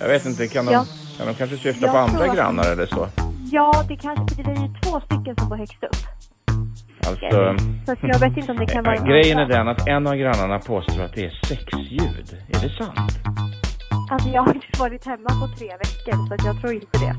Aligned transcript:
Jag 0.00 0.08
vet 0.08 0.26
inte, 0.26 0.48
kan 0.48 0.66
de, 0.66 0.72
Ja. 0.72 0.84
kan 1.18 1.26
de 1.26 1.34
kanske 1.34 1.56
syfta 1.56 1.86
Jag 1.86 1.92
på 1.94 1.98
andra 1.98 2.24
att- 2.24 2.36
grannar 2.36 2.72
eller 2.72 2.86
så? 2.86 3.08
Ja, 3.52 3.84
det 3.88 3.96
kanske 3.96 4.42
det 4.42 4.50
är 4.50 4.54
ju 4.66 4.74
två 4.82 5.00
stycken 5.00 5.36
som 5.38 5.48
bor 5.48 5.56
högst 5.56 5.82
upp. 5.84 5.96
Alltså, 7.06 7.56
Så 8.00 8.06
jag 8.06 8.18
vet 8.18 8.36
inte 8.36 8.52
om 8.52 8.58
det 8.58 8.66
kan 8.66 8.84
vara 8.84 8.94
eh, 8.94 9.02
en 9.02 9.08
grejen 9.08 9.38
är 9.38 9.46
den 9.46 9.68
att 9.68 9.88
en 9.88 10.06
av 10.06 10.14
grannarna 10.14 10.58
påstår 10.58 11.02
att 11.02 11.14
det 11.14 11.24
är 11.24 11.40
sexljud. 11.46 12.38
Är 12.48 12.60
det 12.60 12.70
sant? 12.84 13.12
Alltså 14.10 14.28
jag 14.28 14.42
har 14.42 14.54
inte 14.54 14.78
varit 14.78 15.06
hemma 15.06 15.28
på 15.28 15.48
tre 15.58 15.68
veckor 15.68 16.26
så 16.38 16.46
jag 16.46 16.60
tror 16.60 16.72
inte 16.72 16.98
det. 16.98 17.14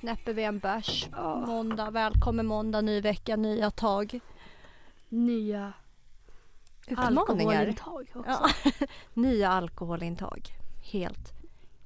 Knäpper 0.00 0.32
vi 0.32 0.44
en 0.44 0.58
bärs. 0.58 1.06
Måndag, 1.46 1.90
välkommen 1.90 2.46
måndag, 2.46 2.80
ny 2.80 3.00
vecka, 3.00 3.36
nya 3.36 3.70
tag. 3.70 4.20
nya 5.08 5.72
Utmaningar. 6.86 7.20
alkoholintag 7.20 8.06
också. 8.14 8.50
Ja. 8.64 8.86
nya 9.14 9.48
alkoholintag. 9.50 10.48
Helt 10.92 11.32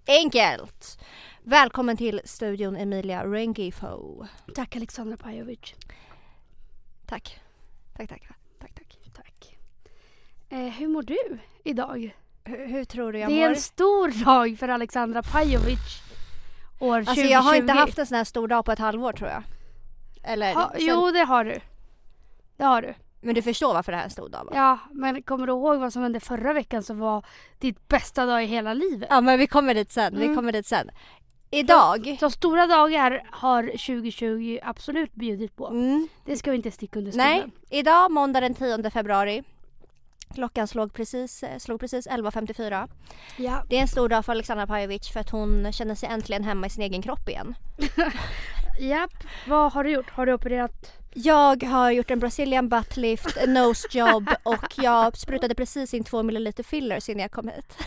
enkelt. 0.06 0.98
Välkommen 1.42 1.96
till 1.96 2.20
studion 2.24 2.76
Emilia 2.76 3.24
Rengifo. 3.24 4.26
Tack 4.54 4.76
Alexandra 4.76 5.16
Pajovic. 5.16 5.74
Tack. 7.06 7.40
Tack, 7.96 8.09
tack. 8.09 8.23
Tack, 8.60 8.74
tack. 8.74 8.98
Tack. 9.14 9.59
Eh, 10.48 10.59
hur 10.59 10.88
mår 10.88 11.02
du 11.02 11.38
idag? 11.64 12.14
Hur, 12.45 12.66
hur 12.66 12.84
tror 12.84 13.12
du 13.12 13.18
jag 13.18 13.30
det 13.30 13.34
mår? 13.34 13.42
är 13.45 13.48
en 13.51 13.56
stor 13.56 14.24
dag 14.24 14.59
för 14.59 14.68
Alexandra 14.68 15.23
Pajovic 15.23 15.78
år 16.80 17.01
2020. 17.01 17.10
Alltså 17.10 17.24
jag 17.26 17.40
har 17.40 17.54
inte 17.54 17.73
haft 17.73 17.98
en 17.98 18.06
sån 18.06 18.16
här 18.16 18.24
stor 18.24 18.48
dag 18.48 18.64
på 18.64 18.73
ett 18.73 18.78
halvår 18.78 19.12
tror 19.12 19.30
jag. 19.30 19.42
Eller, 20.23 20.54
ha, 20.54 20.70
sen- 20.73 20.80
Jo, 20.80 21.10
det 21.10 21.24
har 21.24 21.45
du. 21.45 21.60
Det 22.56 22.64
har 22.64 22.82
du. 22.82 22.95
Men 23.20 23.34
du 23.34 23.42
förstår 23.42 23.74
varför 23.74 23.92
det 23.92 23.97
här 23.97 24.05
är 24.05 24.09
en 24.09 24.10
stor 24.10 24.29
dag 24.29 24.45
va? 24.45 24.51
Ja, 24.55 24.79
men 24.92 25.23
kommer 25.23 25.47
du 25.47 25.52
ihåg 25.52 25.79
vad 25.79 25.92
som 25.92 26.02
hände 26.02 26.20
förra 26.20 26.52
veckan 26.52 26.83
som 26.83 26.98
var 26.98 27.24
ditt 27.59 27.88
bästa 27.88 28.27
dag 28.27 28.45
i 28.45 28.46
hela 28.46 28.74
livet? 28.74 29.09
Ja 29.10 29.20
men 29.20 29.38
vi 29.38 29.46
kommer 29.46 29.74
dit 29.74 29.93
sen, 29.93 30.16
vi 30.19 30.24
Mm. 30.24 30.37
kommer 30.37 30.52
dit 30.52 30.66
sen. 30.66 30.91
Idag, 31.52 32.16
Så 32.21 32.30
stora 32.30 32.66
dagar 32.66 33.23
har 33.30 33.62
2020 33.62 34.59
absolut 34.62 35.15
bjudit 35.15 35.57
på. 35.57 35.66
mm, 35.68 36.09
Det 36.24 36.37
ska 36.37 36.51
vi 36.51 36.57
inte 36.57 36.71
sticka 36.71 36.99
under 36.99 37.12
nej, 37.16 37.38
stolen. 37.38 37.51
idag 37.71 38.10
måndag 38.10 38.40
den 38.40 38.54
10 38.54 38.90
februari. 38.90 39.43
Klockan 40.34 40.68
slog 40.68 40.93
precis, 40.95 41.43
eh, 41.43 41.59
slog 41.59 41.80
precis 41.80 42.07
11.54. 42.07 42.88
Ja. 43.37 43.62
Det 43.68 43.77
är 43.77 43.80
en 43.82 43.88
stor 43.88 44.09
dag 44.09 44.24
för 44.24 44.32
Alexandra 44.32 44.66
Pajovic 44.66 45.09
för 45.12 45.21
att 45.21 45.30
hon 45.30 45.73
känner 45.73 45.95
sig 45.95 46.09
äntligen 46.09 46.45
hemma 46.45 46.66
i 46.66 46.71
sin 46.71 46.82
egen 46.82 47.02
kropp 47.02 47.29
igen. 47.29 47.55
Japp. 48.80 49.10
Vad 49.49 49.73
har 49.73 49.84
du 49.84 49.90
gjort? 49.90 50.10
Har 50.10 50.27
du 50.27 50.32
opererat? 50.32 50.93
Jag 51.14 51.62
har 51.62 51.90
gjort 51.90 52.10
en 52.10 52.18
Brazilian 52.18 52.68
butt 52.68 52.96
lift, 52.96 53.36
en 53.36 53.54
nose 53.54 53.88
job 53.90 54.28
och 54.42 54.66
jag 54.76 55.16
sprutade 55.16 55.54
precis 55.54 55.94
in 55.94 56.04
två 56.04 56.22
milliliter 56.22 56.62
fillers 56.62 57.08
innan 57.08 57.22
jag 57.22 57.30
kom 57.30 57.48
hit. 57.48 57.78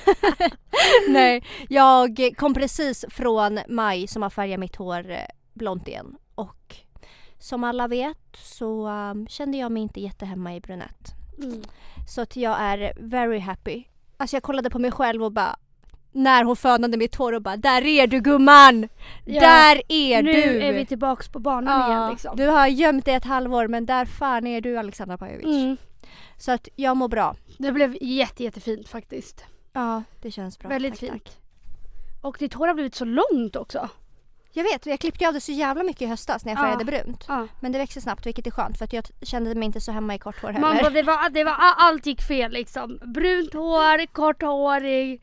Nej, 1.09 1.43
jag 1.69 2.33
kom 2.37 2.53
precis 2.53 3.05
från 3.09 3.59
maj 3.67 4.07
som 4.07 4.21
har 4.21 4.29
färgat 4.29 4.59
mitt 4.59 4.75
hår 4.75 5.11
eh, 5.11 5.17
blont 5.53 5.87
igen 5.87 6.17
och 6.35 6.75
som 7.39 7.63
alla 7.63 7.87
vet 7.87 8.17
så 8.33 8.87
um, 8.87 9.27
kände 9.27 9.57
jag 9.57 9.71
mig 9.71 9.83
inte 9.83 10.01
jättehemma 10.01 10.55
i 10.55 10.61
brunett. 10.61 11.13
Mm. 11.37 11.61
Så 12.07 12.21
att 12.21 12.35
jag 12.35 12.57
är 12.59 12.93
very 12.97 13.39
happy. 13.39 13.83
Alltså 14.17 14.35
jag 14.35 14.43
kollade 14.43 14.69
på 14.69 14.79
mig 14.79 14.91
själv 14.91 15.23
och 15.23 15.31
bara 15.31 15.55
när 16.13 16.43
hon 16.43 16.55
fönade 16.55 16.97
mitt 16.97 17.15
hår 17.15 17.33
och 17.33 17.41
bara 17.41 17.57
där 17.57 17.85
är 17.85 18.07
du 18.07 18.19
gumman! 18.19 18.89
Ja, 19.25 19.39
där 19.39 19.81
är 19.89 20.23
nu 20.23 20.31
du! 20.31 20.61
är 20.61 20.73
vi 20.73 20.85
tillbaks 20.85 21.29
på 21.29 21.39
banan 21.39 21.91
igen 21.91 22.11
liksom. 22.11 22.35
Du 22.37 22.47
har 22.47 22.67
gömt 22.67 23.05
dig 23.05 23.15
ett 23.15 23.25
halvår 23.25 23.67
men 23.67 23.85
där 23.85 24.05
fan 24.05 24.47
är 24.47 24.61
du 24.61 24.77
Alexandra 24.77 25.17
Pajovic. 25.17 25.45
Mm. 25.45 25.77
Så 26.37 26.51
att 26.51 26.67
jag 26.75 26.97
mår 26.97 27.07
bra. 27.07 27.35
Det 27.57 27.71
blev 27.71 27.97
jätte, 28.01 28.43
jättefint 28.43 28.89
faktiskt. 28.89 29.45
Ja, 29.73 30.03
det 30.21 30.31
känns 30.31 30.59
bra. 30.59 30.69
Väldigt 30.69 30.93
tack, 30.93 30.99
fint. 30.99 31.23
Tack. 31.23 31.37
Och 32.21 32.35
ditt 32.39 32.53
hår 32.53 32.67
har 32.67 32.73
blivit 32.73 32.95
så 32.95 33.05
långt 33.05 33.55
också. 33.55 33.89
Jag 34.55 34.63
vet, 34.63 34.85
jag 34.85 34.99
klippte 34.99 35.27
av 35.27 35.33
det 35.33 35.41
så 35.41 35.51
jävla 35.51 35.83
mycket 35.83 36.01
i 36.01 36.05
höstas 36.05 36.45
när 36.45 36.51
jag 36.51 36.59
Ja. 36.59 36.63
färgade 36.63 36.85
brunt. 36.85 37.25
Ja. 37.27 37.47
Men 37.59 37.71
det 37.71 37.77
växer 37.77 38.01
snabbt 38.01 38.25
vilket 38.25 38.47
är 38.47 38.51
skönt 38.51 38.77
för 38.77 38.85
att 38.85 38.93
jag 38.93 39.05
kände 39.21 39.55
mig 39.55 39.65
inte 39.65 39.81
så 39.81 39.91
hemma 39.91 40.15
i 40.15 40.19
kort 40.19 40.41
hår 40.41 40.49
heller. 40.49 40.81
Bara, 40.81 40.89
det 40.89 41.03
var, 41.03 41.29
det 41.29 41.43
var, 41.43 41.55
allt 41.77 42.05
gick 42.05 42.21
fel 42.21 42.51
liksom. 42.51 42.99
Brunt 43.05 43.53
hår, 43.53 44.05
korthårig. 44.05 45.21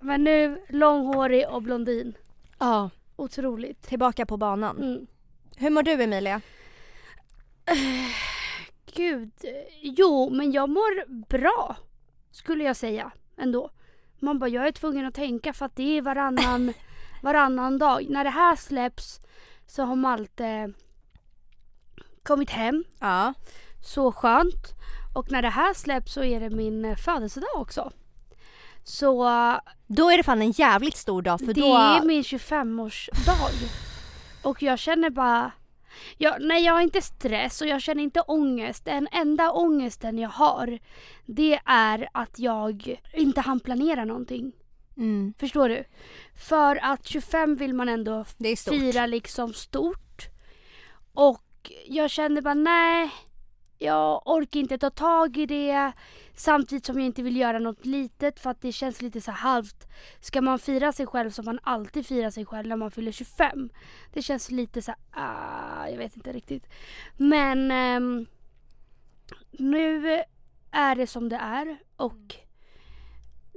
Men 0.00 0.24
nu 0.24 0.62
långhårig 0.68 1.48
och 1.48 1.62
blondin. 1.62 2.16
Ja, 2.58 2.90
Otroligt. 3.16 3.82
tillbaka 3.82 4.26
på 4.26 4.36
banan. 4.36 4.76
Mm. 4.82 5.06
Hur 5.56 5.70
mår 5.70 5.82
du 5.82 6.02
Emilia? 6.02 6.40
Gud. 8.94 9.32
Jo, 9.80 10.30
men 10.30 10.52
jag 10.52 10.68
mår 10.68 11.08
bra. 11.26 11.76
Skulle 12.30 12.64
jag 12.64 12.76
säga 12.76 13.10
ändå. 13.36 13.70
Man 14.18 14.38
bara, 14.38 14.50
jag 14.50 14.66
är 14.66 14.72
tvungen 14.72 15.06
att 15.06 15.14
tänka 15.14 15.52
för 15.52 15.66
att 15.66 15.76
det 15.76 15.98
är 15.98 16.02
varannan, 16.02 16.72
varannan 17.22 17.78
dag. 17.78 18.06
När 18.10 18.24
det 18.24 18.30
här 18.30 18.56
släpps 18.56 19.20
så 19.66 19.82
har 19.82 19.96
Malte 19.96 20.72
kommit 22.22 22.50
hem. 22.50 22.84
Ja. 23.00 23.34
Så 23.84 24.12
skönt. 24.12 24.72
Och 25.14 25.30
när 25.32 25.42
det 25.42 25.48
här 25.48 25.74
släpps 25.74 26.12
så 26.12 26.24
är 26.24 26.40
det 26.40 26.50
min 26.50 26.96
födelsedag 26.96 27.56
också. 27.56 27.92
Så 28.88 29.22
Då 29.86 30.10
är 30.10 30.16
det 30.16 30.22
fan 30.22 30.42
en 30.42 30.50
jävligt 30.50 30.96
stor 30.96 31.22
dag 31.22 31.38
för 31.38 31.46
det 31.46 31.60
då... 31.60 31.76
är 31.76 32.04
min 32.04 32.22
25-årsdag. 32.22 33.70
Och 34.42 34.62
jag 34.62 34.78
känner 34.78 35.10
bara... 35.10 35.52
Jag, 36.18 36.36
nej 36.40 36.64
jag 36.64 36.72
har 36.72 36.80
inte 36.80 37.02
stress 37.02 37.60
och 37.60 37.66
jag 37.66 37.82
känner 37.82 38.02
inte 38.02 38.20
ångest. 38.20 38.84
Den 38.84 39.08
enda 39.12 39.52
ångesten 39.52 40.18
jag 40.18 40.28
har 40.28 40.78
det 41.26 41.60
är 41.64 42.08
att 42.12 42.38
jag 42.38 42.96
inte 43.14 43.40
hann 43.40 43.60
planera 43.60 44.04
någonting. 44.04 44.52
Mm, 44.96 45.34
Förstår 45.38 45.68
du? 45.68 45.84
För 46.48 46.78
att 46.82 47.06
25 47.06 47.56
vill 47.56 47.74
man 47.74 47.88
ändå 47.88 48.24
det 48.38 48.60
fira 48.60 49.06
liksom 49.06 49.52
stort. 49.52 50.28
Och 51.14 51.72
jag 51.86 52.10
kände 52.10 52.42
bara 52.42 52.54
nej, 52.54 53.10
jag 53.78 54.22
orkar 54.26 54.60
inte 54.60 54.78
ta 54.78 54.90
tag 54.90 55.36
i 55.36 55.46
det. 55.46 55.92
Samtidigt 56.34 56.86
som 56.86 56.98
jag 56.98 57.06
inte 57.06 57.22
vill 57.22 57.36
göra 57.36 57.58
något 57.58 57.86
litet 57.86 58.40
för 58.40 58.50
att 58.50 58.60
det 58.60 58.72
känns 58.72 59.02
lite 59.02 59.20
så 59.20 59.30
halvt. 59.30 59.88
Ska 60.20 60.40
man 60.42 60.58
fira 60.58 60.92
sig 60.92 61.06
själv 61.06 61.30
som 61.30 61.44
man 61.44 61.58
alltid 61.62 62.06
firar 62.06 62.30
sig 62.30 62.46
själv 62.46 62.68
när 62.68 62.76
man 62.76 62.90
fyller 62.90 63.12
25? 63.12 63.70
Det 64.12 64.22
känns 64.22 64.50
lite 64.50 64.82
så 64.82 64.90
här, 64.90 65.22
ah, 65.22 65.88
jag 65.88 65.98
vet 65.98 66.16
inte 66.16 66.32
riktigt. 66.32 66.68
Men 67.16 67.70
ehm, 67.70 68.26
nu 69.50 70.22
är 70.70 70.94
det 70.94 71.06
som 71.06 71.28
det 71.28 71.36
är 71.36 71.78
och 71.96 72.36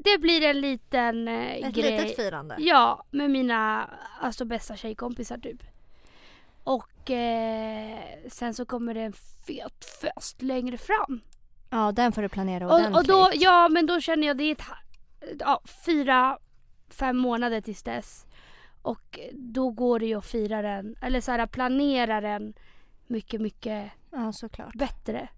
det 0.03 0.17
blir 0.17 0.41
en 0.41 0.61
liten 0.61 1.27
eh, 1.27 1.53
Ett 1.53 1.75
grej. 1.75 1.91
litet 1.91 2.15
firande. 2.15 2.55
Ja, 2.59 3.05
med 3.11 3.31
mina 3.31 3.89
alltså, 4.19 4.45
bästa 4.45 4.75
tjejkompisar 4.75 5.37
typ. 5.37 5.63
Och 6.69 7.11
eh, 7.11 7.99
sen 8.27 8.53
så 8.53 8.65
kommer 8.65 8.93
det 8.93 9.01
en 9.01 9.13
fet 9.47 9.85
fest 10.01 10.41
längre 10.41 10.77
fram. 10.77 11.21
Ja, 11.69 11.91
den 11.91 12.11
får 12.11 12.21
du 12.21 12.29
planera 12.29 12.65
ordentligt. 12.65 12.95
Och, 12.95 12.99
och 12.99 13.07
då, 13.07 13.29
ja 13.33 13.69
men 13.69 13.85
då 13.85 13.99
känner 13.99 14.27
jag 14.27 14.37
det 14.37 14.43
är 14.43 14.51
ett, 14.51 14.63
ja, 15.39 15.61
fyra, 15.85 16.37
fem 16.89 17.17
månader 17.17 17.61
tills 17.61 17.83
dess. 17.83 18.25
Och 18.81 19.19
då 19.33 19.69
går 19.69 19.99
det 19.99 20.05
ju 20.05 20.17
att 20.17 20.25
fira 20.25 20.61
den, 20.61 20.95
eller 21.01 21.21
så 21.21 21.31
här 21.31 21.47
planera 21.47 22.21
den 22.21 22.53
mycket, 23.07 23.41
mycket 23.41 23.91
Ja, 24.11 24.31
såklart. 24.33 24.75
bättre. 24.75 25.29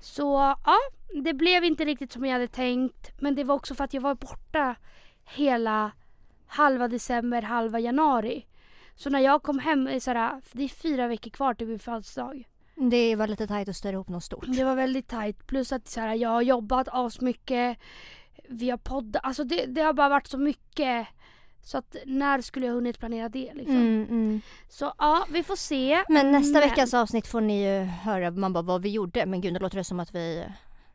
Så 0.00 0.56
ja, 0.66 0.76
det 1.22 1.34
blev 1.34 1.64
inte 1.64 1.84
riktigt 1.84 2.12
som 2.12 2.24
jag 2.24 2.32
hade 2.32 2.48
tänkt. 2.48 3.20
Men 3.20 3.34
det 3.34 3.44
var 3.44 3.54
också 3.54 3.74
för 3.74 3.84
att 3.84 3.94
jag 3.94 4.00
var 4.00 4.14
borta 4.14 4.76
hela 5.24 5.90
halva 6.46 6.88
december, 6.88 7.42
halva 7.42 7.78
januari. 7.78 8.46
Så 8.98 9.10
när 9.10 9.20
jag 9.20 9.42
kom 9.42 9.58
hem, 9.58 9.86
är, 9.86 10.00
så 10.00 10.10
här, 10.10 10.40
det 10.52 10.64
är 10.64 10.68
fyra 10.68 11.08
veckor 11.08 11.30
kvar 11.30 11.54
till 11.54 11.66
min 11.66 11.78
födelsedag. 11.78 12.44
Det 12.76 13.16
var 13.16 13.26
lite 13.26 13.46
tajt 13.46 13.68
att 13.68 13.76
styra 13.76 13.92
ihop 13.92 14.08
något 14.08 14.24
stort. 14.24 14.44
Det 14.48 14.64
var 14.64 14.74
väldigt 14.74 15.08
tajt. 15.08 15.46
Plus 15.46 15.72
att 15.72 15.88
så 15.88 16.00
här, 16.00 16.14
jag 16.14 16.28
har 16.28 16.42
jobbat 16.42 16.88
asmycket. 16.92 17.78
Vi 18.48 18.70
har 18.70 18.78
poddat. 18.78 19.24
Alltså 19.24 19.44
det, 19.44 19.66
det 19.66 19.80
har 19.82 19.92
bara 19.92 20.08
varit 20.08 20.26
så 20.26 20.38
mycket. 20.38 21.06
Så 21.62 21.78
att 21.78 21.96
när 22.06 22.40
skulle 22.40 22.66
jag 22.66 22.72
hunnit 22.74 22.98
planera 22.98 23.28
det 23.28 23.52
liksom? 23.54 23.76
Mm, 23.76 24.06
mm. 24.10 24.40
Så 24.68 24.92
ja, 24.98 25.26
vi 25.32 25.42
får 25.42 25.56
se. 25.56 26.04
Men 26.08 26.32
nästa 26.32 26.60
Men- 26.60 26.68
veckans 26.68 26.94
avsnitt 26.94 27.26
får 27.26 27.40
ni 27.40 27.64
ju 27.68 27.84
höra 27.84 28.30
man 28.30 28.52
bara, 28.52 28.62
vad 28.62 28.82
vi 28.82 28.88
gjorde. 28.90 29.26
Men 29.26 29.40
gud, 29.40 29.52
nu 29.52 29.58
låter 29.58 29.76
det 29.78 29.84
som 29.84 30.00
att 30.00 30.14
vi 30.14 30.44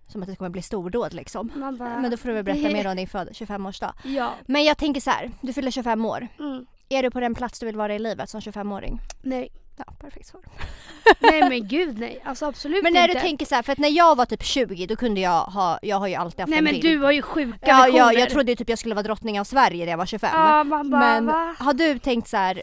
som 0.07 0.21
att 0.21 0.27
det 0.29 0.35
kommer 0.35 0.49
bli 0.49 0.61
stordåd 0.61 1.13
liksom. 1.13 1.51
Bara, 1.55 2.01
Men 2.01 2.11
då 2.11 2.17
får 2.17 2.29
du 2.29 2.35
väl 2.35 2.43
berätta 2.43 2.69
mer 2.69 2.87
om 2.87 2.95
din 2.95 3.07
föd- 3.07 3.29
25-årsdag. 3.33 3.93
Ja. 4.03 4.33
Men 4.45 4.63
jag 4.63 4.77
tänker 4.77 5.01
så 5.01 5.09
här, 5.09 5.31
du 5.41 5.53
fyller 5.53 5.71
25 5.71 6.05
år. 6.05 6.27
Mm. 6.39 6.65
Är 6.89 7.03
du 7.03 7.11
på 7.11 7.19
den 7.19 7.35
plats 7.35 7.59
du 7.59 7.65
vill 7.65 7.75
vara 7.75 7.95
i 7.95 7.99
livet 7.99 8.29
som 8.29 8.39
25-åring? 8.39 8.99
Nej. 9.21 9.49
Ja, 9.77 9.83
perfekt 9.99 10.27
svar. 10.27 10.41
nej 11.19 11.49
men 11.49 11.67
gud 11.67 11.99
nej. 11.99 12.21
Alltså 12.25 12.45
absolut 12.45 12.83
Men 12.83 12.93
när 12.93 13.01
inte. 13.07 13.13
du 13.13 13.19
tänker 13.19 13.45
så 13.45 13.55
här, 13.55 13.61
för 13.61 13.71
att 13.71 13.77
när 13.77 13.89
jag 13.89 14.15
var 14.17 14.25
typ 14.25 14.43
20 14.43 14.85
då 14.85 14.95
kunde 14.95 15.21
jag 15.21 15.41
ha, 15.43 15.79
jag 15.81 15.97
har 15.99 16.07
ju 16.07 16.15
alltid 16.15 16.39
haft 16.39 16.49
Nej 16.49 16.57
en 16.57 16.63
men 16.63 16.73
bild. 16.73 16.83
du 16.85 16.97
har 16.99 17.11
ju 17.11 17.21
sjuka 17.21 17.57
Ja, 17.61 17.87
ja, 17.87 18.13
jag 18.13 18.29
trodde 18.29 18.51
ju 18.51 18.55
typ 18.55 18.69
jag 18.69 18.79
skulle 18.79 18.95
vara 18.95 19.03
drottning 19.03 19.39
av 19.39 19.43
Sverige 19.43 19.85
när 19.85 19.91
jag 19.91 19.97
var 19.97 20.05
25. 20.05 20.29
Ja, 20.33 20.63
man 20.63 20.89
bara 20.89 20.99
men 21.01 21.25
va? 21.25 21.55
har 21.59 21.73
du 21.73 21.99
tänkt 21.99 22.27
så 22.29 22.37
här, 22.37 22.61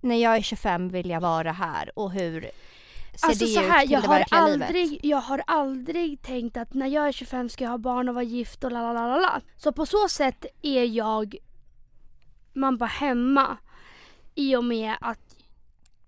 när 0.00 0.16
jag 0.16 0.36
är 0.36 0.42
25 0.42 0.88
vill 0.88 1.10
jag 1.10 1.20
vara 1.20 1.52
här 1.52 1.98
och 1.98 2.12
hur? 2.12 2.40
ser 2.40 3.26
Alltså 3.26 3.44
det 3.44 3.50
så 3.50 3.60
ut 3.62 3.68
här, 3.70 3.80
till 3.82 3.90
jag 3.90 4.02
det 4.02 4.08
har, 4.08 4.24
aldrig, 4.30 4.86
livet. 4.90 5.04
jag 5.04 5.18
har 5.20 5.42
aldrig 5.46 6.22
tänkt 6.22 6.56
att 6.56 6.74
när 6.74 6.86
jag 6.86 7.08
är 7.08 7.12
25 7.12 7.48
ska 7.48 7.64
jag 7.64 7.70
ha 7.70 7.78
barn 7.78 8.08
och 8.08 8.14
vara 8.14 8.24
gift 8.24 8.64
och 8.64 8.72
la 8.72 8.92
la 8.92 9.06
la 9.08 9.16
la. 9.18 9.40
Så 9.56 9.72
på 9.72 9.86
så 9.86 10.08
sätt 10.08 10.46
är 10.62 10.84
jag 10.84 11.36
man 12.52 12.78
bara 12.78 12.86
hemma 12.86 13.56
i 14.34 14.56
och 14.56 14.64
med 14.64 14.94
att 15.00 15.36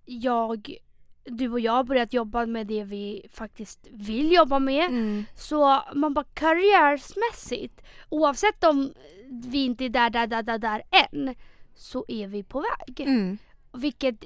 jag, 0.04 0.76
du 1.24 1.52
och 1.52 1.60
jag 1.60 1.72
har 1.72 1.84
börjat 1.84 2.12
jobba 2.12 2.46
med 2.46 2.66
det 2.66 2.84
vi 2.84 3.26
faktiskt 3.32 3.88
vill 3.90 4.32
jobba 4.32 4.58
med. 4.58 4.84
Mm. 4.84 5.24
Så 5.34 5.82
man 5.94 6.14
bara 6.14 6.24
karriärsmässigt, 6.34 7.82
oavsett 8.08 8.64
om 8.64 8.92
vi 9.28 9.64
inte 9.64 9.84
är 9.84 9.88
där, 9.88 10.10
där, 10.10 10.26
där, 10.26 10.42
där, 10.42 10.58
där 10.58 10.82
än, 10.90 11.34
så 11.74 12.04
är 12.08 12.26
vi 12.28 12.42
på 12.42 12.60
väg. 12.60 13.00
Mm. 13.00 13.38
Vilket 13.72 14.24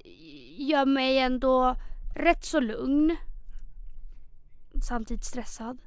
gör 0.57 0.87
mig 0.87 1.19
ändå 1.19 1.75
rätt 2.17 2.45
så 2.45 2.61
lugn. 2.61 3.17
Samtidigt 4.89 5.25
stressad. 5.25 5.79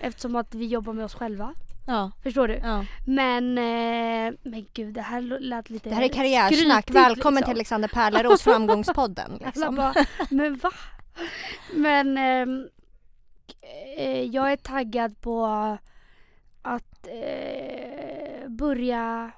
Eftersom 0.00 0.36
att 0.36 0.54
vi 0.54 0.66
jobbar 0.66 0.92
med 0.92 1.04
oss 1.04 1.14
själva. 1.14 1.54
Ja. 1.86 2.10
Förstår 2.22 2.48
du? 2.48 2.54
ja. 2.62 2.84
Men, 3.06 3.58
eh, 3.58 4.34
men 4.42 4.66
gud 4.72 4.94
det 4.94 5.00
här 5.02 5.20
lät 5.40 5.70
lite 5.70 5.88
Det 5.88 5.94
här 5.94 6.02
är 6.02 6.08
karriärsnack. 6.08 6.84
skrytigt, 6.84 6.96
Välkommen 6.96 7.34
liksom. 7.40 7.50
till 7.52 7.56
Alexander 7.58 7.88
Pärleros 7.88 8.42
framgångspodden. 8.44 9.38
Liksom. 9.44 9.74
bara, 9.76 9.94
men 10.30 10.56
va? 10.56 10.70
Men 11.74 12.18
ehm, 12.18 12.68
eh, 13.98 14.22
jag 14.22 14.52
är 14.52 14.56
taggad 14.56 15.20
på 15.20 15.46
att 16.62 17.06
eh, 17.06 18.48
börja 18.48 19.30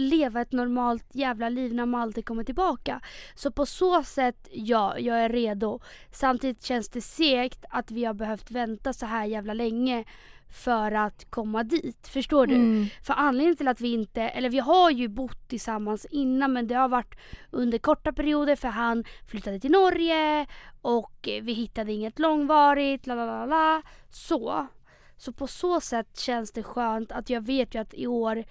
leva 0.00 0.40
ett 0.40 0.52
normalt 0.52 1.06
jävla 1.12 1.48
liv 1.48 1.74
när 1.74 1.86
Malte 1.86 2.22
kommer 2.22 2.44
tillbaka. 2.44 3.00
Så 3.34 3.50
på 3.50 3.66
så 3.66 4.02
sätt, 4.02 4.48
ja, 4.52 4.98
jag 4.98 5.20
är 5.20 5.28
redo. 5.28 5.80
Samtidigt 6.12 6.62
känns 6.62 6.88
det 6.88 7.00
segt 7.00 7.64
att 7.70 7.90
vi 7.90 8.04
har 8.04 8.14
behövt 8.14 8.50
vänta 8.50 8.92
så 8.92 9.06
här 9.06 9.24
jävla 9.24 9.54
länge 9.54 10.04
för 10.50 10.92
att 10.92 11.30
komma 11.30 11.62
dit. 11.62 12.08
Förstår 12.08 12.46
du? 12.46 12.54
Mm. 12.54 12.86
För 13.02 13.14
anledningen 13.14 13.56
till 13.56 13.68
att 13.68 13.80
vi 13.80 13.92
inte, 13.92 14.22
eller 14.22 14.50
vi 14.50 14.58
har 14.58 14.90
ju 14.90 15.08
bott 15.08 15.48
tillsammans 15.48 16.06
innan 16.10 16.52
men 16.52 16.66
det 16.66 16.74
har 16.74 16.88
varit 16.88 17.14
under 17.50 17.78
korta 17.78 18.12
perioder 18.12 18.56
för 18.56 18.68
han 18.68 19.04
flyttade 19.26 19.60
till 19.60 19.70
Norge 19.70 20.46
och 20.82 21.28
vi 21.42 21.52
hittade 21.52 21.92
inget 21.92 22.18
långvarigt, 22.18 23.06
la 23.06 23.14
la 23.14 23.26
la 23.26 23.46
la. 23.46 23.82
Så. 24.10 24.66
Så 25.16 25.32
på 25.32 25.46
så 25.46 25.80
sätt 25.80 26.18
känns 26.18 26.52
det 26.52 26.62
skönt 26.62 27.12
att 27.12 27.30
jag 27.30 27.40
vet 27.40 27.74
ju 27.74 27.80
att 27.80 27.94
i 27.94 28.06
år 28.06 28.44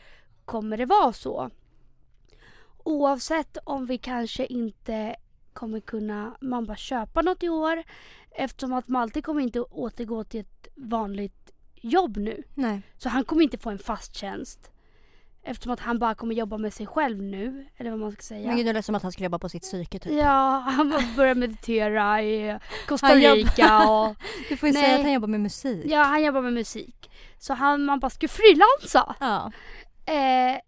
kommer 0.49 0.77
det 0.77 0.85
vara 0.85 1.13
så. 1.13 1.49
Oavsett 2.83 3.57
om 3.63 3.85
vi 3.85 3.97
kanske 3.97 4.45
inte 4.45 5.15
kommer 5.53 5.79
kunna 5.79 6.37
man 6.41 6.65
bara 6.65 6.77
köpa 6.77 7.21
något 7.21 7.43
i 7.43 7.49
år 7.49 7.83
eftersom 8.31 8.73
att 8.73 8.87
Malte 8.87 9.21
kommer 9.21 9.41
inte 9.41 9.61
återgå 9.61 10.23
till 10.23 10.39
ett 10.39 10.67
vanligt 10.75 11.51
jobb 11.75 12.17
nu. 12.17 12.43
Nej. 12.53 12.81
Så 12.97 13.09
han 13.09 13.23
kommer 13.23 13.43
inte 13.43 13.57
få 13.57 13.69
en 13.69 13.79
fast 13.79 14.15
tjänst. 14.15 14.71
Eftersom 15.43 15.71
att 15.73 15.79
han 15.79 15.99
bara 15.99 16.15
kommer 16.15 16.35
jobba 16.35 16.57
med 16.57 16.73
sig 16.73 16.87
själv 16.87 17.21
nu. 17.21 17.65
Eller 17.77 17.89
vad 17.91 17.99
man 17.99 18.11
ska 18.11 18.21
säga. 18.21 18.47
Men 18.47 18.57
gud, 18.57 18.65
det 18.65 18.73
lät 18.73 18.85
som 18.85 18.95
att 18.95 19.03
han 19.03 19.11
skulle 19.11 19.25
jobba 19.25 19.39
på 19.39 19.49
sitt 19.49 19.63
psyke 19.63 19.99
typ. 19.99 20.11
Ja, 20.13 20.63
han 20.67 20.93
börjar 21.15 21.35
meditera 21.35 22.23
i 22.23 22.59
Costa 22.87 23.15
Rica 23.15 23.89
och 23.89 24.15
Du 24.49 24.57
får 24.57 24.69
ju 24.69 24.73
Nej. 24.73 24.83
säga 24.83 24.95
att 24.95 25.03
han 25.03 25.13
jobbar 25.13 25.27
med 25.27 25.39
musik. 25.39 25.85
ja, 25.85 26.03
han 26.03 26.23
jobbar 26.23 26.41
med 26.41 26.53
musik. 26.53 27.11
Så 27.39 27.53
han, 27.53 27.85
man 27.85 27.99
bara, 27.99 28.09
ska 28.09 28.27
frilansa? 28.27 29.15
Ja. 29.19 29.51
Eh, 30.09 30.59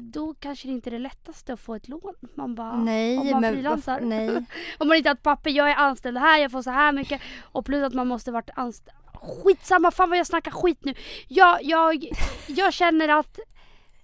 då 0.00 0.34
kanske 0.34 0.68
det 0.68 0.72
inte 0.72 0.88
är 0.88 0.92
det 0.92 0.98
lättaste 0.98 1.52
att 1.52 1.60
få 1.60 1.74
ett 1.74 1.88
lån. 1.88 2.14
Man 2.34 2.54
bara, 2.54 2.76
Nej, 2.76 3.18
om 3.18 3.30
man 3.30 3.40
men 3.40 3.54
frilansar. 3.54 4.00
nej. 4.00 4.28
Om 4.78 4.88
man 4.88 4.96
inte 4.96 5.08
har 5.08 5.14
ett 5.14 5.22
papper, 5.22 5.50
jag 5.50 5.70
är 5.70 5.74
anställd 5.74 6.18
här, 6.18 6.38
jag 6.38 6.50
får 6.50 6.62
så 6.62 6.70
här 6.70 6.92
mycket. 6.92 7.22
Och 7.42 7.64
plus 7.66 7.82
att 7.82 7.94
man 7.94 8.06
måste 8.06 8.32
varit 8.32 8.50
anställd. 8.54 8.96
Skitsamma, 9.14 9.90
fan 9.90 10.10
vad 10.10 10.18
jag 10.18 10.26
snackar 10.26 10.50
skit 10.50 10.84
nu. 10.84 10.94
Jag, 11.28 11.64
jag, 11.64 12.06
jag 12.46 12.72
känner 12.72 13.08
att 13.08 13.38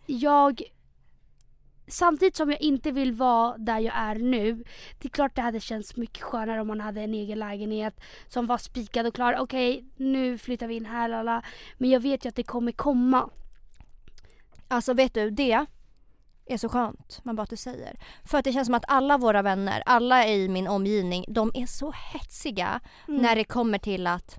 jag 0.07 0.63
Samtidigt 1.87 2.37
som 2.37 2.51
jag 2.51 2.61
inte 2.61 2.91
vill 2.91 3.13
vara 3.13 3.59
där 3.59 3.79
jag 3.79 3.95
är 3.97 4.15
nu. 4.15 4.65
Det 4.99 5.09
är 5.09 5.11
klart 5.11 5.35
det 5.35 5.43
hade 5.43 5.61
känts 5.61 5.97
mycket 5.97 6.23
skönare 6.23 6.61
om 6.61 6.67
man 6.67 6.81
hade 6.81 7.01
en 7.01 7.15
egen 7.15 7.39
lägenhet 7.39 8.01
som 8.29 8.47
var 8.47 8.59
spikad 8.59 9.07
och 9.07 9.15
klar. 9.15 9.37
Okej, 9.39 9.85
nu 9.97 10.39
flyttar 10.39 10.67
vi 10.67 10.75
in 10.75 10.87
här, 10.87 11.09
lala. 11.09 11.43
Men 11.79 11.91
jag 11.91 12.01
vet 12.01 12.25
ju 12.25 12.29
att 12.29 12.37
det 12.37 12.43
kommer 12.43 12.73
komma. 12.73 13.31
Alltså 14.73 14.95
vet 14.95 15.15
du, 15.15 15.31
det 15.31 15.67
är 16.47 16.57
så 16.57 16.69
skönt, 16.69 17.21
man 17.25 17.37
bara 17.37 17.43
att 17.43 17.51
du 17.51 17.57
säger. 17.57 17.99
För 18.25 18.39
att 18.39 18.45
det 18.45 18.53
känns 18.53 18.67
som 18.67 18.75
att 18.75 18.85
alla 18.89 19.19
våra 19.19 19.43
vänner, 19.43 19.83
alla 19.87 20.27
i 20.29 20.49
min 20.49 20.69
omgivning, 20.69 21.25
de 21.29 21.51
är 21.55 21.67
så 21.67 21.93
hetsiga 22.13 22.81
Mm. 23.09 23.23
när 23.23 23.37
det 23.37 23.45
kommer 23.45 23.79
till 23.79 24.07
att 24.07 24.39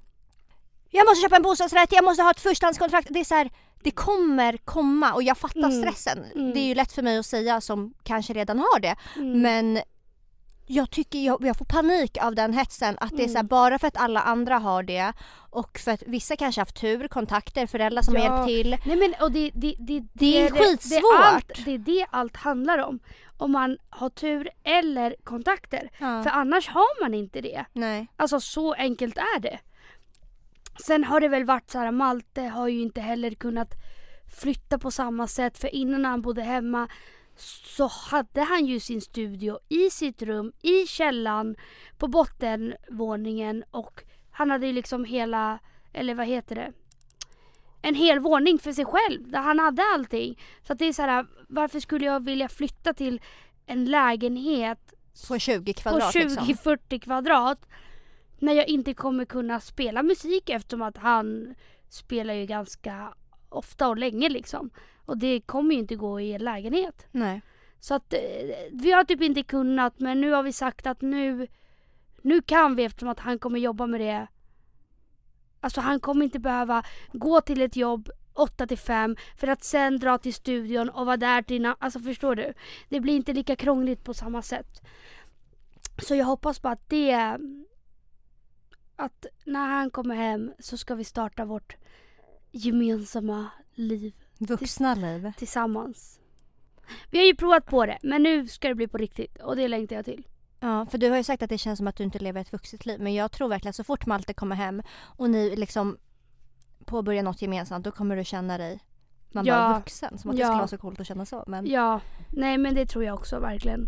jag 0.90 1.06
måste 1.08 1.22
köpa 1.22 1.36
en 1.36 1.42
bostadsrätt, 1.42 1.92
jag 1.92 2.04
måste 2.04 2.24
ha 2.24 2.32
ett 2.32 2.40
förstahandskontrakt. 2.40 3.08
Det 3.12 3.20
är 3.20 3.24
så 3.24 3.36
här, 3.36 3.52
det 3.84 3.92
kommer 3.92 4.58
komma 4.58 5.14
och 5.14 5.24
jag 5.24 5.38
fattar 5.38 5.60
Mm. 5.70 5.82
stressen. 5.82 6.24
Mm. 6.36 6.54
Det 6.54 6.60
är 6.60 6.66
ju 6.68 6.76
lätt 6.76 6.92
för 6.92 7.02
mig 7.02 7.18
att 7.18 7.26
säga 7.26 7.62
som 7.62 7.94
kanske 8.04 8.34
redan 8.34 8.60
har 8.60 8.80
det. 8.80 8.96
Mm. 9.16 9.42
Men 9.42 9.80
jag 10.66 10.90
tycker 10.92 11.20
jag, 11.20 11.46
jag 11.46 11.58
får 11.58 11.66
panik 11.66 12.18
av 12.22 12.36
den 12.36 12.54
hetsen 12.54 12.98
att 13.02 13.18
det 13.18 13.24
är 13.24 13.28
så 13.28 13.34
här, 13.34 13.40
Mm. 13.40 13.48
bara 13.48 13.80
för 13.80 13.88
att 13.88 13.98
alla 13.98 14.22
andra 14.22 14.58
har 14.58 14.84
det 14.84 15.14
och 15.50 15.80
för 15.80 15.92
att 15.92 16.04
vissa 16.08 16.36
kanske 16.36 16.62
haft 16.62 16.82
tur, 16.82 17.08
kontakter, 17.08 17.68
föräldrar 17.68 18.02
som 18.02 18.16
har 18.16 18.24
Ja. 18.24 18.34
hjälpt 18.36 18.48
till. 18.48 18.78
Nej 18.86 18.98
men 18.98 19.14
och 19.22 19.32
det, 19.32 19.52
det, 19.54 19.76
det, 19.80 20.04
Det 20.14 20.42
är 20.42 20.52
Det, 20.52 20.60
skitsvårt. 20.60 21.20
allt, 21.24 21.66
det 21.66 21.72
är 21.74 21.78
det 21.78 22.06
allt 22.10 22.36
handlar 22.38 22.78
om. 22.78 23.00
Om 23.38 23.52
man 23.52 23.78
har 23.90 24.10
tur 24.10 24.50
eller 24.64 25.16
kontakter. 25.24 25.90
Ja. 26.00 26.24
För 26.24 26.30
annars 26.30 26.68
har 26.68 27.02
man 27.04 27.14
inte 27.14 27.42
det. 27.42 27.66
Nej. 27.74 28.08
Alltså 28.18 28.40
så 28.40 28.74
enkelt 28.74 29.18
är 29.18 29.40
det. 29.40 29.60
Sen 30.86 31.04
har 31.04 31.20
det 31.20 31.28
väl 31.28 31.46
varit 31.46 31.72
så 31.72 31.80
här, 31.80 31.92
Malte 31.92 32.42
har 32.42 32.68
ju 32.68 32.82
inte 32.82 33.02
heller 33.02 33.32
kunnat 33.32 33.74
flytta 34.42 34.80
på 34.80 34.92
samma 34.92 35.28
sätt. 35.28 35.58
För 35.58 35.76
innan 35.76 36.06
han 36.06 36.22
bodde 36.22 36.42
hemma 36.42 36.88
så 37.36 37.88
hade 37.88 38.42
han 38.42 38.66
ju 38.66 38.80
sin 38.80 39.02
studio 39.02 39.60
i 39.70 39.90
sitt 39.90 40.22
rum, 40.22 40.54
i 40.62 40.86
källaren, 40.88 41.56
på 41.98 42.08
bottenvåningen 42.08 43.64
och 43.72 44.04
han 44.32 44.50
hade 44.50 44.68
ju 44.68 44.74
liksom 44.74 45.06
hela, 45.06 45.60
eller 45.94 46.16
vad 46.16 46.28
heter 46.28 46.56
det? 46.56 46.72
En 47.82 47.96
hel 47.96 48.20
våning 48.20 48.60
för 48.60 48.72
sig 48.72 48.86
själv 48.86 49.32
där 49.32 49.40
han 49.40 49.60
hade 49.60 49.84
allting. 49.94 50.40
Så 50.68 50.74
att 50.74 50.80
det 50.80 50.86
är 50.86 50.94
så 50.94 51.02
här, 51.02 51.26
varför 51.48 51.80
skulle 51.80 52.06
jag 52.06 52.24
vilja 52.24 52.50
flytta 52.50 52.94
till 52.94 53.22
en 53.66 53.86
lägenhet 53.86 54.94
På 55.28 55.40
20 55.40 55.74
på 55.74 55.82
kvadrat 55.82 56.16
20-40 56.16 56.78
liksom. 56.90 57.00
kvadrat 57.00 57.70
när 58.40 58.54
jag 58.54 58.68
inte 58.68 58.94
kommer 58.94 59.26
kunna 59.26 59.60
spela 59.60 60.04
musik 60.04 60.50
eftersom 60.50 60.82
att 60.82 60.98
han 60.98 61.56
spelar 61.90 62.34
ju 62.34 62.46
ganska 62.46 63.14
ofta 63.50 63.88
och 63.88 63.98
länge 63.98 64.30
liksom. 64.30 64.70
Och 65.06 65.18
det 65.18 65.42
kommer 65.42 65.74
ju 65.74 65.80
inte 65.80 65.96
gå 65.96 66.20
i 66.20 66.34
en 66.34 66.44
lägenhet. 66.44 67.08
Nej. 67.12 67.42
Så 67.80 67.94
att 67.94 68.14
eh, 68.14 68.20
vi 68.72 68.92
har 68.92 69.04
typ 69.04 69.22
inte 69.22 69.44
kunnat 69.44 70.00
men 70.00 70.22
nu 70.22 70.32
har 70.32 70.44
vi 70.44 70.54
sagt 70.54 70.88
att 70.88 71.02
nu, 71.02 71.48
nu 72.22 72.42
kan 72.42 72.76
vi 72.76 72.84
eftersom 72.84 73.10
att 73.10 73.20
han 73.20 73.40
kommer 73.40 73.60
jobba 73.60 73.88
med 73.88 74.00
det. 74.02 74.28
Alltså 75.60 75.82
han 75.82 76.00
kommer 76.00 76.24
inte 76.26 76.40
behöva 76.40 76.84
gå 77.14 77.42
till 77.42 77.62
ett 77.62 77.76
jobb 77.76 78.10
8 78.34 78.68
till 78.68 78.78
5 78.78 79.16
för 79.38 79.48
att 79.48 79.64
sen 79.64 80.00
dra 80.00 80.18
till 80.18 80.34
studion 80.34 80.90
och 80.90 81.06
vara 81.06 81.18
där 81.18 81.42
till 81.42 81.62
na- 81.66 81.76
Alltså 81.80 82.00
förstår 82.00 82.36
du? 82.36 82.54
Det 82.90 83.00
blir 83.00 83.16
inte 83.16 83.34
lika 83.34 83.56
krångligt 83.56 84.04
på 84.04 84.14
samma 84.14 84.42
sätt. 84.42 84.82
Så 85.98 86.16
jag 86.16 86.26
hoppas 86.26 86.60
på 86.60 86.70
att 86.70 86.90
det 86.90 87.38
att 88.96 89.26
när 89.46 89.68
han 89.68 89.90
kommer 89.90 90.16
hem 90.16 90.54
så 90.60 90.78
ska 90.78 90.96
vi 90.96 91.04
starta 91.04 91.46
vårt 91.46 91.76
gemensamma 92.52 93.50
liv 93.74 94.14
Vuxna 94.46 94.96
liv. 94.96 95.32
tillsammans. 95.38 96.20
Vi 97.12 97.18
har 97.18 97.26
ju 97.26 97.36
provat 97.36 97.66
på 97.66 97.86
det 97.86 97.98
men 98.04 98.24
nu 98.24 98.48
ska 98.48 98.68
det 98.68 98.76
bli 98.76 98.88
på 98.88 98.98
riktigt 98.98 99.38
och 99.38 99.56
det 99.56 99.68
längtar 99.68 99.96
jag 99.96 100.06
till. 100.06 100.28
Ja, 100.60 100.86
för 100.86 100.98
du 100.98 101.10
har 101.10 101.18
ju 101.18 101.24
sagt 101.24 101.44
att 101.44 101.50
det 101.50 101.58
känns 101.58 101.78
som 101.78 101.88
att 101.88 101.96
du 101.96 102.04
inte 102.04 102.20
lever 102.20 102.42
ett 102.42 102.54
vuxet 102.54 102.86
liv. 102.86 103.00
Men 103.00 103.14
jag 103.14 103.32
tror 103.32 103.48
verkligen 103.50 103.70
att 103.70 103.76
så 103.76 103.84
fort 103.84 104.06
Malte 104.06 104.34
kommer 104.34 104.56
hem 104.56 104.82
och 105.02 105.30
ni 105.30 105.56
liksom 105.56 105.98
påbörjar 106.86 107.24
något 107.24 107.42
gemensamt, 107.42 107.86
då 107.86 107.92
kommer 107.92 108.16
du 108.16 108.24
känna 108.26 108.58
dig 108.58 108.80
man 109.32 109.46
Ja. 109.46 109.56
bara 109.56 109.80
vuxen. 109.80 110.18
Som 110.18 110.30
att 110.30 110.36
det 110.36 110.42
Ja. 110.42 110.48
skulle 110.48 110.58
vara 110.58 110.68
så 110.68 110.78
coolt 110.78 111.00
att 111.00 111.08
känna 111.08 111.26
så. 111.26 111.44
Men 111.48 111.66
Ja, 111.68 112.02
nej 112.30 112.58
men 112.58 112.76
det 112.76 112.86
tror 112.86 113.04
jag 113.04 113.14
också 113.16 113.40
verkligen. 113.40 113.88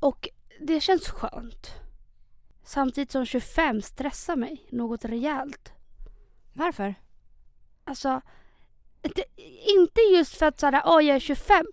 Och 0.00 0.28
det 0.60 0.80
känns 0.80 1.08
skönt. 1.08 1.70
Samtidigt 2.64 3.10
som 3.10 3.26
25 3.26 3.82
stressar 3.82 4.36
mig 4.36 4.66
något 4.72 5.04
rejält. 5.04 5.72
varför? 6.54 6.94
Alltså, 7.84 8.20
det, 9.02 9.24
inte 9.78 10.00
just 10.00 10.36
för 10.36 10.46
att 10.46 10.60
såhär, 10.60 10.82
åh 10.86 11.04
jag 11.04 11.16
är 11.16 11.20
25. 11.20 11.66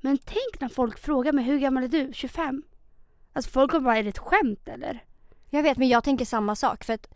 Men 0.00 0.18
tänk 0.18 0.60
när 0.60 0.68
folk 0.68 0.98
frågar 0.98 1.32
mig, 1.32 1.44
hur 1.44 1.58
gammal 1.58 1.84
är 1.84 1.88
du? 1.88 2.10
25? 2.12 2.62
Alltså 3.32 3.50
folk 3.50 3.70
kommer 3.70 3.84
bara, 3.84 3.96
är 3.98 4.02
det 4.02 4.08
ett 4.08 4.18
skämt 4.18 4.68
eller? 4.68 5.04
Jag 5.50 5.62
vet, 5.62 5.78
men 5.78 5.88
jag 5.88 6.04
tänker 6.04 6.24
samma 6.24 6.56
sak. 6.56 6.84
För 6.84 6.92
att 6.92 7.06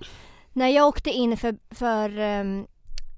när 0.53 0.69
jag 0.69 0.89
åkte 0.89 1.11
in 1.11 1.37
för, 1.37 1.57
för 1.75 2.19
ehm, 2.19 2.67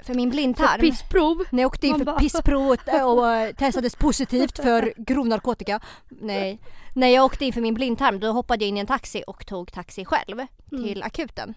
för 0.02 0.14
min 0.14 0.30
För 0.30 0.36
blindtarm. 0.36 0.80
pissprov. 0.80 1.44
När 1.50 1.62
jag 1.62 1.66
åkte 1.66 1.86
in 1.86 1.90
Man 1.92 2.00
för 2.00 2.04
bara- 2.04 2.18
pissprov 2.18 2.70
och, 2.70 3.18
och 3.18 3.32
eh, 3.32 3.52
testades 3.54 3.94
positivt 3.96 4.56
för 4.58 4.94
grov 4.96 5.26
narkotika. 5.26 5.80
Nej. 6.08 6.58
När 6.94 7.08
jag 7.08 7.24
åkte 7.24 7.44
in 7.44 7.52
för 7.52 7.60
min 7.60 7.74
blindtarm 7.74 8.20
då 8.20 8.32
hoppade 8.32 8.64
jag 8.64 8.68
in 8.68 8.76
i 8.76 8.80
en 8.80 8.86
taxi 8.86 9.22
och 9.26 9.46
tog 9.46 9.72
taxi 9.72 10.04
själv 10.04 10.40
till 10.70 11.02
akuten. 11.02 11.54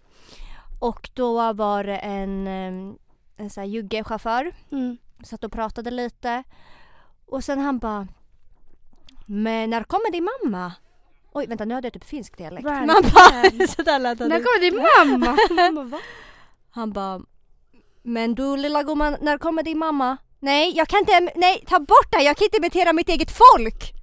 Och 0.80 1.10
då 1.14 1.54
var 1.54 1.84
det 1.84 1.98
en, 1.98 2.48
eh, 2.48 2.94
en 3.40 3.50
sån 3.50 3.62
här 3.62 3.68
juggechaufför 3.70 4.52
Mm. 4.72 4.98
satt 5.24 5.44
och 5.44 5.52
pratade 5.52 5.92
lite. 5.92 6.44
Och 7.26 7.44
sen 7.44 7.60
han 7.60 7.80
bara 7.80 8.08
Men 9.26 9.70
när 9.70 9.84
kommer 9.84 10.12
din 10.12 10.30
mamma? 10.44 10.74
Oj 11.32 11.48
vänta 11.48 11.66
nu 11.66 11.74
hade 11.74 11.86
jag 11.86 11.94
typ 11.94 12.04
finsk 12.04 12.38
dialekt. 12.38 12.64
Man 12.66 12.88
bara, 12.88 13.68
sådär 13.68 14.00
lät 14.00 14.20
han. 14.20 14.30
När 14.30 14.40
kommer 14.40 14.62
din 14.62 14.76
mamma? 15.16 15.84
Va? 15.90 16.00
Han 16.72 16.92
bara 16.92 17.22
Men 18.04 18.36
du 18.36 18.58
lilla 18.58 18.84
gumman, 18.84 19.18
när 19.22 19.38
kommer 19.38 19.64
din 19.64 19.78
mamma? 19.78 20.18
Nej 20.40 20.78
jag 20.78 20.88
kan 20.88 21.00
inte, 21.00 21.32
nej 21.36 21.64
ta 21.68 21.80
bort 21.80 22.12
det, 22.12 22.22
jag 22.24 22.38
kan 22.38 22.46
inte 22.46 22.58
imitera 22.58 22.94
mitt 22.94 23.10
eget 23.10 23.32
folk! 23.32 23.94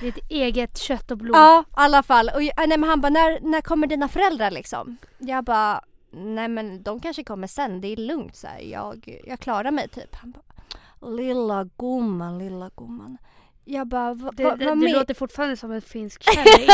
Ditt 0.00 0.18
eget 0.30 0.78
kött 0.78 1.10
och 1.10 1.18
blod. 1.18 1.36
Ja 1.36 1.60
i 1.60 1.72
alla 1.72 2.02
fall. 2.02 2.28
Och, 2.34 2.40
nej, 2.42 2.78
men 2.78 2.84
han 2.84 3.00
bara 3.00 3.10
när, 3.10 3.40
när 3.40 3.60
kommer 3.60 3.86
dina 3.86 4.08
föräldrar 4.08 4.50
liksom? 4.50 4.96
Jag 5.18 5.44
bara 5.44 5.80
Nej 6.16 6.48
men 6.48 6.82
de 6.82 7.00
kanske 7.00 7.24
kommer 7.24 7.46
sen, 7.46 7.80
det 7.80 7.88
är 7.88 7.96
lugnt 7.96 8.36
så 8.36 8.46
här. 8.46 8.58
Jag, 8.60 9.20
jag 9.26 9.40
klarar 9.40 9.70
mig 9.70 9.88
typ. 9.88 10.14
Han 10.14 10.30
bara 10.30 11.10
Lilla 11.10 11.64
gumman, 11.78 12.38
lilla 12.38 12.70
gumman. 12.76 13.18
Jag 13.64 13.86
bara 13.86 14.14
va, 14.14 14.30
Det, 14.36 14.44
va, 14.44 14.56
det, 14.56 14.64
vad 14.66 14.80
det 14.80 14.92
låter 14.92 15.14
fortfarande 15.14 15.56
som 15.56 15.70
en 15.72 15.82
finsk 15.82 16.22
kärring. 16.34 16.68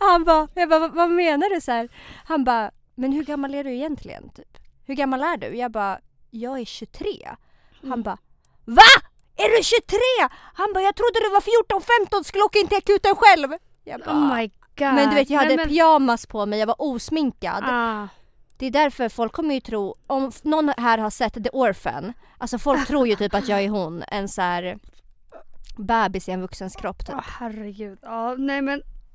Han 0.00 0.24
bara, 0.24 0.48
jag 0.54 0.68
bara, 0.68 0.78
vad, 0.80 0.94
vad 0.94 1.10
menar 1.10 1.54
du 1.54 1.60
så 1.60 1.72
här? 1.72 1.88
Han 2.24 2.44
bara, 2.44 2.70
men 2.94 3.12
hur 3.12 3.22
gammal 3.24 3.54
är 3.54 3.64
du 3.64 3.72
egentligen? 3.74 4.28
Typ? 4.28 4.58
Hur 4.86 4.94
gammal 4.94 5.22
är 5.22 5.36
du? 5.36 5.56
Jag 5.56 5.70
bara, 5.70 5.98
jag 6.30 6.60
är 6.60 6.64
23. 6.64 7.08
Han 7.80 7.92
Mm. 7.92 8.02
bara, 8.02 8.18
VA? 8.64 8.82
Är 9.36 9.56
du 9.56 9.62
23? 9.64 9.98
Han 10.54 10.72
bara, 10.74 10.82
jag 10.84 10.94
trodde 10.96 11.20
du 11.20 11.30
var 11.30 11.40
14-15 12.20 12.22
skulle 12.22 12.44
åka 12.44 12.58
in 12.58 12.68
till 12.68 12.78
akuten 12.78 13.14
själv. 13.16 13.48
Jag 13.84 14.00
bara, 14.00 14.10
oh 14.16 14.36
my 14.36 14.50
god. 14.76 14.94
men 14.94 15.08
du 15.08 15.14
vet 15.14 15.30
jag 15.30 15.38
hade 15.38 15.48
Nej, 15.48 15.56
men- 15.56 15.68
pyjamas 15.68 16.26
på 16.26 16.46
mig, 16.46 16.58
jag 16.58 16.66
var 16.66 16.76
osminkad. 16.78 17.64
Ah. 17.66 18.08
Det 18.56 18.66
är 18.66 18.70
därför 18.70 19.08
folk 19.08 19.32
kommer 19.32 19.54
ju 19.54 19.60
tro, 19.60 19.94
om 20.06 20.32
någon 20.42 20.68
här 20.76 20.98
har 20.98 21.10
sett 21.10 21.34
The 21.34 21.50
Orphan, 21.52 22.12
alltså 22.38 22.58
folk 22.58 22.86
tror 22.88 23.08
ju 23.08 23.16
typ 23.16 23.34
att 23.34 23.48
jag 23.48 23.60
är 23.62 23.68
hon, 23.68 24.02
en 24.08 24.28
så 24.28 24.42
här 24.42 24.78
bebis 25.76 26.28
i 26.28 26.32
en 26.32 26.40
vuxens 26.40 26.76
kropp 26.76 27.06
typ. 27.06 27.14
Åh 27.14 27.24
herregud. 27.38 27.98
Ja, 28.02 28.34
nej 28.38 28.62
men. 28.62 28.82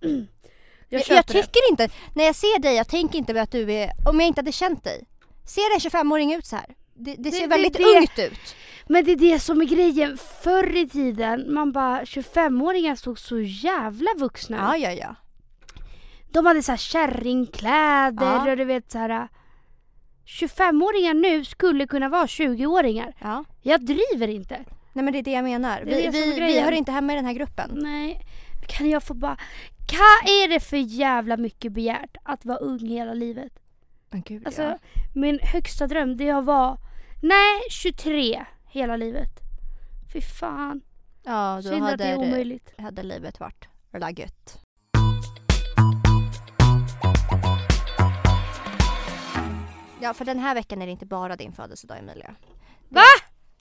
jag 0.89 1.01
Jag, 1.01 1.01
jag 1.09 1.25
det. 1.25 1.33
tycker 1.33 1.69
inte, 1.71 1.89
när 2.15 2.23
jag 2.23 2.35
ser 2.35 2.59
dig, 2.59 2.75
jag 2.75 2.87
tänker 2.87 3.17
inte 3.19 3.41
att 3.41 3.51
du 3.51 3.71
är, 3.73 3.91
om 4.09 4.19
jag 4.19 4.27
inte 4.27 4.39
hade 4.41 4.51
känt 4.51 4.83
dig. 4.83 5.05
Ser 5.45 5.73
en 5.73 5.79
25-åring 5.79 6.33
ut 6.33 6.45
så 6.45 6.55
här? 6.55 6.65
Det, 6.93 7.15
det 7.17 7.31
ser 7.31 7.41
Det- 7.41 7.47
väldigt 7.47 7.73
det- 7.73 7.83
det- 7.83 7.97
ungt 7.99 8.19
ut. 8.33 8.55
Men 8.87 9.05
det 9.05 9.11
är 9.11 9.15
det 9.15 9.39
som 9.39 9.61
är 9.61 9.65
grejen. 9.65 10.17
Förr 10.43 10.75
i 10.75 10.89
tiden, 10.89 11.53
man 11.53 11.71
bara 11.71 12.03
25-åringar 12.03 12.95
såg 12.95 13.19
så 13.19 13.39
jävla 13.39 14.09
vuxna 14.17 14.57
Ja, 14.57 14.75
ut. 14.77 14.83
ja, 14.83 14.91
ja. 14.91 15.15
De 16.37 16.45
hade 16.45 16.63
så 16.63 16.71
här 16.71 16.77
kärringkläder 16.77 18.25
Ja. 18.25 18.51
och 18.51 18.57
du 18.57 18.65
vet 18.65 18.91
så 18.91 18.97
här. 18.97 19.27
25-åringar 20.25 21.13
nu 21.13 21.45
skulle 21.45 21.87
kunna 21.87 22.09
vara 22.09 22.25
20-åringar. 22.25 23.13
ja. 23.21 23.43
Jag 23.61 23.85
driver 23.85 24.27
inte. 24.27 24.65
Nej 24.93 25.03
men 25.05 25.13
det 25.13 25.19
är 25.19 25.23
det 25.23 25.31
jag 25.31 25.43
menar. 25.43 25.79
Det 25.85 25.85
Vi, 25.85 26.07
vi, 26.07 26.39
vi 26.39 26.61
hör 26.61 26.71
inte 26.71 26.91
hemma 26.91 27.13
i 27.13 27.15
den 27.15 27.25
här 27.25 27.33
gruppen. 27.33 27.69
Nej, 27.73 28.21
kan 28.67 28.89
jag 28.89 29.03
få 29.03 29.13
bara... 29.13 29.37
Vad 29.91 30.31
är 30.33 30.47
det 30.49 30.59
för 30.59 30.77
jävla 30.77 31.37
mycket 31.37 31.71
begärt 31.71 32.17
att 32.23 32.45
vara 32.45 32.57
ung 32.57 32.79
hela 32.79 33.13
livet? 33.13 33.53
Men 34.09 34.21
gud 34.21 34.45
Alltså, 34.47 34.61
ja. 34.61 34.77
min 35.15 35.39
högsta 35.43 35.87
dröm 35.87 36.17
det 36.17 36.29
är 36.29 36.35
att 36.35 36.45
vara, 36.45 36.77
nej 37.23 37.61
23 37.71 38.45
hela 38.69 38.95
livet. 38.97 39.29
Fy 40.13 40.21
fan. 40.21 40.81
Ja, 41.23 41.55
då 41.63 41.69
Synd 41.69 41.85
att 41.85 41.97
det 41.97 42.03
är 42.03 42.15
hade, 42.17 42.27
omöjligt. 42.27 42.73
hade 42.77 43.03
livet 43.03 43.39
varit 43.39 43.67
la 43.93 44.11
gött. 44.11 44.59
Ja, 50.01 50.13
för 50.13 50.25
den 50.25 50.39
här 50.39 50.55
veckan 50.55 50.81
är 50.81 50.85
det 50.85 50.91
inte 50.91 51.05
bara 51.05 51.35
din 51.35 51.53
födelsedag 51.53 51.99
Emilia. 51.99 52.35
Va? 52.89 53.01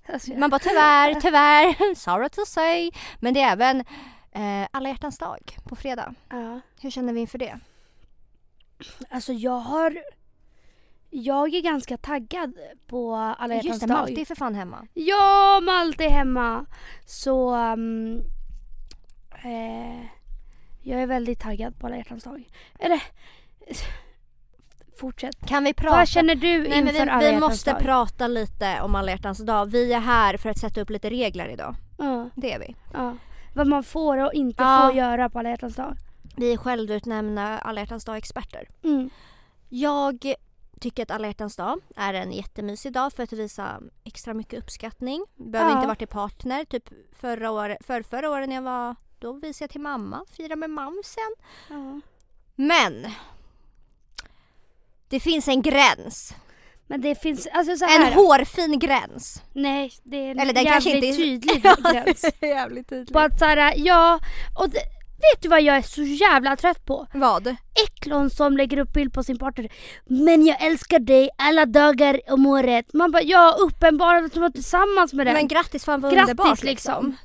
Alltså, 0.08 0.30
Man 0.32 0.50
bara 0.50 0.58
tyvärr, 0.58 1.14
tyvärr, 1.20 1.94
sorry 1.94 2.28
to 2.28 2.44
say. 2.46 2.90
Men 3.20 3.34
det 3.34 3.40
är 3.40 3.52
även 3.52 3.80
eh, 4.32 4.68
alla 4.70 4.88
hjärtans 4.88 5.18
dag 5.18 5.56
på 5.64 5.76
fredag. 5.76 6.14
ja. 6.30 6.60
Hur 6.80 6.90
känner 6.90 7.12
vi 7.12 7.20
inför 7.20 7.38
det? 7.38 7.58
alltså 9.10 9.32
jag 9.32 9.58
har... 9.58 9.98
Jag 11.10 11.54
är 11.54 11.60
ganska 11.60 11.96
taggad 11.96 12.58
på 12.86 13.14
alla 13.14 13.54
hjärtans 13.54 13.68
Just 13.68 13.80
det, 13.80 13.86
dag. 13.86 13.98
Malte 13.98 14.20
är 14.20 14.24
för 14.24 14.34
fan 14.34 14.54
hemma. 14.54 14.86
Ja, 14.94 15.60
Malte 15.62 16.04
är 16.04 16.10
hemma. 16.10 16.66
Så... 17.06 17.54
ehm, 17.54 18.22
eh, 19.44 20.06
jag 20.82 21.02
är 21.02 21.06
väldigt 21.06 21.40
taggad 21.40 21.78
på 21.78 21.86
alla 21.86 21.96
hjärtans 21.96 22.24
dag. 22.24 22.44
Eller... 22.78 23.02
Fortsätt. 25.00 25.46
Kan 25.46 25.64
vi 25.64 25.74
prata? 25.74 25.96
Vad 25.96 26.08
känner 26.08 26.34
du 26.34 26.58
Nej, 26.68 26.68
men 26.82 26.88
inför 26.88 27.06
alla 27.06 27.26
vi, 27.26 27.34
vi 27.34 27.40
måste 27.40 27.70
dag? 27.72 27.80
prata 27.80 28.26
lite 28.28 28.80
om 28.82 28.94
alla 28.94 29.10
hjärtans 29.10 29.38
dag. 29.38 29.66
Vi 29.66 29.92
är 29.92 30.00
här 30.00 30.36
för 30.36 30.50
att 30.50 30.58
sätta 30.58 30.80
upp 30.80 30.90
lite 30.90 31.10
regler 31.10 31.48
idag. 31.48 31.74
Ja, 31.98 32.28
Det 32.34 32.52
är 32.52 32.58
vi. 32.58 32.76
ja. 32.92 33.16
Vad 33.54 33.66
man 33.66 33.82
får 33.82 34.18
och 34.24 34.32
inte 34.34 34.62
Ja. 34.62 34.86
får 34.88 34.96
göra 34.98 35.30
på 35.30 35.38
alla 35.38 35.48
hjärtans 35.50 35.76
dag. 35.76 35.96
Vi 36.36 36.52
är 36.52 36.56
självutnämnda 36.56 37.58
alla 37.58 37.80
hjärtans 37.80 38.04
dag-experter. 38.04 38.68
Mm. 38.84 39.10
Jag 39.68 40.34
tycker 40.80 41.02
att 41.02 41.10
alla 41.10 41.26
hjärtans 41.26 41.56
dag 41.56 41.80
är 41.96 42.14
en 42.14 42.32
jättemysig 42.32 42.92
dag 42.92 43.12
för 43.12 43.22
att 43.22 43.32
visa 43.32 43.80
extra 44.04 44.34
mycket 44.34 44.58
uppskattning. 44.62 45.24
Behöver 45.36 45.70
Ja. 45.70 45.76
inte 45.76 45.86
vara 45.86 45.96
till 45.96 46.08
partner. 46.08 46.64
Typ 46.64 46.88
förra 47.20 47.50
året, 47.50 47.78
för 47.86 48.02
förra 48.02 48.30
året 48.30 48.48
när 48.48 48.54
jag 48.56 48.62
var, 48.62 48.96
då 49.18 49.32
visade 49.32 49.62
jag 49.64 49.70
till 49.70 49.80
mamma, 49.80 50.24
fira 50.36 50.56
med 50.56 50.70
mamsen. 50.70 51.34
Ja. 51.68 52.00
Men 52.56 53.06
det 55.08 55.20
finns 55.20 55.48
en 55.48 55.62
gräns. 55.62 56.34
Men 56.88 57.00
det 57.00 57.14
finns, 57.22 57.46
alltså 57.52 57.76
så 57.76 57.84
här. 57.84 58.06
En 58.06 58.12
hårfin 58.12 58.78
gräns. 58.78 59.42
Nej, 59.52 59.92
det 60.02 60.16
är 60.16 60.30
en 60.30 60.38
Eller 60.40 60.52
den 60.52 60.64
jävligt 60.64 60.72
kanske 60.84 60.90
inte 60.90 61.06
är- 61.06 61.12
tydlig 61.16 61.62
gräns. 61.92 62.24
Jävligt 62.42 62.88
tydligt. 62.88 63.12
På 63.12 63.18
att 63.18 63.38
såhär, 63.38 63.74
ja, 63.76 64.20
och 64.58 64.68
det, 64.70 64.78
vet 65.32 65.42
du 65.42 65.48
vad 65.48 65.62
jag 65.62 65.76
är 65.76 65.82
så 65.82 66.02
jävla 66.02 66.56
trött 66.56 66.84
på? 66.86 67.06
Vad? 67.14 67.56
Eklon 67.86 68.30
som 68.30 68.56
lägger 68.56 68.78
upp 68.78 68.92
bild 68.92 69.12
på 69.12 69.22
sin 69.22 69.38
partner. 69.38 69.68
Men 70.04 70.46
jag 70.46 70.62
älskar 70.64 70.98
dig 70.98 71.30
alla 71.38 71.66
dagar 71.66 72.20
om 72.28 72.46
året. 72.46 72.86
Man 72.92 73.12
bara, 73.12 73.22
ja 73.22 73.56
uppenbart 73.58 74.24
att 74.24 74.32
du 74.32 74.40
var 74.40 74.50
tillsammans 74.50 75.12
med 75.12 75.26
den. 75.26 75.34
Men 75.34 75.48
grattis 75.48 75.84
fan 75.84 76.00
vad 76.00 76.12
Grattis, 76.12 76.30
underbart 76.30 76.62
liksom. 76.62 77.06
liksom. 77.06 77.16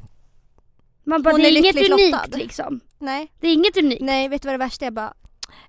Man 1.05 1.21
bara, 1.23 1.31
hon 1.31 1.41
det 1.41 1.47
är, 1.47 1.51
är 1.51 1.57
inget 1.57 1.75
unikt 1.91 2.11
lottad. 2.11 2.38
liksom. 2.38 2.79
Nej. 3.00 3.31
Det 3.39 3.47
är 3.47 3.53
inget 3.53 3.77
unikt. 3.77 4.01
Nej, 4.01 4.27
vet 4.27 4.41
du 4.41 4.47
vad 4.47 4.53
det 4.53 4.65
värsta 4.65 4.85
är? 4.85 4.88
Jag 4.88 4.93
bara 4.93 5.13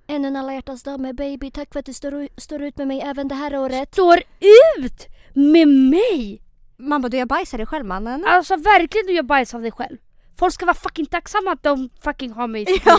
Ännu 0.06 0.28
en 0.28 0.36
alla 0.36 0.54
hjärtans 0.54 0.82
dag 0.82 1.00
med 1.00 1.14
baby. 1.14 1.50
Tack 1.50 1.72
för 1.72 1.80
att 1.80 1.86
du 1.86 1.92
står, 1.92 2.28
står 2.40 2.62
ut 2.62 2.76
med 2.76 2.86
mig 2.86 3.00
även 3.00 3.28
det 3.28 3.34
här 3.34 3.58
året. 3.58 3.92
Står 3.92 4.18
ut 4.78 5.08
med 5.34 5.68
mig! 5.68 6.42
Bara, 6.76 7.08
du 7.08 7.16
jag 7.16 7.28
bajsar 7.28 7.58
dig 7.58 7.66
själv 7.66 7.84
mannen. 7.84 8.24
Alltså 8.26 8.56
verkligen 8.56 9.06
du 9.06 9.12
gör 9.12 9.22
bajs 9.22 9.54
av 9.54 9.62
dig 9.62 9.72
själv. 9.72 9.96
Folk 10.38 10.54
ska 10.54 10.66
vara 10.66 10.74
fucking 10.74 11.06
tacksamma 11.06 11.52
att 11.52 11.62
de 11.62 11.90
fucking 12.04 12.32
har 12.32 12.46
mig 12.46 12.62
i 12.62 12.66
sitt 12.66 12.86
liv. 12.86 12.94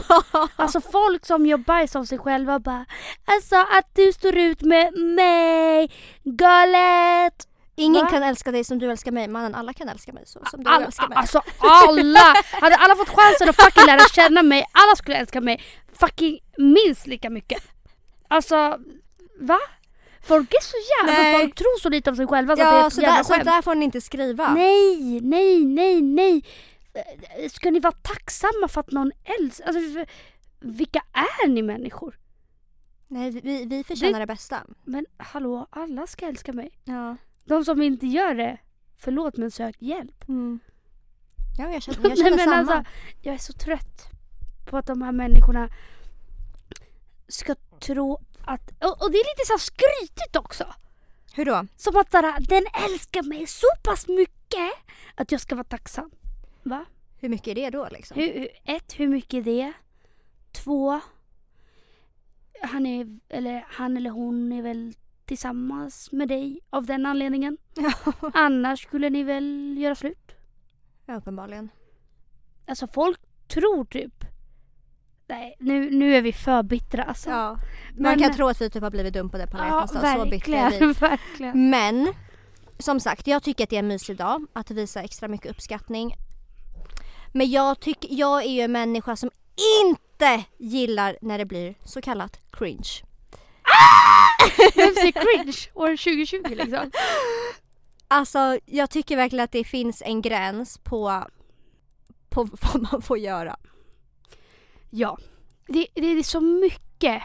Alltså 0.56 0.82
folk 0.82 1.26
som 1.26 1.46
gör 1.46 1.58
bajs 1.58 1.96
av 1.96 2.06
sig 2.06 2.18
själva 2.18 2.60
bara 2.60 2.86
Alltså 3.26 3.56
att 3.56 3.96
du 3.96 4.14
står 4.14 4.38
ut 4.38 4.62
med 4.62 4.94
mig, 4.94 5.92
galet! 6.24 7.48
Ingen 7.76 8.04
Va? 8.06 8.10
kan 8.10 8.24
älska 8.24 8.52
dig 8.52 8.64
som 8.64 8.80
du 8.80 8.92
älskar 8.92 9.12
mig. 9.12 9.28
Mannen, 9.28 9.56
alla 9.56 9.74
kan 9.74 9.90
älska 9.90 10.14
mig 10.14 10.24
så 10.26 10.42
som 10.46 10.64
du 10.64 10.70
Alla, 10.70 10.86
älskar 10.86 11.08
mig. 11.08 11.18
alltså 11.18 11.42
alla! 11.60 12.34
Hade 12.62 12.76
alla 12.76 12.96
fått 12.96 13.10
chansen 13.10 13.50
att 13.50 13.56
fucking 13.56 13.86
lära 13.86 14.00
känna 14.00 14.44
mig, 14.44 14.66
alla 14.72 14.96
skulle 14.96 15.18
älska 15.18 15.42
mig 15.42 15.64
fucking 16.00 16.40
minst 16.58 17.08
lika 17.08 17.30
mycket. 17.30 17.64
Alltså, 18.28 18.80
va? 19.40 19.60
Folk 20.28 20.54
är 20.54 20.62
så 20.62 20.78
jävla, 21.08 21.24
Nej. 21.24 21.40
folk 21.42 21.56
tror 21.56 21.80
så 21.80 21.90
lite 21.90 22.10
om 22.10 22.16
sig 22.16 22.28
själva 22.28 22.56
så 22.56 22.62
att 22.62 22.70
det 22.70 22.76
är 22.78 22.84
ja, 22.84 22.90
så 22.90 23.02
jävla 23.02 23.18
där, 23.18 23.24
så 23.24 23.34
skämt. 23.34 23.46
där 23.46 23.62
får 23.62 23.76
ni 23.76 23.86
inte 23.86 24.02
skriva. 24.02 24.54
Nej, 24.54 25.22
nej, 25.22 25.66
nej, 25.66 26.02
nej. 26.02 26.44
Ska 27.50 27.72
ni 27.72 27.80
vara 27.80 27.94
tacksamma 28.02 28.68
för 28.68 28.80
att 28.82 28.92
någon 28.92 29.12
älskar? 29.40 29.68
Alltså, 29.68 30.06
vilka 30.60 31.04
är 31.14 31.48
ni 31.48 31.62
människor? 31.62 32.20
Nej, 33.08 33.32
vi, 33.32 33.66
vi 33.66 33.84
förtjänar 33.84 34.20
det 34.20 34.26
bästa. 34.28 34.64
Men 34.84 35.06
hallå, 35.18 35.68
alla 35.70 36.08
ska 36.08 36.26
älska 36.26 36.54
mig. 36.54 36.72
Ja. 36.84 37.18
De 37.46 37.66
som 37.66 37.82
inte 37.82 38.08
gör 38.08 38.36
det, 38.36 38.58
förlåt 38.98 39.38
men 39.38 39.52
sök 39.52 39.76
hjälp. 39.82 40.28
Mm. 40.30 40.60
Ja, 41.58 41.72
jag 41.74 41.84
känner, 41.84 42.10
jag 42.10 42.18
känner 42.24 42.38
samma. 42.38 42.56
alltså, 42.56 42.92
jag 43.22 43.34
är 43.34 43.38
så 43.40 43.54
trött 43.54 44.10
på 44.66 44.78
att 44.78 44.86
de 44.86 45.02
här 45.02 45.12
människorna 45.12 45.70
ska 47.28 47.56
tro 47.80 48.20
att... 48.46 48.70
Och, 48.84 49.02
och 49.04 49.12
det 49.12 49.18
är 49.18 49.32
lite 49.34 49.46
så 49.46 49.58
skrytigt 49.60 50.36
också. 50.36 50.74
Hur 51.36 51.46
då? 51.46 51.68
Som 51.78 51.98
att 51.98 52.12
såhär, 52.12 52.40
den 52.50 52.64
älskar 52.90 53.24
mig 53.24 53.48
så 53.48 53.68
pass 53.84 54.08
mycket 54.08 54.72
att 55.16 55.32
jag 55.32 55.42
ska 55.42 55.56
vara 55.56 55.64
tacksam. 55.64 56.12
Va? 56.64 56.86
Hur 57.20 57.30
mycket 57.30 57.48
är 57.48 57.56
det 57.56 57.70
då 57.70 57.88
liksom? 57.92 58.18
Hur- 58.18 58.48
ett, 58.66 59.00
hur 59.00 59.08
mycket 59.08 59.34
är 59.34 59.42
det? 59.44 59.74
Två, 60.52 61.00
han, 62.62 62.86
är, 62.86 63.20
eller, 63.30 63.66
han 63.70 63.98
eller 63.98 64.10
hon 64.10 64.52
är 64.52 64.62
väl 64.62 64.94
tillsammans 65.26 66.12
med 66.12 66.28
dig 66.28 66.60
av 66.70 66.86
den 66.86 67.06
anledningen. 67.06 67.58
Annars 68.34 68.82
skulle 68.84 69.10
ni 69.10 69.24
väl 69.24 69.76
göra 69.78 69.96
slut? 69.96 70.32
Ja, 71.06 71.16
uppenbarligen. 71.16 71.70
Alltså 72.68 72.88
folk 72.88 73.20
tror 73.48 73.86
typ... 73.86 74.26
Nej, 75.28 75.56
nu, 75.60 75.92
nu 75.92 76.16
är 76.16 76.22
vi 76.22 76.34
för 76.34 76.64
bittra 76.64 77.04
alltså. 77.04 77.30
Ja. 77.30 77.50
Man 77.52 77.62
Men- 77.98 78.20
kan 78.20 78.34
tro 78.34 78.48
att 78.48 78.62
vi 78.62 78.70
typ 78.70 78.84
har 78.84 78.92
blivit 78.92 79.14
dumpade 79.14 79.48
på 79.48 79.58
alla 79.58 79.68
Ja. 79.68 79.88
Så 79.88 80.30
bittra 80.30 80.58
är 80.58 80.80
vi. 80.80 80.86
verkligen. 81.00 81.70
Men 81.70 82.14
som 82.80 83.00
sagt, 83.00 83.28
jag 83.28 83.44
tycker 83.44 83.64
att 83.64 83.70
det 83.70 83.76
är 83.76 83.80
en 83.80 83.88
mysig 83.88 84.18
dag 84.18 84.46
att 84.54 84.72
visa 84.72 85.02
extra 85.02 85.28
mycket 85.28 85.52
uppskattning. 85.52 86.16
Men 87.32 87.52
jag, 87.52 87.80
tycker, 87.80 88.10
jag 88.12 88.44
är 88.44 88.50
ju 88.50 88.62
en 88.62 88.72
människa 88.72 89.16
som 89.16 89.30
inte 89.86 90.44
gillar 90.58 91.18
när 91.22 91.38
det 91.38 91.46
blir 91.46 91.76
så 91.84 92.02
kallat 92.02 92.40
cringe. 92.52 92.90
Säger 94.74 95.12
cringe 95.12 95.58
år 95.74 95.88
2020 95.98 96.56
liksom? 96.56 96.92
Alltså 98.08 98.60
jag 98.66 98.90
tycker 98.90 99.16
verkligen 99.16 99.44
att 99.44 99.52
det 99.52 99.64
finns 99.64 100.02
en 100.06 100.22
gräns 100.22 100.78
på, 100.78 101.24
på 102.30 102.44
vad 102.44 102.82
man 102.92 103.02
får 103.02 103.18
göra. 103.18 103.58
Ja. 104.90 105.18
Det, 105.68 105.88
det 105.94 106.08
är 106.08 106.24
så 106.24 106.42
mycket 106.42 107.22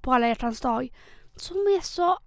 på 0.00 0.12
alla 0.12 0.28
hjärtans 0.28 0.60
dag 0.60 0.92
som 1.36 1.56
är 1.56 1.80
så... 1.84 2.18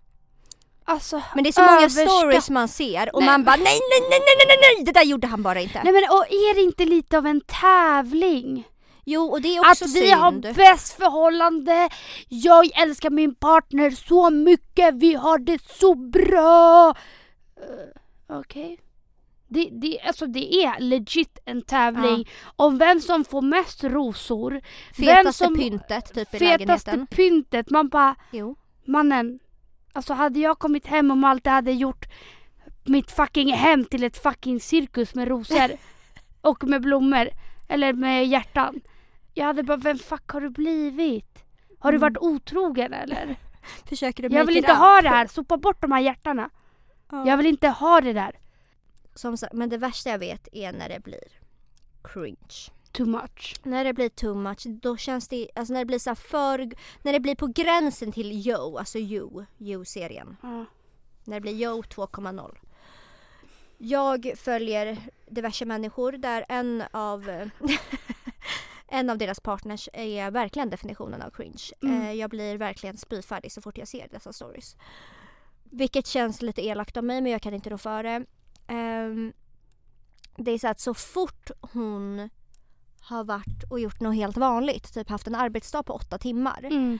Alltså 0.85 1.23
Men 1.35 1.43
det 1.43 1.49
är 1.49 1.51
så 1.51 1.61
många 1.61 1.79
överskatt- 1.81 2.19
stories 2.19 2.49
man 2.49 2.67
ser 2.67 3.15
och 3.15 3.19
Nej, 3.21 3.29
man 3.29 3.43
bara 3.43 3.55
nej, 3.55 3.65
nej, 3.65 4.01
nej, 4.09 4.19
nej, 4.19 4.45
nej, 4.47 4.57
nej, 4.75 4.85
det 4.85 4.91
där 4.91 5.03
gjorde 5.03 5.27
han 5.27 5.43
bara 5.43 5.61
inte. 5.61 5.81
Nej 5.83 5.93
men 5.93 6.03
och 6.03 6.25
är 6.29 6.55
det 6.55 6.61
inte 6.61 6.85
lite 6.85 7.17
av 7.17 7.25
en 7.25 7.41
tävling? 7.41 8.67
Jo 9.05 9.21
och 9.23 9.41
det 9.41 9.55
är 9.55 9.61
Att 9.61 9.71
också 9.71 9.85
vi 9.85 9.91
synd. 9.91 10.13
har 10.21 10.53
bäst 10.53 10.93
förhållande, 10.97 11.89
jag 12.29 12.79
älskar 12.81 13.09
min 13.09 13.35
partner 13.35 13.89
så 13.91 14.29
mycket, 14.29 14.93
vi 14.95 15.13
har 15.13 15.37
det 15.37 15.61
så 15.61 15.95
bra. 15.95 16.89
Uh, 17.59 18.37
Okej. 18.39 18.79
Det, 19.47 19.69
det, 19.71 19.99
alltså 20.01 20.25
det 20.27 20.53
är 20.55 20.79
legit 20.79 21.37
en 21.45 21.61
tävling 21.61 22.27
om 22.55 22.77
vem 22.77 22.99
som 22.99 23.23
får 23.25 23.41
mest 23.41 23.83
rosor. 23.83 24.51
vem 24.51 24.61
Fetaste 25.15 25.45
som- 25.45 25.55
pyntet 25.55 26.13
typ 26.13 26.33
i 26.33 26.37
Fetaste 26.39 26.45
lägenheten. 26.45 27.07
pyntet. 27.07 27.69
Man 27.69 27.89
bara, 27.89 28.15
Jo. 28.31 28.55
mannen. 28.85 29.39
Alltså 29.93 30.13
hade 30.13 30.39
jag 30.39 30.59
kommit 30.59 30.87
hem 30.87 31.11
och 31.11 31.17
Malte 31.17 31.49
hade 31.49 31.71
gjort 31.71 32.05
mitt 32.83 33.11
fucking 33.11 33.53
hem 33.53 33.85
till 33.85 34.03
ett 34.03 34.17
fucking 34.23 34.59
cirkus 34.59 35.15
med 35.15 35.27
rosor 35.27 35.71
och 36.41 36.63
med 36.63 36.81
blommor 36.81 37.29
eller 37.67 37.93
med 37.93 38.27
hjärtan. 38.27 38.81
Jag 39.33 39.45
hade 39.45 39.63
bara, 39.63 39.77
vem 39.77 39.97
fuck 39.97 40.29
har 40.31 40.41
du 40.41 40.49
blivit? 40.49 41.43
Har 41.79 41.91
du 41.91 41.97
Mm. 41.97 42.01
varit 42.13 42.17
otrogen 42.23 42.93
eller? 42.93 43.35
Försöker 43.85 44.29
du 44.29 44.35
Jag 44.35 44.45
vill 44.45 44.57
inte 44.57 44.71
up? 44.71 44.77
ha 44.77 45.01
det 45.01 45.09
här, 45.09 45.27
sopa 45.27 45.57
bort 45.57 45.81
de 45.81 45.91
här 45.91 45.99
hjärtarna. 46.01 46.49
Ja. 47.11 47.27
Jag 47.27 47.37
vill 47.37 47.45
inte 47.45 47.69
ha 47.69 48.01
det 48.01 48.13
där. 48.13 48.39
Som 49.15 49.37
sagt, 49.37 49.53
men 49.53 49.69
det 49.69 49.77
värsta 49.77 50.09
jag 50.09 50.19
vet 50.19 50.47
är 50.51 50.71
när 50.71 50.89
det 50.89 50.99
blir 51.03 51.23
cringe. 52.03 52.71
Too 52.91 53.05
much. 53.05 53.55
När 53.63 53.83
det 53.83 53.93
blir 53.93 54.09
too 54.09 54.35
much, 54.35 54.63
då 54.67 54.97
känns 54.97 55.27
det, 55.27 55.49
alltså 55.55 55.73
när 55.73 55.79
det 55.79 55.85
blir 55.85 55.99
så 55.99 56.15
för, 56.15 56.71
när 57.01 57.13
det 57.13 57.19
blir 57.19 57.35
på 57.35 57.47
gränsen 57.47 58.11
till 58.11 58.47
Yo, 58.47 58.77
alltså 58.77 58.97
You, 58.97 59.45
You-serien. 59.59 60.37
Ja. 60.41 60.65
När 61.23 61.35
det 61.35 61.41
blir 61.41 61.53
Yo 61.53 61.81
2.0. 61.81 62.57
Jag 63.77 64.31
följer 64.37 64.97
diverse 65.27 65.65
människor 65.65 66.11
där 66.11 66.45
en 66.49 66.83
av 66.91 67.29
en 68.87 69.09
av 69.09 69.17
deras 69.17 69.39
partners 69.39 69.89
är 69.93 70.31
verkligen 70.31 70.69
definitionen 70.69 71.21
av 71.21 71.29
cringe. 71.29 71.63
Mm. 71.81 72.01
Eh, 72.01 72.11
jag 72.11 72.29
blir 72.29 72.57
verkligen 72.57 72.97
spyfärdig 72.97 73.51
så 73.51 73.61
fort 73.61 73.77
jag 73.77 73.87
ser 73.87 74.07
dessa 74.11 74.33
stories. 74.33 74.75
Vilket 75.63 76.07
känns 76.07 76.41
lite 76.41 76.65
elakt 76.65 76.97
av 76.97 77.03
mig 77.03 77.21
men 77.21 77.31
jag 77.31 77.41
kan 77.41 77.53
inte 77.53 77.69
rå 77.69 77.77
för 77.77 78.03
det. 78.03 78.25
Ehm, 78.67 79.33
det 80.37 80.51
är 80.51 80.59
så 80.59 80.67
att 80.67 80.79
så 80.79 80.93
fort 80.93 81.51
hon 81.61 82.29
har 83.01 83.23
varit 83.23 83.63
och 83.69 83.79
gjort 83.79 83.99
något 83.99 84.15
helt 84.15 84.37
vanligt, 84.37 84.93
typ 84.93 85.09
haft 85.09 85.27
en 85.27 85.35
arbetsdag 85.35 85.83
på 85.83 85.93
åtta 85.93 86.17
timmar. 86.17 86.63
Mm. 86.63 86.99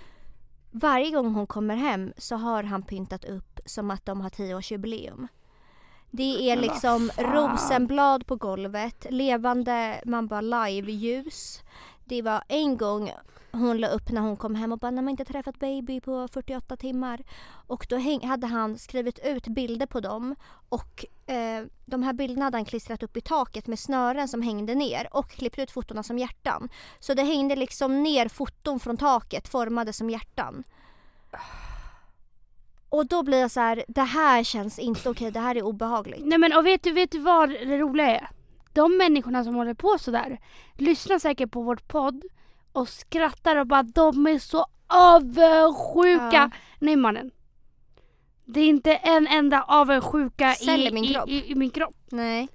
Varje 0.72 1.12
gång 1.12 1.34
hon 1.34 1.48
kommer 1.48 1.76
hem 1.76 2.14
så 2.18 2.36
har 2.36 2.64
han 2.64 2.84
pyntat 2.84 3.26
upp 3.26 3.60
som 3.66 3.92
att 3.92 4.06
de 4.06 4.22
har 4.22 4.30
tioårsjubileum. 4.30 5.28
Det 6.16 6.52
är 6.52 6.56
liksom 6.56 7.12
rosenblad 7.18 8.26
på 8.26 8.36
golvet, 8.36 9.06
levande, 9.10 10.02
man 10.06 10.28
bara 10.28 10.42
live-ljus. 10.42 11.62
Det 12.06 12.22
var 12.22 12.44
en 12.48 12.78
gång 12.78 13.12
hon 13.52 13.78
la 13.78 13.88
upp 13.88 14.12
när 14.12 14.22
hon 14.22 14.38
kom 14.38 14.56
hem 14.56 14.72
och 14.72 14.80
bara, 14.80 14.92
när 14.92 15.02
man 15.02 15.10
inte 15.12 15.26
träffat 15.26 15.60
baby 15.60 16.02
på 16.02 16.28
48 16.28 16.78
timmar. 16.78 17.24
Och 17.68 17.86
då 17.90 18.00
hade 18.24 18.48
han 18.48 18.78
skrivit 18.78 19.20
ut 19.20 19.48
bilder 19.48 19.86
på 19.86 20.00
dem 20.00 20.36
och 20.70 21.06
eh, 21.26 21.64
de 21.86 22.04
här 22.04 22.14
bilderna 22.14 22.46
hade 22.46 22.58
han 22.58 22.66
klistrat 22.66 23.04
upp 23.04 23.18
i 23.18 23.22
taket 23.22 23.68
med 23.68 23.80
snören 23.80 24.28
som 24.28 24.42
hängde 24.42 24.76
ner 24.76 25.08
och 25.12 25.30
klippt 25.30 25.60
ut 25.60 25.72
fotona 25.72 26.04
som 26.04 26.20
hjärtan. 26.20 26.70
Så 27.00 27.14
det 27.14 27.24
hängde 27.24 27.56
liksom 27.56 28.04
ner 28.04 28.28
foton 28.28 28.80
från 28.80 28.98
taket 28.98 29.48
formade 29.48 29.94
som 29.94 30.10
hjärtan. 30.10 30.64
Och 32.94 33.06
då 33.06 33.24
blir 33.24 33.42
jag 33.42 33.52
så 33.52 33.60
här, 33.60 33.84
det 33.88 34.02
här 34.02 34.44
känns 34.44 34.80
inte 34.80 35.10
okej, 35.10 35.32
det 35.32 35.40
här 35.40 35.56
är 35.56 35.64
obehagligt. 35.64 36.26
Nej 36.26 36.38
men 36.38 36.54
och 36.54 36.66
vet 36.66 36.84
du, 36.84 36.92
vet 36.92 37.12
du 37.12 37.20
vad 37.20 37.50
det 37.50 37.78
roliga 37.78 38.08
är? 38.08 38.30
De 38.74 38.98
människorna 38.98 39.44
som 39.44 39.56
håller 39.56 39.74
på 39.74 39.98
sådär 40.00 40.40
lyssnar 40.74 41.20
säkert 41.20 41.52
på 41.52 41.62
vårt 41.62 41.88
podd 41.88 42.24
och 42.72 42.90
skrattar 42.90 43.56
och 43.56 43.68
bara 43.68 43.84
de 43.84 44.28
är 44.28 44.40
så 44.40 44.66
avundsjuka. 44.88 46.30
Ja. 46.34 46.50
Nej 46.80 46.96
mannen. 46.96 47.32
Det 48.46 48.60
är 48.60 48.68
inte 48.68 48.96
en 48.96 49.28
enda 49.28 49.64
avundsjuka 49.64 50.56
i, 50.62 50.88
i 50.88 50.92
min 50.92 51.04
i, 51.04 51.14
kropp. 51.14 51.30
i, 51.30 51.52
i 51.52 51.56
min 51.56 51.70
kropp. 51.70 51.96
Nej. 52.12 52.48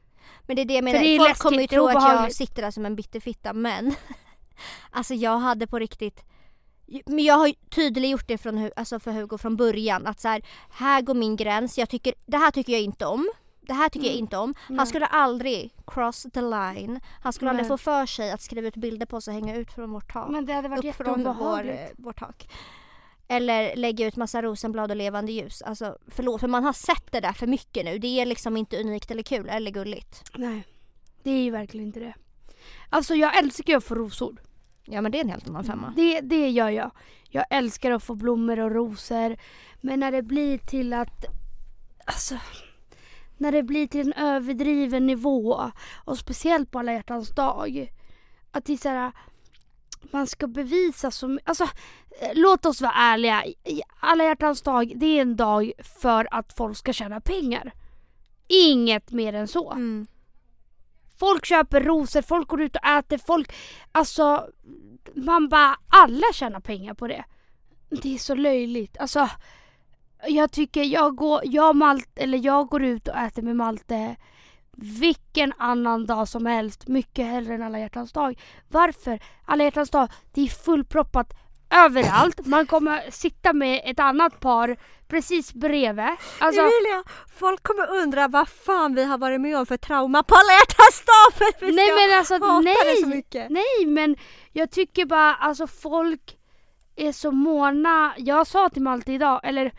Men 0.42 0.56
det 0.56 0.62
är 0.62 0.66
det 0.66 0.74
jag 0.74 0.84
menar, 0.84 1.00
det 1.00 1.16
folk 1.16 1.28
läskigt, 1.28 1.42
kommer 1.42 1.60
ju 1.60 1.66
tro 1.66 1.86
att 1.88 1.94
jag 1.94 2.32
sitter 2.32 2.62
där 2.62 2.70
som 2.70 2.86
en 2.86 2.96
bitterfitta 2.96 3.52
men 3.52 3.94
Alltså 4.90 5.14
jag 5.14 5.38
hade 5.38 5.66
på 5.66 5.78
riktigt 5.78 6.24
men 7.06 7.24
jag 7.24 7.34
har 7.34 7.52
tydliggjort 7.70 8.24
det 8.28 8.38
från, 8.38 8.70
alltså 8.76 9.00
för 9.00 9.10
Hugo 9.12 9.38
från 9.38 9.56
början 9.56 10.06
att 10.06 10.20
så 10.20 10.28
här, 10.28 10.42
här 10.70 11.02
går 11.02 11.14
min 11.14 11.36
gräns, 11.36 11.78
jag 11.78 11.88
tycker, 11.88 12.14
det 12.26 12.36
här 12.36 12.50
tycker 12.50 12.72
jag 12.72 12.82
inte 12.82 13.06
om. 13.06 13.28
Det 13.60 13.74
här 13.74 13.88
tycker 13.88 14.06
jag 14.06 14.14
Mm. 14.14 14.24
inte 14.24 14.36
om. 14.36 14.54
Han 14.58 14.76
Nej. 14.76 14.86
skulle 14.86 15.06
aldrig 15.06 15.70
cross 15.86 16.26
the 16.34 16.40
line. 16.40 17.00
Han 17.22 17.32
skulle 17.32 17.50
aldrig 17.50 17.64
Nej. 17.64 17.68
få 17.68 17.78
för 17.78 18.06
sig 18.06 18.30
att 18.30 18.40
skriva 18.42 18.68
ut 18.68 18.76
bilder 18.76 19.06
på 19.06 19.20
sig 19.20 19.30
och 19.36 19.40
hänga 19.40 19.56
ut 19.56 19.72
från 19.72 19.90
vårt 19.90 20.12
tak. 20.12 20.28
Men 20.30 20.46
det 20.46 20.52
hade 20.52 20.68
varit 20.68 20.84
upp 20.84 20.94
från 20.94 21.22
vår, 21.24 22.02
vårt 22.02 22.18
tak. 22.18 22.48
Eller 23.28 23.76
lägga 23.76 24.06
ut 24.06 24.16
massa 24.16 24.42
rosenblad 24.42 24.90
och 24.90 24.96
levande 24.96 25.32
ljus. 25.32 25.62
Alltså 25.62 25.98
förlåt, 26.08 26.40
för 26.40 26.48
man 26.48 26.64
har 26.64 26.72
sett 26.72 27.12
det 27.12 27.20
där 27.20 27.32
för 27.32 27.46
mycket 27.46 27.84
nu. 27.84 27.98
Det 27.98 28.20
är 28.20 28.26
liksom 28.26 28.56
inte 28.56 28.80
unikt 28.80 29.10
eller 29.10 29.22
kul 29.22 29.48
eller 29.48 29.70
gulligt. 29.70 30.22
Nej. 30.34 30.64
Det 31.22 31.30
är 31.30 31.42
ju 31.42 31.50
verkligen 31.50 31.86
inte 31.86 32.00
det. 32.00 32.14
Alltså 32.90 33.14
jag 33.14 33.38
älskar 33.38 33.72
ju 33.72 33.76
att 33.76 33.84
få 33.84 33.94
rosor. 33.94 34.36
Ja 34.90 35.00
men 35.00 35.12
det 35.12 35.18
är 35.18 35.24
en 35.24 35.30
helt 35.30 35.48
annan 35.48 35.64
femma. 35.64 35.92
Det, 35.96 36.20
det 36.20 36.48
gör 36.50 36.68
jag. 36.68 36.90
Jag 37.30 37.44
älskar 37.50 37.90
att 37.90 38.04
få 38.04 38.14
blommor 38.14 38.58
och 38.60 38.70
rosor. 38.70 39.36
Men 39.80 40.00
när 40.00 40.12
det 40.12 40.22
blir 40.22 40.58
till 40.58 40.92
att... 40.92 41.24
Alltså... 42.04 42.34
När 43.40 43.52
det 43.52 43.62
blir 43.62 43.86
till 43.86 44.06
en 44.06 44.12
överdriven 44.12 45.06
nivå 45.06 45.70
och 46.04 46.18
speciellt 46.18 46.70
på 46.70 46.78
alla 46.78 46.92
hjärtans 46.92 47.34
dag. 47.34 47.92
Att 48.50 48.64
det 48.64 48.72
är 48.72 48.76
så 48.76 48.88
här, 48.88 49.12
Man 50.12 50.26
ska 50.26 50.46
bevisa 50.46 51.10
så 51.10 51.28
my- 51.28 51.38
Alltså 51.44 51.68
låt 52.34 52.66
oss 52.66 52.80
vara 52.80 52.92
ärliga. 52.92 53.44
Alla 54.00 54.24
hjärtans 54.24 54.62
dag 54.62 54.92
det 54.96 55.06
är 55.06 55.22
en 55.22 55.36
dag 55.36 55.72
för 56.00 56.28
att 56.30 56.52
folk 56.52 56.76
ska 56.76 56.92
tjäna 56.92 57.20
pengar. 57.20 57.72
Inget 58.48 59.12
mer 59.12 59.32
än 59.32 59.48
så. 59.48 59.72
Mm. 59.72 60.06
Folk 61.18 61.46
köper 61.46 61.80
rosor, 61.80 62.22
folk 62.22 62.48
går 62.48 62.62
ut 62.62 62.76
och 62.76 62.86
äter, 62.86 63.18
folk... 63.26 63.52
Alltså, 63.92 64.46
man 65.14 65.48
bara... 65.48 65.76
Alla 65.88 66.26
tjänar 66.32 66.60
pengar 66.60 66.94
på 66.94 67.06
det. 67.06 67.24
Det 68.02 68.14
är 68.14 68.18
så 68.18 68.34
löjligt. 68.34 68.98
Alltså, 68.98 69.28
jag 70.26 70.52
tycker 70.52 70.82
jag 70.82 71.16
går, 71.16 71.40
jag, 71.44 71.76
Malte, 71.76 72.22
eller 72.22 72.38
jag 72.38 72.68
går 72.68 72.84
ut 72.84 73.08
och 73.08 73.16
äter 73.16 73.42
med 73.42 73.56
Malte 73.56 74.16
vilken 74.80 75.52
annan 75.58 76.06
dag 76.06 76.28
som 76.28 76.46
helst. 76.46 76.88
Mycket 76.88 77.26
hellre 77.26 77.54
än 77.54 77.62
alla 77.62 77.78
hjärtans 77.78 78.12
dag. 78.12 78.40
Varför? 78.68 79.20
Alla 79.44 79.64
hjärtans 79.64 79.90
dag, 79.90 80.08
det 80.32 80.42
är 80.42 80.48
fullproppat 80.48 81.34
överallt. 81.70 82.46
Man 82.46 82.66
kommer 82.66 83.10
sitta 83.10 83.52
med 83.52 83.80
ett 83.84 84.00
annat 84.00 84.40
par 84.40 84.76
precis 85.08 85.52
bredvid. 85.54 86.04
Alltså, 86.38 86.60
Emilia, 86.60 87.04
folk 87.38 87.62
kommer 87.62 87.90
undra 88.02 88.28
vad 88.28 88.48
fan 88.48 88.94
vi 88.94 89.04
har 89.04 89.18
varit 89.18 89.40
med 89.40 89.58
om 89.58 89.66
för 89.66 89.76
trauma 89.76 90.22
på 90.22 90.34
alla 90.34 90.52
hjärtans 90.52 91.04
dag 91.04 91.34
för 91.38 91.72
nej 91.72 92.08
men 92.08 92.18
alltså 92.18 92.60
nej! 92.60 92.96
så 93.02 93.08
mycket. 93.08 93.50
Nej 93.50 93.86
men 93.86 94.16
jag 94.52 94.70
tycker 94.70 95.06
bara 95.06 95.34
alltså 95.34 95.66
folk 95.66 96.36
är 96.96 97.12
så 97.12 97.30
måna. 97.30 98.14
Jag 98.16 98.46
sa 98.46 98.68
till 98.68 98.82
Malte 98.82 99.12
idag, 99.12 99.40
eller 99.42 99.72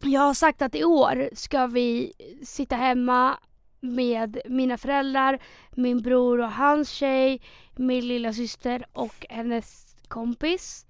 jag 0.00 0.20
har 0.20 0.34
sagt 0.34 0.62
att 0.62 0.74
i 0.74 0.84
år 0.84 1.28
ska 1.34 1.66
vi 1.66 2.12
sitta 2.42 2.76
hemma 2.76 3.38
med 3.80 4.40
mina 4.48 4.78
föräldrar, 4.78 5.38
min 5.70 6.02
bror 6.02 6.40
och 6.40 6.52
hans 6.52 6.90
tjej, 6.90 7.42
min 7.76 8.08
lilla 8.08 8.32
syster 8.32 8.86
och 8.92 9.26
hennes 9.28 9.83
kompis. 10.14 10.86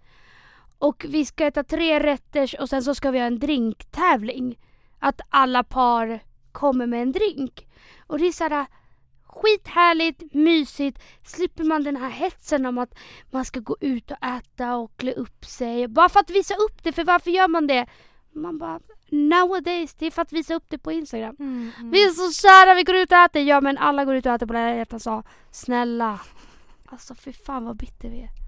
Och 0.78 1.06
vi 1.08 1.24
ska 1.24 1.46
äta 1.46 1.64
tre 1.64 2.00
rätter 2.00 2.60
och 2.60 2.68
sen 2.68 2.82
så 2.82 2.94
ska 2.94 3.10
vi 3.10 3.18
ha 3.18 3.26
en 3.26 3.38
drinktävling. 3.38 4.58
Att 4.98 5.20
alla 5.28 5.64
par 5.64 6.20
kommer 6.52 6.86
med 6.86 7.02
en 7.02 7.12
drink. 7.12 7.66
Och 8.06 8.18
det 8.18 8.26
är 8.26 8.32
såhär 8.32 8.66
skithärligt, 9.26 10.34
mysigt. 10.34 11.02
Slipper 11.22 11.64
man 11.64 11.84
den 11.84 11.96
här 11.96 12.10
hetsen 12.10 12.66
om 12.66 12.78
att 12.78 12.94
man 13.30 13.44
ska 13.44 13.60
gå 13.60 13.76
ut 13.80 14.10
och 14.10 14.24
äta 14.24 14.76
och 14.76 14.96
klä 14.96 15.12
upp 15.12 15.44
sig. 15.44 15.88
Bara 15.88 16.08
för 16.08 16.20
att 16.20 16.30
visa 16.30 16.54
upp 16.54 16.82
det, 16.82 16.92
för 16.92 17.04
varför 17.04 17.30
gör 17.30 17.48
man 17.48 17.66
det? 17.66 17.86
Man 18.32 18.58
bara, 18.58 18.80
nowadays, 19.10 19.94
det 19.94 20.06
är 20.06 20.10
för 20.10 20.22
att 20.22 20.32
visa 20.32 20.54
upp 20.54 20.64
det 20.68 20.78
på 20.78 20.92
Instagram. 20.92 21.36
Mm, 21.38 21.72
mm. 21.78 21.90
Vi 21.90 22.04
är 22.04 22.10
så 22.10 22.32
kära, 22.32 22.74
vi 22.74 22.82
går 22.82 22.96
ut 22.96 23.12
och 23.12 23.18
äter. 23.18 23.42
Ja 23.42 23.60
men 23.60 23.78
alla 23.78 24.04
går 24.04 24.14
ut 24.14 24.26
och 24.26 24.32
äter 24.32 24.46
på 24.46 24.52
det 24.52 24.58
här 24.58 24.74
hjärtat 24.74 25.02
sa. 25.02 25.22
Snälla. 25.50 26.20
Alltså 26.86 27.14
för 27.14 27.32
fan 27.32 27.64
vad 27.64 27.76
bitter 27.76 28.08
vi 28.10 28.20
är. 28.20 28.43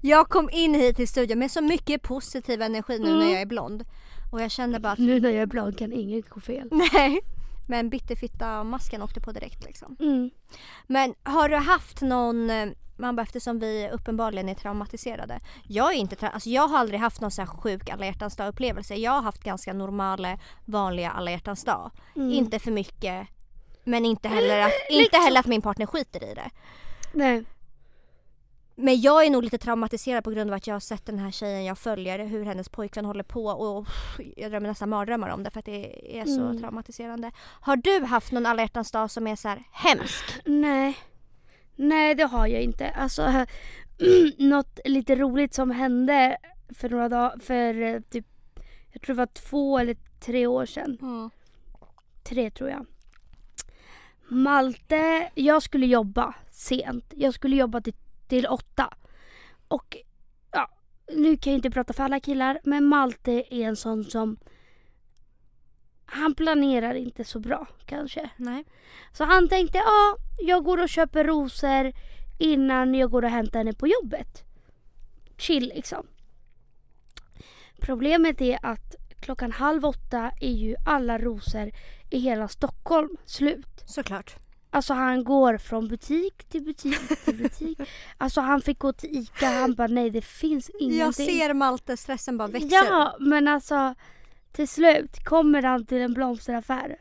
Jag 0.00 0.28
kom 0.28 0.50
in 0.52 0.74
hit 0.74 0.96
till 0.96 1.08
studion 1.08 1.38
med 1.38 1.50
så 1.50 1.60
mycket 1.60 2.02
positiv 2.02 2.62
energi 2.62 2.98
nu 2.98 3.04
när 3.10 3.16
Mm. 3.16 3.32
jag 3.32 3.40
är 3.40 3.46
blond. 3.46 3.84
Och 4.32 4.40
jag 4.42 4.50
kände 4.50 4.80
bara 4.80 4.92
att 4.92 4.98
Nu 4.98 5.20
när 5.20 5.30
jag 5.30 5.42
är 5.42 5.46
blond 5.46 5.78
kan 5.78 5.92
inget 5.92 6.28
gå 6.28 6.40
fel. 6.40 6.68
nej. 6.92 7.20
Men 7.68 7.90
bitterfitta-masken 7.90 9.02
åkte 9.02 9.20
på 9.20 9.32
direkt 9.32 9.64
liksom. 9.64 9.96
Mm. 10.00 10.30
Men 10.86 11.14
har 11.22 11.48
du 11.48 11.56
haft 11.56 12.00
någon, 12.00 12.50
eh, 12.50 12.68
man 12.96 13.16
bara 13.16 13.22
eftersom 13.22 13.58
vi 13.58 13.90
uppenbarligen 13.92 14.48
är 14.48 14.54
traumatiserade. 14.54 15.40
Jag 15.68 15.92
är 15.92 15.96
inte 15.96 16.16
tra- 16.16 16.30
alltså 16.30 16.48
jag 16.50 16.68
har 16.68 16.78
aldrig 16.78 17.00
haft 17.00 17.20
någon 17.20 17.30
så 17.30 17.42
här 17.42 17.46
sjuk 17.46 17.90
alla 17.90 18.06
hjärtans 18.06 18.36
dag 18.36 18.48
upplevelse. 18.48 18.94
Jag 18.94 19.12
har 19.12 19.22
haft 19.22 19.44
ganska 19.44 19.72
normala, 19.72 20.38
vanliga 20.64 21.10
alla 21.10 21.30
hjärtans 21.30 21.64
dag. 21.64 21.90
Mm. 22.16 22.30
Inte 22.32 22.58
för 22.58 22.70
mycket. 22.70 23.28
Men 23.84 24.04
inte 24.04 24.28
heller, 24.28 24.60
att, 24.60 24.72
inte 24.90 25.16
heller 25.16 25.40
att 25.40 25.46
min 25.46 25.62
partner 25.62 25.86
skiter 25.86 26.30
i 26.30 26.34
det. 26.34 26.50
Nej. 27.12 27.44
Men 28.76 29.00
jag 29.00 29.26
är 29.26 29.30
nog 29.30 29.42
lite 29.44 29.58
traumatiserad 29.58 30.24
på 30.24 30.30
grund 30.30 30.50
av 30.50 30.56
att 30.56 30.66
jag 30.66 30.74
har 30.74 30.80
sett 30.80 31.06
den 31.06 31.18
här 31.18 31.30
tjejen 31.30 31.64
jag 31.64 31.78
följer, 31.78 32.26
hur 32.26 32.44
hennes 32.44 32.68
pojkvän 32.68 33.04
håller 33.04 33.22
på 33.24 33.44
och 33.46 33.86
jag 34.36 34.50
drömmer 34.50 34.68
nästan 34.68 34.88
mardrömmar 34.88 35.28
om 35.28 35.42
det 35.42 35.50
för 35.50 35.58
att 35.58 35.64
det 35.64 36.18
är 36.20 36.24
så 36.24 36.40
Mm. 36.40 36.58
traumatiserande. 36.60 37.30
Har 37.60 37.76
du 37.76 38.04
haft 38.04 38.32
någon 38.32 38.46
alla 38.46 38.62
hjärtans 38.62 38.90
dag 38.90 39.10
som 39.10 39.26
är 39.26 39.36
så 39.36 39.48
här 39.48 39.62
hemsk? 39.72 40.24
Nej. 40.44 40.96
Nej 41.76 42.14
det 42.14 42.24
har 42.24 42.46
jag 42.46 42.62
inte. 42.62 42.88
Alltså 42.90 43.46
något 44.38 44.78
lite 44.84 45.16
roligt 45.16 45.54
som 45.54 45.70
hände 45.70 46.36
för 46.68 46.88
några 46.88 47.08
dagar, 47.08 47.38
för 47.42 47.82
eh, 47.82 48.00
typ, 48.00 48.26
jag 48.92 49.02
tror 49.02 49.14
det 49.14 49.18
var 49.18 49.26
två 49.26 49.78
eller 49.78 49.96
tre 50.20 50.46
år 50.46 50.66
sedan. 50.66 50.98
Tre 52.22 52.50
tror 52.50 52.70
jag. 52.70 52.86
Malte, 54.28 55.30
jag 55.34 55.62
skulle 55.62 55.86
jobba 55.86 56.34
sent. 56.50 57.04
Jag 57.16 57.34
skulle 57.34 57.56
jobba 57.56 57.80
till, 57.80 57.94
till 58.34 58.46
åtta. 58.46 58.90
Och 59.68 59.96
ja, 60.50 60.68
nu 61.12 61.36
kan 61.36 61.52
jag 61.52 61.58
inte 61.58 61.70
prata 61.70 61.92
för 61.92 62.04
alla 62.04 62.20
killar 62.20 62.60
men 62.64 62.84
Malte 62.84 63.54
är 63.54 63.68
en 63.68 63.76
sån 63.76 64.04
som 64.04 64.36
han 66.06 66.34
planerar 66.34 66.94
inte 66.94 67.24
så 67.24 67.40
bra 67.40 67.66
kanske. 67.86 68.30
Nej. 68.36 68.64
Så 69.12 69.24
han 69.24 69.48
tänkte, 69.48 69.78
ja, 69.78 70.16
jag 70.38 70.64
går 70.64 70.82
och 70.82 70.88
köper 70.88 71.24
rosor 71.24 71.92
innan 72.38 72.94
jag 72.94 73.10
går 73.10 73.24
och 73.24 73.30
hämtar 73.30 73.58
henne 73.58 73.72
på 73.72 73.88
jobbet. 73.88 74.42
Chill 75.38 75.72
liksom. 75.74 76.06
Problemet 77.80 78.40
är 78.40 78.58
att 78.62 78.94
klockan 79.20 79.52
halv 79.52 79.84
åtta 79.84 80.30
är 80.40 80.52
ju 80.52 80.76
alla 80.86 81.18
rosor 81.18 81.70
i 82.10 82.18
hela 82.18 82.48
Stockholm 82.48 83.16
slut. 83.24 83.82
Såklart. 83.86 84.43
Alltså 84.74 84.94
han 84.94 85.24
går 85.24 85.58
från 85.58 85.88
butik 85.88 86.44
till 86.48 86.62
butik 86.62 87.24
till 87.24 87.34
butik. 87.36 87.80
Alltså 88.18 88.40
han 88.40 88.62
fick 88.62 88.78
gå 88.78 88.92
till 88.92 89.18
ICA 89.18 89.46
han 89.46 89.74
bara 89.74 89.86
nej 89.86 90.10
det 90.10 90.24
finns 90.24 90.70
ingenting. 90.80 91.00
Jag 91.00 91.14
ser 91.14 91.54
Malte, 91.54 91.96
stressen 91.96 92.38
bara 92.38 92.48
växer. 92.48 92.68
Ja 92.70 93.16
men 93.20 93.48
alltså 93.48 93.94
till 94.52 94.68
slut 94.68 95.24
kommer 95.24 95.62
han 95.62 95.86
till 95.86 96.00
en 96.00 96.14
blomsteraffär. 96.14 96.96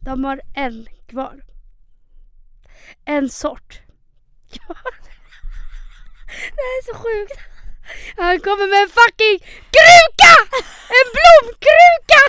De 0.00 0.24
har 0.24 0.40
en 0.54 0.86
kvar. 1.06 1.44
En 3.04 3.30
sort. 3.30 3.80
Det 6.54 6.62
här 6.66 6.78
är 6.78 6.94
så 6.94 6.98
sjukt. 6.98 7.40
Han 8.16 8.40
kommer 8.40 8.66
med 8.72 8.82
en 8.82 8.88
fucking 9.00 9.38
kruka! 9.76 10.32
En 10.98 11.06
blomkruka! 11.16 12.22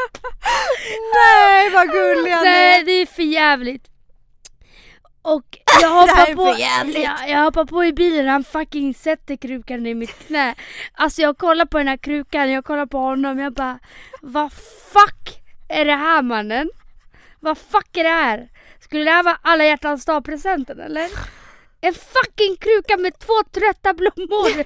Nej 1.14 1.70
vad 1.70 1.90
gulliga 1.90 2.40
Nej 2.40 2.84
det 2.84 2.92
är 2.92 3.06
för 3.06 3.22
jävligt. 3.22 3.86
Och 5.22 5.58
jag 5.80 5.90
hoppar 6.00 6.30
är 6.30 6.34
på, 6.34 6.52
för 6.52 6.60
jävligt. 6.60 7.04
ja, 7.04 7.26
jag 7.26 7.44
hoppar 7.44 7.64
på 7.64 7.84
i 7.84 7.92
bilen 7.92 8.28
han 8.28 8.44
fucking 8.44 8.94
sätter 8.94 9.36
krukan 9.36 9.86
i 9.86 9.94
mitt 9.94 10.26
knä. 10.26 10.54
Alltså 10.92 11.22
jag 11.22 11.38
kollar 11.38 11.64
på 11.64 11.78
den 11.78 11.88
här 11.88 11.96
krukan, 11.96 12.50
jag 12.50 12.64
kollar 12.64 12.86
på 12.86 12.98
honom, 12.98 13.38
jag 13.38 13.52
bara 13.52 13.78
Vad 14.22 14.52
fuck 14.92 15.42
är 15.68 15.84
det 15.84 15.94
här 15.96 16.22
mannen? 16.22 16.70
Vad 17.40 17.58
fuck 17.58 17.96
är 17.96 18.04
det 18.04 18.10
här? 18.10 18.48
Skulle 18.80 19.04
det 19.04 19.10
här 19.10 19.22
vara 19.22 19.38
alla 19.42 19.64
hjärtans 19.64 20.04
dag-presenten 20.04 20.80
eller? 20.80 21.08
En 21.80 21.94
fucking 21.94 22.56
kruka 22.56 22.96
med 22.96 23.18
två 23.18 23.42
trötta 23.52 23.94
blommor! 23.94 24.50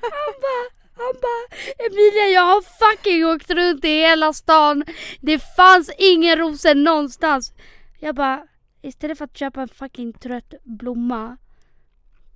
Han 0.00 0.34
bara, 0.42 0.79
han 1.06 1.20
bara 1.22 1.58
Emilia 1.86 2.26
jag 2.34 2.42
har 2.46 2.62
fucking 2.62 3.26
åkt 3.26 3.50
runt 3.50 3.84
i 3.84 3.88
hela 3.88 4.32
stan. 4.32 4.84
Det 5.20 5.38
fanns 5.56 5.90
ingen 5.98 6.36
rosor 6.38 6.74
någonstans. 6.74 7.52
Jag 8.00 8.14
bara, 8.14 8.46
istället 8.82 9.18
för 9.18 9.24
att 9.24 9.36
köpa 9.38 9.62
en 9.62 9.68
fucking 9.68 10.12
trött 10.12 10.54
blomma. 10.64 11.36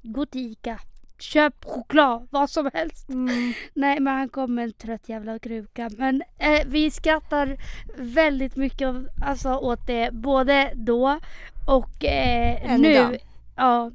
Gå 0.03 0.27
till 0.27 0.53
Ica. 0.53 0.79
Köp 1.18 1.64
choklad, 1.64 2.29
vad 2.31 2.50
som 2.50 2.70
helst. 2.74 3.09
Mm. 3.09 3.53
Nej 3.74 4.00
men 4.00 4.14
han 4.14 4.29
kom 4.29 4.55
med 4.55 4.64
en 4.64 4.72
trött 4.72 5.09
jävla 5.09 5.38
kruka. 5.38 5.90
Men 5.98 6.22
eh, 6.38 6.61
vi 6.66 6.90
skrattar 6.90 7.57
väldigt 7.96 8.57
mycket 8.57 8.88
av- 8.88 9.09
alltså, 9.24 9.55
åt 9.57 9.87
det. 9.87 10.11
Både 10.12 10.72
då 10.74 11.18
och 11.66 12.05
eh, 12.05 12.72
Än 12.72 12.81
nu. 12.81 12.90
idag. 12.90 13.16
Ja, 13.57 13.90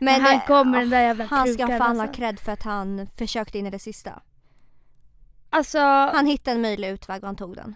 Men 0.00 0.20
han 0.20 0.34
eh, 0.34 0.46
kom 0.46 0.70
med 0.70 0.80
den 0.80 0.90
där 0.90 1.02
jävla 1.02 1.24
han 1.24 1.54
ska 1.54 1.66
fan 1.66 1.80
ha 1.80 2.02
alltså. 2.02 2.16
cred 2.16 2.40
för 2.40 2.52
att 2.52 2.62
han 2.62 3.08
försökte 3.16 3.58
in 3.58 3.66
i 3.66 3.70
det 3.70 3.78
sista. 3.78 4.22
alltså 5.50 5.78
Han 5.78 6.26
hittade 6.26 6.54
en 6.54 6.62
möjlig 6.62 6.88
utväg 6.88 7.22
och 7.22 7.26
han 7.26 7.36
tog 7.36 7.56
den. 7.56 7.74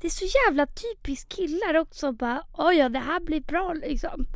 det 0.00 0.06
är 0.06 0.10
så 0.10 0.24
jävla 0.46 0.66
typiskt 0.66 1.36
killar 1.36 1.74
också. 1.74 2.12
Bara, 2.12 2.42
oj 2.52 2.76
ja 2.76 2.88
det 2.88 2.98
här 2.98 3.20
blir 3.20 3.40
bra 3.40 3.72
liksom. 3.72 4.26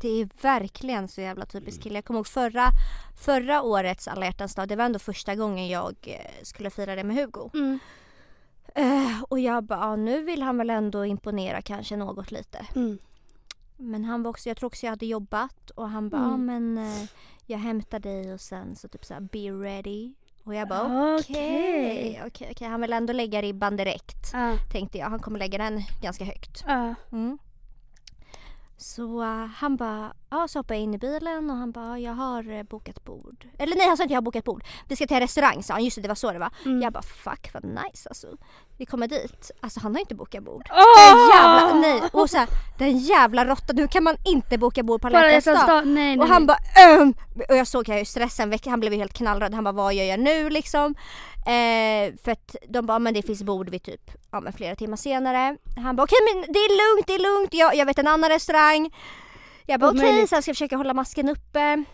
Det 0.00 0.08
är 0.08 0.28
verkligen 0.42 1.08
så 1.08 1.20
jävla 1.20 1.46
typiskt 1.46 1.82
kille. 1.82 1.94
Jag 1.94 2.04
kommer 2.04 2.18
ihåg 2.18 2.26
förra, 2.26 2.68
förra 3.24 3.62
årets 3.62 4.08
alla 4.08 4.26
hjärtans 4.26 4.54
dag. 4.54 4.68
Det 4.68 4.76
var 4.76 4.84
ändå 4.84 4.98
första 4.98 5.34
gången 5.34 5.68
jag 5.68 5.94
eh, 6.02 6.42
skulle 6.42 6.70
fira 6.70 6.96
det 6.96 7.04
med 7.04 7.16
Hugo. 7.16 7.50
Mm. 7.54 7.78
Eh, 8.74 9.22
och 9.28 9.40
jag 9.40 9.64
bara, 9.64 9.78
ja, 9.78 9.96
nu 9.96 10.24
vill 10.24 10.42
han 10.42 10.58
väl 10.58 10.70
ändå 10.70 11.04
imponera 11.04 11.62
kanske 11.62 11.96
något 11.96 12.30
lite. 12.30 12.66
Mm. 12.74 12.98
Men 13.80 14.04
han 14.04 14.22
var 14.22 14.30
också, 14.30 14.48
jag 14.48 14.56
tror 14.56 14.66
också 14.66 14.86
jag 14.86 14.90
hade 14.90 15.06
jobbat 15.06 15.70
och 15.70 15.88
han 15.88 16.08
bara, 16.08 16.20
Mm. 16.24 16.30
ja 16.30 16.36
men 16.36 16.78
eh, 16.78 17.04
jag 17.46 17.58
hämtar 17.58 17.98
dig 17.98 18.32
och 18.34 18.40
sen 18.40 18.76
så 18.76 18.88
typ 18.88 19.04
såhär 19.04 19.20
be 19.20 19.38
ready. 19.38 20.12
Och 20.44 20.54
jag 20.54 20.68
bara 20.68 21.14
okej, 21.16 21.20
Okej. 21.20 22.22
okej, 22.26 22.48
okej. 22.52 22.68
Han 22.68 22.80
vill 22.80 22.92
ändå 22.92 23.12
lägga 23.12 23.42
ribban 23.42 23.76
direkt. 23.76 24.30
Ja, 24.32 24.56
Tänkte 24.72 24.98
jag, 24.98 25.10
han 25.10 25.18
kommer 25.20 25.38
lägga 25.38 25.58
den 25.58 25.82
ganska 26.02 26.24
högt. 26.24 26.64
ja. 26.66 26.94
Mm. 27.12 27.38
Så 28.76 29.22
eh, 29.22 29.46
han 29.46 29.76
bara, 29.76 30.12
ja 30.30 30.48
så 30.48 30.58
hoppade 30.58 30.74
jag 30.74 30.82
in 30.82 30.94
i 30.94 30.98
bilen 30.98 31.50
och 31.50 31.56
han 31.56 31.72
bara, 31.72 31.98
jag 31.98 32.12
har 32.12 32.50
eh, 32.50 32.62
bokat 32.62 33.04
bord. 33.04 33.48
Eller 33.58 33.76
nej 33.76 33.86
han 33.86 33.96
sa 33.96 34.02
inte 34.02 34.12
jag 34.12 34.20
har 34.20 34.22
bokat 34.22 34.44
bord. 34.44 34.64
Vi 34.88 34.96
ska 34.96 35.06
till 35.06 35.16
en 35.16 35.20
restaurang 35.20 35.62
sa 35.62 35.72
han, 35.72 35.84
just 35.84 35.96
det, 35.96 36.02
det 36.02 36.08
var 36.08 36.14
så 36.14 36.32
det 36.32 36.38
var. 36.38 36.50
Mm. 36.64 36.82
Jag 36.82 36.92
bara 36.92 37.02
fuck 37.02 37.50
vad 37.54 37.64
nice 37.64 38.08
alltså. 38.08 38.26
Vi 38.78 38.86
kommer 38.86 39.08
dit. 39.08 39.50
Alltså 39.60 39.80
han 39.80 39.94
har 39.94 40.00
inte 40.00 40.14
bokat 40.14 40.44
bord. 40.44 40.68
Åh! 40.70 41.14
Den 41.14 41.28
jävla, 41.28 41.80
nej. 41.80 42.10
Och 42.12 42.30
så 42.30 42.36
här, 42.36 42.48
den 42.78 42.98
jävla 42.98 43.44
råttan, 43.44 43.76
nu 43.76 43.88
kan 43.88 44.04
man 44.04 44.16
inte 44.24 44.58
boka 44.58 44.82
bord 44.82 45.00
på 45.00 45.06
alla 45.06 45.32
hjärtans 45.32 45.66
dag. 45.66 45.86
Nej, 45.86 46.16
nej, 46.16 46.18
Och 46.18 46.26
han 46.26 46.46
bara 46.46 46.58
öm! 46.88 47.14
Och 47.48 47.56
jag 47.56 47.66
såg 47.66 47.88
ju 47.88 48.04
stressen 48.04 48.50
väck, 48.50 48.66
han 48.66 48.80
blev 48.80 48.92
ju 48.92 48.98
helt 48.98 49.12
knallröd. 49.12 49.54
Han 49.54 49.64
bara 49.64 49.72
vad 49.72 49.94
gör 49.94 50.04
jag 50.04 50.20
nu 50.20 50.50
liksom? 50.50 50.94
Eh, 51.46 52.14
för 52.24 52.32
att 52.32 52.56
de 52.68 52.86
bara 52.86 52.98
men 52.98 53.14
det 53.14 53.22
finns 53.22 53.42
bord 53.42 53.68
vid 53.68 53.82
typ 53.82 54.10
ja, 54.30 54.40
men 54.40 54.52
flera 54.52 54.76
timmar 54.76 54.96
senare. 54.96 55.56
Han 55.76 55.96
bara 55.96 56.02
okej 56.02 56.18
men 56.32 56.52
det 56.52 56.58
är 56.58 56.94
lugnt, 56.94 57.06
det 57.06 57.14
är 57.14 57.18
lugnt. 57.18 57.54
Jag, 57.54 57.74
jag 57.74 57.86
vet 57.86 57.98
en 57.98 58.06
annan 58.06 58.30
restaurang. 58.30 58.90
Jag 59.66 59.80
bara 59.80 59.90
okej 59.90 60.26
så 60.28 60.34
jag 60.34 60.42
ska 60.44 60.52
försöka 60.54 60.76
hålla 60.76 60.94
masken 60.94 61.28
uppe. 61.28 61.84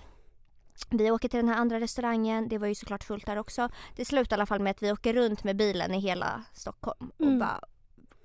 Vi 0.91 1.11
åker 1.11 1.29
till 1.29 1.39
den 1.41 1.49
här 1.49 1.57
andra 1.57 1.81
restaurangen, 1.81 2.49
det 2.49 2.59
var 2.59 2.67
ju 2.67 2.75
såklart 2.75 3.05
fullt 3.05 3.27
där 3.27 3.39
också. 3.39 3.69
Det 3.97 4.05
slutar 4.05 4.37
i 4.37 4.39
alla 4.39 4.47
fall 4.47 4.61
med 4.61 4.71
att 4.71 4.83
vi 4.83 4.93
åker 4.93 5.15
runt 5.15 5.45
med 5.45 5.57
bilen 5.57 5.95
i 5.95 5.99
hela 6.01 6.43
Stockholm 6.53 7.11
och 7.19 7.25
Mm. 7.27 7.39
bara 7.39 7.61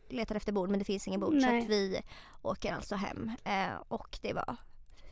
letar 0.09 0.35
efter 0.35 0.51
bord 0.51 0.69
men 0.69 0.79
det 0.79 0.85
finns 0.85 1.07
ingen 1.07 1.19
bord 1.19 1.29
så 1.41 1.47
Nej. 1.47 1.59
att 1.63 1.69
vi 1.69 2.01
åker 2.41 2.73
alltså 2.73 2.95
hem. 2.95 3.31
Eh, 3.43 3.75
och 3.87 4.19
det 4.21 4.33
var, 4.33 4.55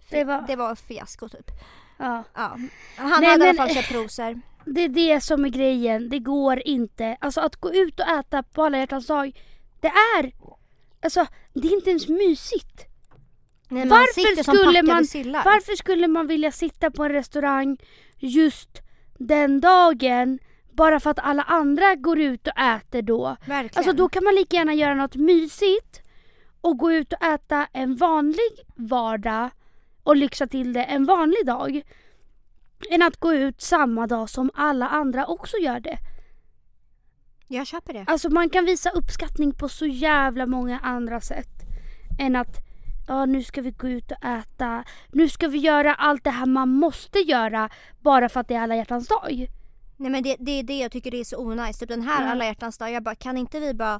Det 0.10 0.24
var- 0.24 0.42
det 0.48 0.56
var 0.56 0.76
fiasko 0.76 1.30
typ. 1.30 1.52
Ja. 1.98 2.24
Ja. 2.34 2.42
Han 2.42 2.70
Nej, 2.98 3.10
hade 3.12 3.26
i 3.26 3.30
alla 3.30 3.46
men- 3.46 3.56
fall 3.56 3.70
köpt 3.70 3.92
rosor. 3.92 4.42
Det 4.66 4.82
är 4.82 4.90
det 4.90 5.22
som 5.22 5.46
är 5.46 5.50
grejen. 5.50 6.10
Det 6.10 6.20
går 6.20 6.68
inte. 6.68 7.18
Alltså 7.22 7.42
att 7.42 7.56
gå 7.56 7.74
ut 7.74 8.00
och 8.00 8.08
äta 8.08 8.44
på 8.44 8.64
alla 8.64 8.78
hjärtans 8.78 9.08
dag. 9.08 9.42
Det 9.80 9.88
är... 9.88 10.32
Alltså 11.04 11.26
det 11.54 11.68
är 11.68 11.74
inte 11.76 11.90
ens 11.90 12.08
mysigt. 12.08 12.86
Nej, 13.70 13.86
men 13.86 13.90
Varför 13.90 14.44
skulle 14.44 14.84
man- 14.84 15.06
sillar. 15.06 15.46
Varför 15.46 15.76
skulle 15.76 16.08
man 16.08 16.28
vilja 16.28 16.52
sitta 16.52 16.92
på 16.92 17.04
en 17.04 17.12
restaurang 17.12 17.78
just 18.18 18.82
den 19.18 19.62
dagen 19.62 20.40
bara 20.72 21.00
för 21.00 21.10
att 21.10 21.20
alla 21.20 21.44
andra 21.44 21.96
går 21.96 22.20
ut 22.20 22.48
och 22.48 22.60
äter 22.60 23.02
då? 23.02 23.38
Verkligen. 23.46 23.72
Alltså 23.76 23.94
då 23.94 24.10
kan 24.10 24.24
man 24.24 24.36
lika 24.36 24.58
gärna 24.58 24.74
göra 24.74 24.94
något 24.94 25.16
mysigt 25.16 26.02
och 26.62 26.78
gå 26.78 26.92
ut 26.92 27.14
och 27.14 27.24
äta 27.24 27.68
en 27.74 27.96
vanlig 27.96 28.66
vardag 28.76 29.50
och 30.04 30.16
lyxa 30.16 30.48
till 30.48 30.74
det 30.74 30.84
en 30.84 31.06
vanlig 31.06 31.46
dag. 31.46 31.82
Än 32.92 33.02
att 33.02 33.18
gå 33.20 33.34
ut 33.34 33.62
samma 33.62 34.08
dag 34.08 34.30
som 34.30 34.52
alla 34.54 34.88
andra 34.88 35.26
också 35.26 35.58
gör 35.58 35.80
det. 35.80 35.98
Jag 37.48 37.68
köper 37.68 37.94
det. 37.94 38.04
Alltså 38.08 38.30
man 38.30 38.50
kan 38.50 38.66
visa 38.66 38.90
uppskattning 38.90 39.54
på 39.54 39.70
så 39.70 39.86
jävla 39.86 40.46
många 40.46 40.80
andra 40.80 41.22
sätt. 41.22 41.50
Än 42.20 42.36
att 42.36 42.69
ja, 43.10 43.26
nu 43.26 43.44
ska 43.44 43.62
vi 43.62 43.72
gå 43.72 43.88
ut 43.90 44.12
och 44.12 44.26
äta. 44.26 44.84
Nu 45.12 45.30
ska 45.30 45.48
vi 45.48 45.58
göra 45.58 45.94
allt 45.96 46.24
det 46.24 46.30
här 46.30 46.46
man 46.46 46.70
måste 46.70 47.20
göra 47.20 47.70
bara 48.00 48.30
för 48.30 48.40
att 48.40 48.48
det 48.48 48.56
är 48.56 48.62
alla 48.62 48.76
hjärtans 48.76 49.08
dag. 49.08 49.48
Nej 49.98 50.12
men 50.12 50.24
det, 50.24 50.36
det 50.40 50.52
är 50.52 50.64
det 50.64 50.80
jag 50.80 50.92
tycker 50.92 51.12
det 51.12 51.18
är 51.20 51.24
så 51.24 51.38
onajs. 51.38 51.80
Typ 51.80 51.90
den 51.90 52.02
här 52.02 52.18
Mm. 52.22 52.32
alla 52.32 52.46
hjärtans 52.46 52.78
dag, 52.78 52.92
jag 52.92 53.04
bara 53.04 53.16
kan 53.16 53.38
inte 53.38 53.60
vi 53.60 53.74
bara 53.74 54.00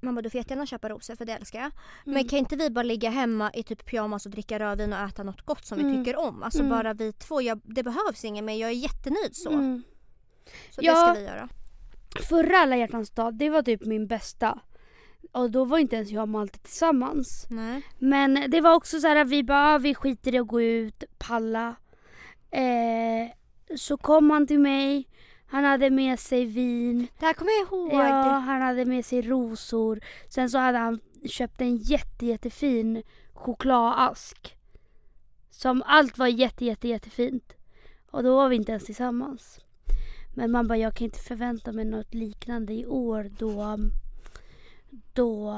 man 0.00 0.14
bara 0.14 0.22
du 0.22 0.30
får 0.30 0.38
jättegärna 0.38 0.66
köpa 0.66 0.88
rosor 0.88 1.16
för 1.16 1.24
det 1.24 1.32
älskar 1.32 1.58
jag. 1.60 1.70
Men 2.04 2.14
Mm. 2.16 2.28
kan 2.28 2.38
inte 2.38 2.56
vi 2.56 2.70
bara 2.70 2.82
ligga 2.82 3.10
hemma 3.10 3.50
i 3.54 3.62
typ 3.62 3.86
pyjamas 3.86 4.26
och 4.26 4.32
dricka 4.32 4.58
rödvin 4.58 4.92
och 4.92 4.98
äta 4.98 5.22
något 5.22 5.42
gott 5.42 5.64
som 5.66 5.78
vi 5.78 5.84
Mm. 5.84 6.04
tycker 6.04 6.18
om? 6.18 6.42
Alltså 6.42 6.58
Mm. 6.60 6.70
bara 6.70 6.94
vi 6.94 7.12
två. 7.12 7.40
Jag, 7.42 7.60
det 7.64 7.82
behövs 7.82 8.24
ingen 8.24 8.44
men 8.44 8.58
jag 8.58 8.70
är 8.70 8.74
jättenöjd 8.74 9.36
så. 9.36 9.50
Mm. 9.50 9.82
Så 10.70 10.80
det 10.80 10.86
Ja. 10.86 10.94
ska 10.94 11.20
vi 11.20 11.26
göra. 11.26 11.48
Förra 12.28 12.58
alla 12.58 12.76
hjärtans 12.76 13.10
dag, 13.10 13.34
det 13.34 13.50
var 13.50 13.62
typ 13.62 13.86
min 13.86 14.06
bästa. 14.06 14.58
Och 15.34 15.50
då 15.50 15.64
var 15.64 15.78
inte 15.78 15.96
ens 15.96 16.10
jag 16.10 16.22
och 16.22 16.28
Malte 16.28 16.58
tillsammans. 16.58 17.46
Nej. 17.50 17.82
Men 17.98 18.50
det 18.50 18.60
var 18.60 18.74
också 18.74 19.00
så 19.00 19.08
här 19.08 19.16
att 19.16 19.28
vi 19.28 19.42
bara, 19.44 19.74
"Ah, 19.74 19.78
vi 19.78 19.94
skiter 19.94 20.34
i 20.34 20.38
att 20.38 20.46
gå 20.46 20.62
ut, 20.62 21.04
palla. 21.18 21.74
Eh, 22.50 23.30
så 23.76 23.96
kom 23.96 24.30
han 24.30 24.46
till 24.46 24.58
mig, 24.60 25.08
han 25.46 25.64
hade 25.64 25.90
med 25.90 26.18
sig 26.20 26.44
vin. 26.44 27.06
Det 27.18 27.26
här 27.26 27.32
kommer 27.34 27.50
jag 27.52 27.66
ihåg. 27.68 27.92
Ja, 28.00 28.22
han 28.38 28.62
hade 28.62 28.84
med 28.84 29.04
sig 29.04 29.22
rosor. 29.22 30.00
Sen 30.28 30.50
så 30.50 30.58
hade 30.58 30.78
han 30.78 31.00
köpt 31.28 31.60
en 31.60 31.76
jätte, 31.76 32.26
jättefin 32.26 33.02
chokladask. 33.34 34.56
Som 35.50 35.82
allt 35.86 36.18
var 36.18 36.26
jätte, 36.26 36.64
jätte, 36.64 36.88
jättefint. 36.88 37.52
Och 38.10 38.22
då 38.22 38.36
var 38.36 38.48
vi 38.48 38.56
inte 38.56 38.72
ens 38.72 38.84
tillsammans. 38.84 39.60
Men 40.34 40.50
man 40.50 40.68
bara, 40.68 40.78
jag 40.78 40.94
kan 40.94 41.04
inte 41.04 41.18
förvänta 41.18 41.72
mig 41.72 41.84
något 41.84 42.14
liknande 42.14 42.72
i 42.72 42.86
år 42.86 43.30
då, 43.38 43.78
då 45.12 45.50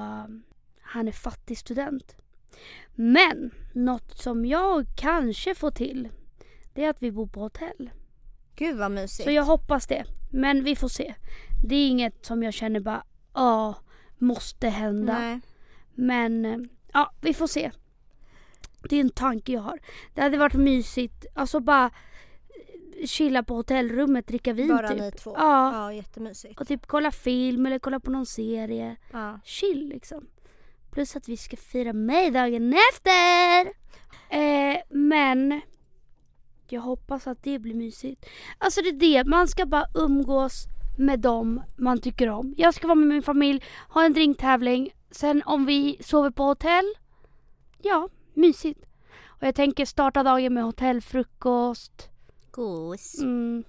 han 0.80 1.08
är 1.08 1.12
fattig 1.12 1.58
student. 1.58 2.16
Men 2.94 3.50
något 3.72 4.18
som 4.18 4.44
jag 4.44 4.86
kanske 4.96 5.54
får 5.54 5.70
till, 5.70 6.08
det 6.74 6.84
är 6.84 6.90
att 6.90 7.02
vi 7.02 7.12
bor 7.12 7.26
på 7.26 7.40
hotell. 7.40 7.90
Gud 8.56 8.76
vad 8.76 8.90
mysigt. 8.90 9.24
Så 9.24 9.30
jag 9.30 9.44
hoppas 9.44 9.86
det. 9.86 10.04
Men 10.30 10.64
vi 10.64 10.76
får 10.76 10.88
se. 10.88 11.14
Det 11.64 11.74
är 11.74 11.88
inget 11.88 12.26
som 12.26 12.42
jag 12.42 12.54
känner 12.54 12.80
bara, 12.80 13.04
ja, 13.34 13.74
måste 14.18 14.68
hända. 14.68 15.18
Nej. 15.18 15.40
Men 15.94 16.68
ja, 16.92 17.12
vi 17.20 17.34
får 17.34 17.46
se. 17.46 17.70
Det 18.88 18.96
är 18.96 19.00
en 19.00 19.10
tanke 19.10 19.52
jag 19.52 19.60
har. 19.60 19.78
Det 20.14 20.22
hade 20.22 20.38
varit 20.38 20.54
mysigt. 20.54 21.26
Alltså 21.34 21.60
bara 21.60 21.90
chilla 23.04 23.42
på 23.42 23.54
hotellrummet, 23.54 24.26
dricka 24.26 24.52
vin 24.52 24.68
Bara 24.68 24.88
typ. 24.88 25.00
ni 25.00 25.10
två. 25.10 25.34
Ja. 25.36 25.72
ja 25.74 25.92
jättemysigt. 25.92 26.60
Och 26.60 26.68
typ 26.68 26.86
kolla 26.86 27.10
film 27.10 27.66
eller 27.66 27.78
kolla 27.78 28.00
på 28.00 28.10
någon 28.10 28.26
serie. 28.26 28.96
Ja. 29.12 29.40
Chill 29.44 29.88
liksom. 29.88 30.26
Plus 30.90 31.16
att 31.16 31.28
vi 31.28 31.36
ska 31.36 31.56
fira 31.56 31.92
mig 31.92 32.30
dagen 32.30 32.74
efter. 32.92 33.66
Eh, 34.30 34.78
men 34.90 35.60
jag 36.68 36.80
hoppas 36.80 37.26
att 37.26 37.42
det 37.42 37.58
blir 37.58 37.74
mysigt. 37.74 38.26
Alltså 38.58 38.82
det 38.82 38.88
är 38.88 38.92
det, 38.92 39.30
man 39.30 39.48
ska 39.48 39.66
bara 39.66 39.86
umgås 39.94 40.66
med 40.98 41.20
dem 41.20 41.62
man 41.76 42.00
tycker 42.00 42.28
om. 42.28 42.54
Jag 42.56 42.74
ska 42.74 42.86
vara 42.86 42.94
med 42.94 43.08
min 43.08 43.22
familj, 43.22 43.62
ha 43.88 44.04
en 44.04 44.12
drinktävling. 44.12 44.90
Sen 45.10 45.42
om 45.46 45.66
vi 45.66 45.98
sover 46.00 46.30
på 46.30 46.42
hotell, 46.42 46.94
ja, 47.82 48.08
mysigt. 48.34 48.86
Och 49.26 49.46
jag 49.46 49.54
tänker 49.54 49.84
starta 49.84 50.22
dagen 50.22 50.54
med 50.54 50.64
hotellfrukost. 50.64 52.10
Gos. 52.56 53.18
Mm. 53.18 53.64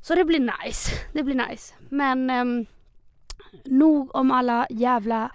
Så 0.00 0.14
det 0.14 0.24
blir 0.24 0.40
nice. 0.64 0.90
Det 1.12 1.22
blir 1.22 1.48
nice. 1.48 1.74
Men 1.88 2.30
ehm, 2.30 2.66
nog 3.64 4.14
om 4.14 4.30
alla 4.30 4.66
jävla 4.70 5.30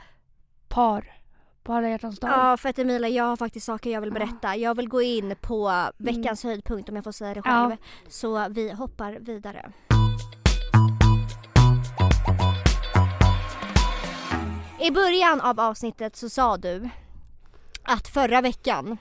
par 0.67 1.13
på 1.63 1.73
alla 1.73 1.89
hjärtans 1.89 2.19
dag. 2.19 2.29
Ja 2.29 2.57
för 2.57 2.69
att 2.69 2.79
Emilia 2.79 3.09
jag 3.09 3.23
har 3.23 3.35
faktiskt 3.35 3.65
saker 3.65 3.89
jag 3.89 4.01
vill 4.01 4.11
berätta. 4.11 4.55
Jag 4.55 4.75
vill 4.75 4.89
gå 4.89 5.01
in 5.01 5.35
på 5.41 5.89
veckans 5.97 6.43
höjdpunkt 6.43 6.89
om 6.89 6.95
jag 6.95 7.03
får 7.03 7.11
säga 7.11 7.33
det 7.33 7.41
själv. 7.41 7.71
Ja. 7.71 7.77
Så 8.07 8.47
vi 8.49 8.71
hoppar 8.71 9.11
vidare. 9.19 9.71
I 14.79 14.91
början 14.91 15.41
av 15.41 15.59
avsnittet 15.59 16.15
så 16.15 16.29
sa 16.29 16.57
du 16.57 16.89
att 17.83 18.07
förra 18.07 18.41
veckan, 18.41 18.97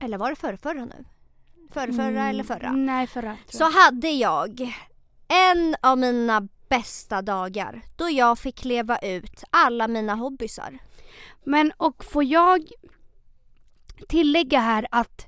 eller 0.00 0.18
var 0.18 0.30
det 0.30 0.36
förra, 0.36 0.56
förra 0.56 0.84
nu? 0.84 1.04
Förra, 1.74 1.92
förra 1.92 2.06
Mm, 2.06 2.26
eller 2.26 2.44
förra? 2.44 2.72
Nej, 2.72 3.06
förra. 3.06 3.36
Så 3.48 3.64
hade 3.64 4.08
jag 4.10 4.74
en 5.28 5.76
av 5.80 5.98
mina 5.98 6.48
bästa 6.68 7.22
dagar 7.22 7.82
då 7.96 8.10
jag 8.10 8.38
fick 8.38 8.64
leva 8.64 8.98
ut 8.98 9.44
alla 9.50 9.88
mina 9.88 10.14
hobbysar. 10.14 10.78
Men 11.44 11.72
och 11.76 12.04
får 12.04 12.24
jag 12.24 12.68
tillägga 14.08 14.60
här 14.60 14.86
att 14.90 15.26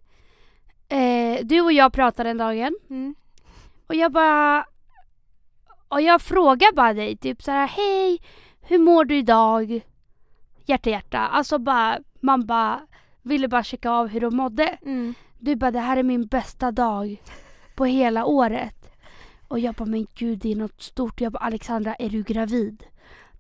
eh, 0.88 1.38
du 1.42 1.60
och 1.60 1.72
jag 1.72 1.92
pratade 1.92 2.30
den 2.30 2.38
dagen 2.38 2.76
och 3.86 3.94
jag 3.94 4.12
bara 4.12 4.66
och 5.88 6.00
jag 6.00 6.22
frågar 6.22 6.74
bara 6.74 6.92
dig 6.92 7.16
typ 7.16 7.42
så 7.42 7.50
här 7.50 7.66
hej 7.68 8.18
hur 8.60 8.78
mår 8.78 9.04
du 9.04 9.16
idag? 9.16 9.80
Hjärta 10.66 10.90
hjärta. 10.90 11.18
Alltså 11.18 11.58
bara 11.58 11.98
man 12.20 12.46
bara 12.46 12.80
ville 13.22 13.48
bara 13.48 13.64
checka 13.64 13.90
av 13.90 14.06
hur 14.08 14.20
de 14.20 14.36
mådde. 14.36 14.78
Mm. 14.82 15.14
Du 15.38 15.56
bara 15.56 15.70
det 15.70 15.80
här 15.80 15.96
är 15.96 16.02
min 16.02 16.26
bästa 16.26 16.70
dag 16.70 17.22
på 17.74 17.84
hela 17.84 18.24
året. 18.24 18.90
Och 19.48 19.58
jag 19.58 19.74
bara 19.74 19.84
men 19.84 20.06
gud 20.14 20.38
det 20.38 20.52
är 20.52 20.56
något 20.56 20.82
stort. 20.82 21.20
Jag 21.20 21.32
bara 21.32 21.44
Alexandra 21.44 21.94
är 21.94 22.10
du 22.10 22.22
gravid? 22.22 22.84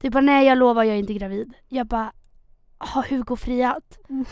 Du 0.00 0.10
bara 0.10 0.20
nej 0.20 0.46
jag 0.46 0.58
lovar 0.58 0.84
jag 0.84 0.94
är 0.94 0.98
inte 0.98 1.14
gravid. 1.14 1.52
Jag 1.68 1.86
bara 1.86 2.12
har 2.78 3.02
Hugo 3.02 3.36
friat? 3.36 3.98
Mm. 4.08 4.24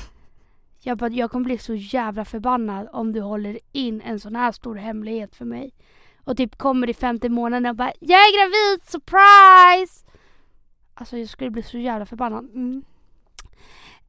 Jag 0.81 0.98
bara 0.98 1.11
jag 1.11 1.31
kommer 1.31 1.44
bli 1.44 1.59
så 1.59 1.74
jävla 1.74 2.24
förbannad 2.24 2.88
om 2.92 3.12
du 3.12 3.20
håller 3.20 3.59
in 3.72 4.00
en 4.00 4.20
sån 4.20 4.37
här 4.37 4.53
stor 4.53 4.74
hemlighet 4.74 5.37
för 5.37 5.44
mig. 5.44 5.74
Och 6.24 6.37
typ 6.37 6.59
kommer 6.59 6.90
i 6.90 6.94
femte 6.94 7.29
månaden 7.29 7.70
och 7.70 7.77
bara 7.77 7.92
jag 8.00 8.20
är 8.20 8.38
gravid, 8.38 8.88
surprise! 8.88 10.07
Alltså 10.94 11.18
jag 11.18 11.29
skulle 11.29 11.50
bli 11.50 11.62
så 11.62 11.79
jävla 11.79 12.07
förbannad. 12.07 12.44
Mm. 12.44 12.85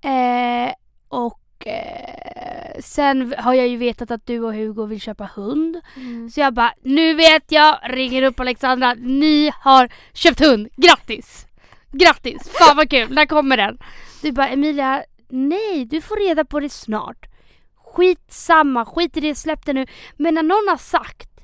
Eh, 0.02 0.74
och 1.08 1.45
eh, 1.60 2.80
sen 2.80 3.36
har 3.38 3.54
jag 3.54 3.68
ju 3.68 3.78
vetat 3.78 4.12
att 4.12 4.26
du 4.26 4.40
och 4.40 4.54
Hugo 4.54 4.86
vill 4.86 5.02
köpa 5.02 5.30
hund. 5.36 5.82
Mm. 5.96 6.30
Så 6.30 6.40
jag 6.40 6.54
bara, 6.54 6.74
nu 6.84 7.14
vet 7.14 7.52
jag, 7.52 7.80
ringer 7.84 8.24
upp 8.24 8.40
Alexandra, 8.40 8.94
ni 8.94 9.52
har 9.60 9.90
köpt 10.14 10.40
hund, 10.40 10.68
grattis! 10.76 11.48
Grattis, 11.92 12.50
fan 12.50 12.78
vad 12.78 12.90
kul, 12.90 13.14
när 13.14 13.26
kommer 13.26 13.58
den? 13.58 13.78
Du 14.22 14.32
bara, 14.32 14.50
Emilia, 14.50 15.04
nej 15.30 15.86
du 15.86 16.02
får 16.02 16.28
reda 16.28 16.46
på 16.46 16.60
det 16.60 16.70
snart. 16.70 17.26
Skit 17.76 18.26
samma, 18.28 18.86
skit 18.86 19.18
i 19.18 19.20
det, 19.20 19.36
släpp 19.36 19.66
det 19.66 19.74
nu. 19.74 19.86
Men 20.18 20.34
när 20.34 20.44
någon 20.44 20.68
har 20.70 20.78
sagt 20.78 21.35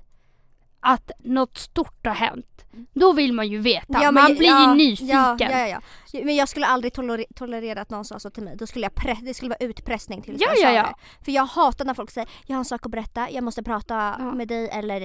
att 0.82 1.12
något 1.20 1.58
stort 1.58 2.06
har 2.06 2.14
hänt, 2.14 2.66
då 2.94 3.14
vill 3.14 3.34
man 3.34 3.48
ju 3.48 3.58
veta. 3.58 4.00
men 4.00 4.14
man 4.14 4.28
jag- 4.30 4.38
blir 4.38 4.48
ja, 4.48 4.70
ju 4.70 4.76
nyfiken. 4.78 5.08
Ja, 5.18 5.36
ja, 5.40 5.50
ja, 5.68 5.68
ja. 5.68 5.82
Men 6.24 6.36
jag 6.36 6.50
skulle 6.50 6.66
aldrig 6.66 6.94
toler- 6.94 7.26
tolerera 7.36 7.82
att 7.82 7.90
någon 7.90 8.06
sa 8.06 8.20
så 8.20 8.30
till 8.30 8.44
mig. 8.44 8.56
Då 8.58 8.68
skulle 8.68 8.90
jag 9.06 9.18
det 9.24 9.34
skulle 9.34 9.50
vara 9.50 9.60
utpressning 9.70 10.22
till 10.22 10.36
Ja, 10.40 10.48
jag 10.48 10.58
ja, 10.58 10.68
sa 10.68 10.74
ja. 10.76 10.84
det. 11.20 11.26
För 11.26 11.32
jag 11.32 11.46
hatar 11.46 11.86
när 11.86 11.94
folk 11.94 12.12
säger 12.12 12.30
jag 12.46 12.56
har 12.56 12.60
en 12.60 12.66
sak 12.66 12.86
att 12.86 12.92
berätta, 12.92 13.30
jag 13.32 13.44
måste 13.44 13.64
prata 13.64 14.16
Ja. 14.20 14.32
med 14.32 14.48
dig 14.48 14.70
eller 14.70 15.02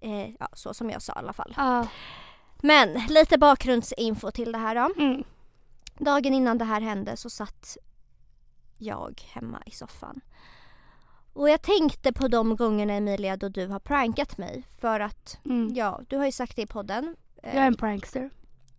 eh, 0.00 0.30
ja, 0.40 0.48
så 0.52 0.74
som 0.74 0.90
jag 0.90 1.02
sa 1.02 1.12
i 1.12 1.18
alla 1.18 1.32
fall. 1.32 1.54
Ja. 1.56 1.86
Men 2.62 2.92
lite 3.08 3.38
bakgrundsinfo 3.38 4.30
till 4.30 4.52
det 4.52 4.58
här 4.58 4.74
då. 4.74 5.02
Mm. 5.02 5.24
Dagen 5.98 6.34
innan 6.34 6.58
det 6.58 6.64
här 6.64 6.80
hände 6.80 7.16
så 7.16 7.30
satt 7.30 7.76
jag 8.78 9.22
hemma 9.32 9.62
i 9.66 9.70
soffan. 9.70 10.20
Och 11.34 11.48
jag 11.50 11.62
tänkte 11.62 12.12
på 12.12 12.28
de 12.28 12.56
gångerna 12.56 12.92
Emilia 12.92 13.36
då 13.36 13.48
du 13.48 13.66
har 13.66 13.78
prankat 13.80 14.38
mig 14.38 14.66
för 14.80 15.00
att 15.00 15.38
Mm. 15.44 15.74
ja, 15.74 16.00
du 16.08 16.16
har 16.16 16.26
ju 16.26 16.32
sagt 16.32 16.56
det 16.56 16.62
i 16.62 16.66
podden. 16.66 17.16
eh, 17.42 17.54
Jag 17.54 17.62
är 17.62 17.66
en 17.66 17.74
prankster. 17.76 18.30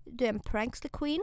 du 0.05 0.25
är 0.25 0.29
en 0.29 0.39
prankster 0.39 0.89
queen. 0.89 1.21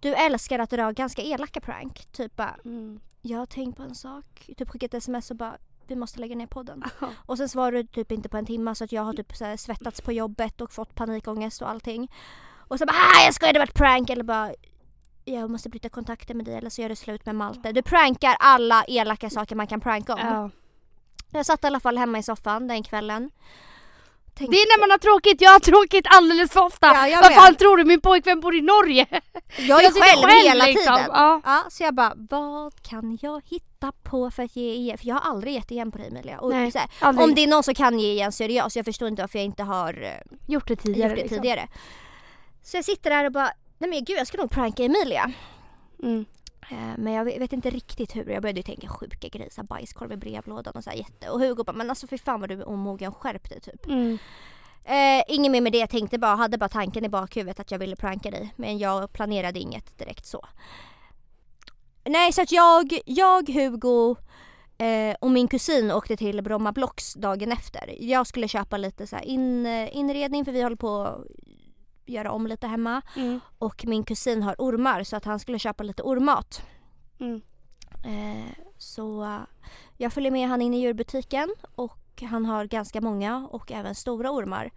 Du 0.00 0.14
älskar 0.14 0.58
att 0.58 0.70
dra 0.70 0.90
ganska 0.90 1.22
elaka 1.22 1.60
prank. 1.60 2.06
Typ 2.12 2.36
bara, 2.36 2.56
Mm. 2.64 3.00
jag 3.22 3.38
har 3.38 3.46
tänkt 3.46 3.76
på 3.76 3.82
en 3.82 3.94
sak. 3.94 4.50
Typ 4.56 4.70
skickat 4.70 4.94
ett 4.94 4.98
sms 4.98 5.30
och 5.30 5.36
bara, 5.36 5.56
vi 5.86 5.96
måste 5.96 6.20
lägga 6.20 6.36
ner 6.36 6.46
podden. 6.46 6.82
Och 7.26 7.36
sen 7.38 7.48
svarar 7.48 7.72
du 7.72 7.84
typ 7.84 8.12
inte 8.12 8.28
på 8.28 8.36
en 8.36 8.46
timme 8.46 8.74
så 8.74 8.84
att 8.84 8.92
jag 8.92 9.02
har 9.02 9.12
typ 9.12 9.36
så 9.36 9.56
svettats 9.56 10.00
på 10.00 10.12
jobbet 10.12 10.60
och 10.60 10.72
fått 10.72 10.94
panikångest 10.94 11.62
och 11.62 11.70
allting. 11.70 12.10
Och 12.56 12.78
så 12.78 12.86
bara, 12.86 12.92
ah 12.96 13.24
jag 13.24 13.34
skojar 13.34 13.52
det 13.52 13.58
var 13.58 13.66
ett 13.66 13.74
prank 13.74 14.10
eller 14.10 14.24
bara, 14.24 14.52
jag 15.24 15.50
måste 15.50 15.68
bryta 15.68 15.88
kontakten 15.88 16.36
med 16.36 16.46
dig 16.46 16.54
eller 16.54 16.70
så 16.70 16.82
gör 16.82 16.88
det 16.88 16.96
slut 16.96 17.26
med 17.26 17.34
Malte. 17.34 17.72
Du 17.72 17.82
prankar 17.82 18.36
alla 18.40 18.84
elaka 18.88 19.30
saker 19.30 19.56
man 19.56 19.66
kan 19.66 19.80
pranka 19.80 20.14
om. 20.14 20.20
Ja. 20.20 20.50
Jag 21.30 21.46
satt 21.46 21.64
i 21.64 21.66
alla 21.66 21.80
fall 21.80 21.98
hemma 21.98 22.18
i 22.18 22.22
soffan 22.22 22.68
den 22.68 22.82
kvällen. 22.82 23.30
Tänkte, 24.34 24.56
Det 24.56 24.60
är 24.62 24.78
när 24.78 24.80
man 24.80 24.90
har 24.90 24.98
tråkigt, 24.98 25.40
jag 25.40 25.50
har 25.50 25.58
tråkigt 25.58 26.06
alldeles 26.10 26.50
för 26.52 26.60
ofta. 26.64 26.86
Ja, 26.86 27.08
jag 27.08 27.22
Vad 27.22 27.34
fan 27.34 27.54
tror 27.54 27.76
du, 27.76 27.84
min 27.84 28.00
pojkvän 28.00 28.40
bor 28.40 28.54
i 28.54 28.60
Norge? 28.62 29.06
jag 29.58 29.80
är 29.80 29.84
jag 29.84 29.92
själv, 29.92 30.22
själv, 30.22 30.48
hela 30.48 30.64
liksom. 30.66 30.96
tiden. 30.96 31.10
Ja. 31.12 31.40
Ja, 31.44 31.64
så 31.70 31.82
jag 31.82 31.94
bara, 31.94 32.12
vad 32.16 32.82
kan 32.82 33.18
jag 33.22 33.42
hitta 33.44 33.92
på 34.02 34.30
för 34.30 34.42
att 34.42 34.56
ge 34.56 34.72
igen? 34.74 34.98
För 34.98 35.06
jag 35.06 35.14
har 35.14 35.30
aldrig 35.30 35.54
gett 35.54 35.70
igen 35.70 35.92
på 35.92 35.98
dig 35.98 36.06
Emilia. 36.06 36.40
Och 36.40 36.50
Nej, 36.50 36.72
här, 37.00 37.22
om 37.22 37.34
det 37.34 37.42
är 37.42 37.46
någon 37.46 37.62
som 37.62 37.74
kan 37.74 37.98
ge 37.98 38.12
igen 38.12 38.32
så 38.32 38.44
är 38.44 38.48
det 38.48 38.54
jag. 38.54 38.72
Så 38.72 38.78
jag 38.78 38.86
förstår 38.86 39.08
inte 39.08 39.22
varför 39.22 39.38
jag 39.38 39.46
inte 39.46 39.62
har 39.62 40.02
eh, 40.02 40.36
Gjort 40.46 40.68
det 40.68 40.76
tidigare. 40.76 41.08
gjort 41.08 41.16
det 41.16 41.22
liksom. 41.22 41.38
tidigare. 41.38 41.68
Så 42.62 42.76
jag 42.76 42.84
sitter 42.84 43.10
där 43.10 43.24
och 43.24 43.32
bara, 43.32 43.50
nej 43.78 43.90
men 43.90 44.04
gud 44.04 44.18
jag 44.18 44.26
ska 44.26 44.38
nog 44.38 44.50
pranka 44.50 44.84
Emilia. 44.84 45.32
Mm. 46.02 46.24
Eh, 46.70 46.98
Men 46.98 47.12
jag 47.12 47.24
vet 47.24 47.52
inte 47.52 47.70
riktigt 47.70 48.16
hur. 48.16 48.30
Jag 48.30 48.42
började 48.42 48.58
ju 48.58 48.62
tänka 48.62 48.88
sjuka 48.88 49.28
grejer, 49.28 49.50
så 49.50 49.60
här 49.60 49.66
bajskorv 49.66 50.12
i 50.12 50.16
brevlådan 50.16 50.72
och 50.76 50.84
så 50.84 50.90
här 50.90 50.96
jätte. 50.96 51.30
Och 51.30 51.40
Hugo 51.40 51.64
bara, 51.64 51.72
men 51.72 51.90
alltså 51.90 52.06
för 52.06 52.16
fan 52.16 52.40
vad 52.40 52.48
du 52.48 52.60
är 52.60 52.68
omogen, 52.68 53.12
skärp 53.12 53.48
dig 53.50 53.60
typ. 53.60 53.86
Mm. 53.86 54.18
Eh, 54.84 55.22
inget 55.28 55.52
mer 55.52 55.60
med 55.60 55.72
det, 55.72 55.78
jag 55.78 55.90
tänkte 55.90 56.18
bara, 56.18 56.34
hade 56.34 56.58
bara 56.58 56.68
tanken 56.68 57.04
i 57.04 57.08
bakhuvudet 57.08 57.60
att 57.60 57.70
jag 57.70 57.78
ville 57.78 57.96
pranka 57.96 58.30
dig. 58.30 58.54
Men 58.56 58.78
jag 58.78 59.12
planerade 59.12 59.58
inget 59.58 59.98
direkt 59.98 60.26
så. 60.26 60.46
Nej 62.04 62.32
så 62.32 62.42
att 62.42 62.52
jag, 62.52 62.98
jag 63.06 63.48
Hugo 63.48 64.16
eh, 64.78 65.16
och 65.20 65.30
min 65.30 65.48
kusin 65.48 65.90
åkte 65.90 66.16
till 66.16 66.42
Bromma 66.42 66.72
Blocks 66.72 67.14
dagen 67.14 67.52
efter. 67.52 67.96
Jag 67.98 68.26
skulle 68.26 68.48
köpa 68.48 68.76
lite 68.76 69.06
så 69.06 69.16
eh, 69.16 69.96
inredning 69.96 70.44
för 70.44 70.52
vi 70.52 70.62
håller 70.62 70.76
på 70.76 71.24
göra 72.08 72.32
om 72.32 72.46
lite 72.46 72.66
hemma. 72.66 73.02
Mm. 73.16 73.40
Och 73.58 73.84
min 73.86 74.04
kusin 74.04 74.42
har 74.42 74.54
ormar 74.58 75.04
så 75.04 75.16
att 75.16 75.24
han 75.24 75.38
skulle 75.38 75.58
köpa 75.58 75.82
lite 75.82 76.02
ormmat. 76.02 76.62
Mm. 77.20 77.40
Eh, 78.04 78.52
så 78.78 79.24
eh, 79.24 79.40
jag 79.96 80.12
följer 80.12 80.30
med 80.30 80.48
han 80.48 80.62
in 80.62 80.74
i 80.74 80.80
djurbutiken 80.80 81.54
och 81.74 82.22
han 82.22 82.46
har 82.46 82.64
ganska 82.64 83.00
många 83.00 83.48
och 83.50 83.72
även 83.72 83.94
stora 83.94 84.30
ormar. 84.30 84.70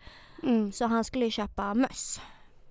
Mm. 0.43 0.71
Så 0.71 0.85
han 0.85 1.03
skulle 1.03 1.31
köpa 1.31 1.73
möss. 1.73 2.21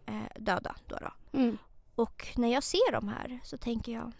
Eh, 0.06 0.42
döda 0.42 0.74
då, 0.86 0.96
då. 1.00 1.38
Mm. 1.38 1.58
Och 1.94 2.26
när 2.36 2.52
jag 2.52 2.62
ser 2.62 2.92
dem 2.92 3.08
här 3.08 3.40
så 3.44 3.56
tänker 3.58 3.92
jag 3.92 4.12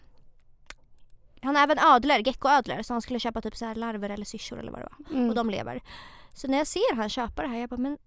han 1.41 1.55
har 1.55 1.63
även 1.63 1.79
ödlor, 1.79 2.27
geckoödlor 2.27 2.81
så 2.81 2.93
han 2.93 3.01
skulle 3.01 3.19
köpa 3.19 3.41
typ 3.41 3.55
så 3.55 3.65
här 3.65 3.75
larver 3.75 4.09
eller 4.09 4.25
syrsor 4.25 4.59
eller 4.59 4.71
vad 4.71 4.81
det 4.81 4.87
var. 4.97 5.15
Mm. 5.15 5.29
Och 5.29 5.35
de 5.35 5.49
lever. 5.49 5.81
Så 6.33 6.47
när 6.47 6.57
jag 6.57 6.67
ser 6.67 6.95
han 6.95 7.09
köpa 7.09 7.41
det 7.41 7.47
här 7.47 7.59
jag 7.59 7.69
bara 7.69 7.77
men 7.77 7.97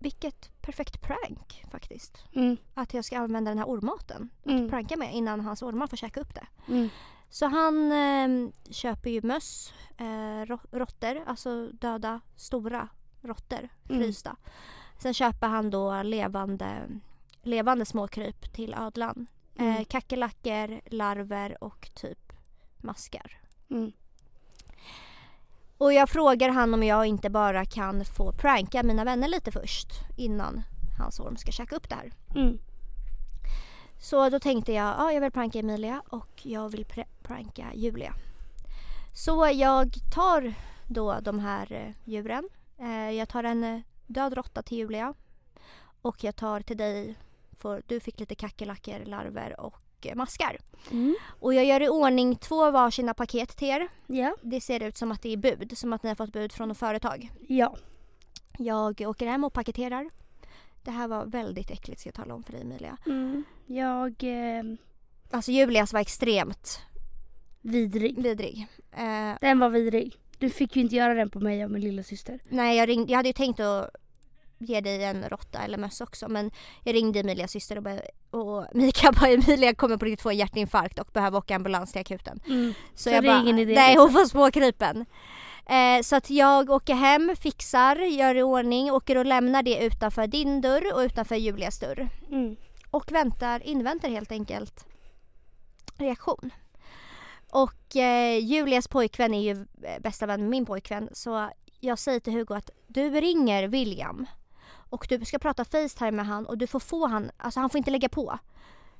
vilket 0.00 0.50
perfekt 0.62 1.02
prank 1.02 1.64
faktiskt. 1.70 2.24
Mm. 2.32 2.56
Att 2.74 2.94
jag 2.94 3.04
ska 3.04 3.18
använda 3.18 3.50
den 3.50 3.58
här 3.58 3.66
ormaten. 3.66 4.30
Mm. 4.46 4.68
Pranka 4.70 4.96
med 4.96 5.14
innan 5.14 5.40
hans 5.40 5.62
ormar 5.62 5.86
får 5.86 5.96
käka 5.96 6.20
upp 6.20 6.34
det. 6.34 6.46
Mm. 6.68 6.88
Så 7.28 7.46
han 7.46 7.92
eh, 7.92 8.50
köper 8.70 9.10
ju 9.10 9.22
möss, 9.22 9.72
eh, 9.98 10.56
råttor, 10.70 11.22
alltså 11.26 11.66
döda 11.72 12.20
stora 12.36 12.88
råttor, 13.22 13.68
Mm. 13.88 14.02
frysta. 14.02 14.36
Sen 14.98 15.14
köper 15.14 15.46
han 15.48 15.70
då 15.70 16.02
levande, 16.02 16.88
levande 17.42 17.84
småkryp 17.84 18.52
till 18.52 18.74
ödlan. 18.74 19.26
Eh, 19.56 19.64
Mm. 19.66 19.84
kackerlackor, 19.84 20.80
larver 20.94 21.64
och 21.64 21.90
typ 21.94 22.32
maskar. 22.76 23.40
Mm. 23.70 23.92
Och 25.80 25.92
jag 25.92 26.08
frågar 26.08 26.48
han 26.48 26.74
om 26.74 26.82
jag 26.82 27.06
inte 27.06 27.30
bara 27.30 27.64
kan 27.64 28.04
få 28.04 28.32
pranka 28.32 28.82
mina 28.82 29.04
vänner 29.04 29.28
lite 29.28 29.52
först 29.52 29.88
innan 30.16 30.62
hans 30.98 31.20
orm 31.20 31.36
ska 31.36 31.52
käka 31.52 31.76
upp 31.76 31.88
det 31.88 31.94
här. 31.94 32.12
Mm. 32.34 32.58
Så 33.98 34.28
då 34.28 34.40
tänkte 34.40 34.72
jag, 34.72 34.94
ja 34.98 35.12
jag 35.12 35.20
vill 35.20 35.30
pranka 35.30 35.58
Emilia 35.58 36.02
och 36.08 36.40
jag 36.42 36.68
vill 36.68 36.84
pr- 36.86 37.06
pranka 37.22 37.66
Julia. 37.74 38.14
Så 39.12 39.50
jag 39.52 39.94
tar 40.14 40.54
då 40.86 41.20
de 41.20 41.38
här 41.38 41.72
eh, 41.72 41.92
djuren. 42.04 42.48
Eh, 42.78 43.10
jag 43.10 43.28
tar 43.28 43.44
en 43.44 43.64
eh, 43.64 43.80
död 44.06 44.32
råtta 44.32 44.62
till 44.62 44.78
Julia. 44.78 45.14
Och 46.02 46.24
jag 46.24 46.36
tar 46.36 46.60
till 46.60 46.76
dig, 46.76 47.14
för 47.58 47.82
du 47.86 48.00
fick 48.00 48.20
lite 48.20 48.34
kackerlackor, 48.34 49.04
larver 49.04 49.60
och 49.60 49.74
eh, 50.06 50.14
maskar. 50.14 50.56
Mm. 50.90 51.16
Och 51.40 51.54
jag 51.54 51.64
gör 51.64 51.82
i 51.82 51.88
ordning 51.88 52.36
två 52.36 52.70
varsina 52.70 53.14
paket 53.14 53.56
till 53.56 53.68
er. 53.68 53.88
Ja. 54.06 54.36
Det 54.42 54.60
ser 54.60 54.82
ut 54.82 54.96
som 54.96 55.12
att 55.12 55.22
det 55.22 55.32
är 55.32 55.36
bud, 55.36 55.78
som 55.78 55.92
att 55.92 56.02
ni 56.02 56.08
har 56.08 56.16
fått 56.16 56.32
bud 56.32 56.52
från 56.52 56.68
något 56.68 56.78
företag. 56.78 57.30
Ja. 57.48 57.76
Jag 58.58 59.00
åker 59.00 59.26
hem 59.26 59.44
och 59.44 59.52
paketerar. 59.52 60.10
Det 60.82 60.90
här 60.90 61.08
var 61.08 61.24
väldigt 61.26 61.70
äckligt 61.70 62.00
ska 62.00 62.08
jag 62.08 62.14
tala 62.14 62.34
om 62.34 62.42
för 62.42 62.52
dig 62.52 62.62
Emilia. 62.62 62.96
Mm. 63.06 63.44
Jag... 63.66 64.14
Eh, 64.24 64.62
Alltså 65.32 65.50
Julias 65.52 65.92
var 65.92 66.00
extremt 66.00 66.80
vidrig. 67.60 68.22
vidrig. 68.22 68.66
Eh, 68.92 69.34
Den 69.40 69.58
var 69.58 69.68
vidrig. 69.68 70.16
Du 70.38 70.50
fick 70.50 70.76
ju 70.76 70.82
inte 70.82 70.96
göra 70.96 71.14
den 71.14 71.30
på 71.30 71.40
mig 71.40 71.64
och 71.64 71.70
min 71.70 71.80
lilla 71.82 72.02
syster. 72.02 72.40
nej 72.48 72.76
jag, 72.78 72.88
ringde, 72.88 73.12
jag 73.12 73.16
hade 73.18 73.28
ju 73.28 73.32
tänkt 73.32 73.60
att 73.60 73.90
ge 74.60 74.80
dig 74.80 75.04
en 75.04 75.28
råtta 75.28 75.58
eller 75.58 75.78
möss 75.78 76.00
också 76.00 76.28
men 76.28 76.50
jag 76.84 76.94
ringde 76.94 77.20
Emilias 77.20 77.50
syster 77.50 78.02
och, 78.30 78.40
och 78.40 78.66
Mika 78.74 79.12
bara 79.12 79.30
Emilia 79.30 79.74
kommer 79.74 79.96
på 79.96 80.04
riktigt 80.04 80.22
få 80.22 80.30
en 80.30 80.36
hjärtinfarkt 80.36 80.98
och 80.98 81.08
behöver 81.12 81.38
åka 81.38 81.56
ambulans 81.56 81.92
till 81.92 82.00
akuten. 82.00 82.40
Mm. 82.46 82.74
Så, 82.94 83.02
Så 83.02 83.10
jag 83.10 83.24
bara, 83.24 83.42
idé, 83.42 83.74
nej 83.74 83.88
liksom. 83.88 83.98
hon 83.98 84.12
får 84.12 84.24
småkrypen. 84.28 85.06
Eh, 85.66 86.02
så 86.02 86.16
att 86.16 86.30
jag 86.30 86.70
åker 86.70 86.94
hem, 86.94 87.36
fixar, 87.40 87.96
gör 87.96 88.34
i 88.34 88.42
ordning, 88.42 88.92
åker 88.92 89.16
och 89.16 89.26
lämnar 89.26 89.62
det 89.62 89.84
utanför 89.84 90.26
din 90.26 90.60
dörr 90.60 90.94
och 90.94 91.00
utanför 91.00 91.36
Julias 91.36 91.78
dörr. 91.78 92.08
Mm. 92.30 92.56
och 92.90 93.12
väntar, 93.12 93.62
inväntar 93.66 94.08
helt 94.08 94.32
enkelt 94.32 94.86
reaktion. 95.98 96.50
Och 97.50 97.96
eh, 97.96 98.38
Julias 98.38 98.88
pojkvän 98.88 99.34
är 99.34 99.40
ju 99.40 99.66
eh, 99.82 100.00
bästa 100.00 100.26
vän 100.26 100.40
med 100.40 100.50
min 100.50 100.66
pojkvän 100.66 101.08
så 101.12 101.50
jag 101.80 101.98
säger 101.98 102.20
till 102.20 102.32
Hugo 102.32 102.54
att 102.54 102.70
du 102.86 103.10
ringer 103.10 103.68
William 103.68 104.26
och 104.90 105.06
du 105.08 105.24
ska 105.24 105.38
prata 105.38 105.64
Facetime 105.64 106.10
med 106.10 106.26
han 106.26 106.46
och 106.46 106.58
du 106.58 106.66
får 106.66 106.80
få 106.80 107.06
han, 107.06 107.30
alltså 107.36 107.60
han 107.60 107.70
får 107.70 107.78
inte 107.78 107.90
lägga 107.90 108.08
på. 108.08 108.38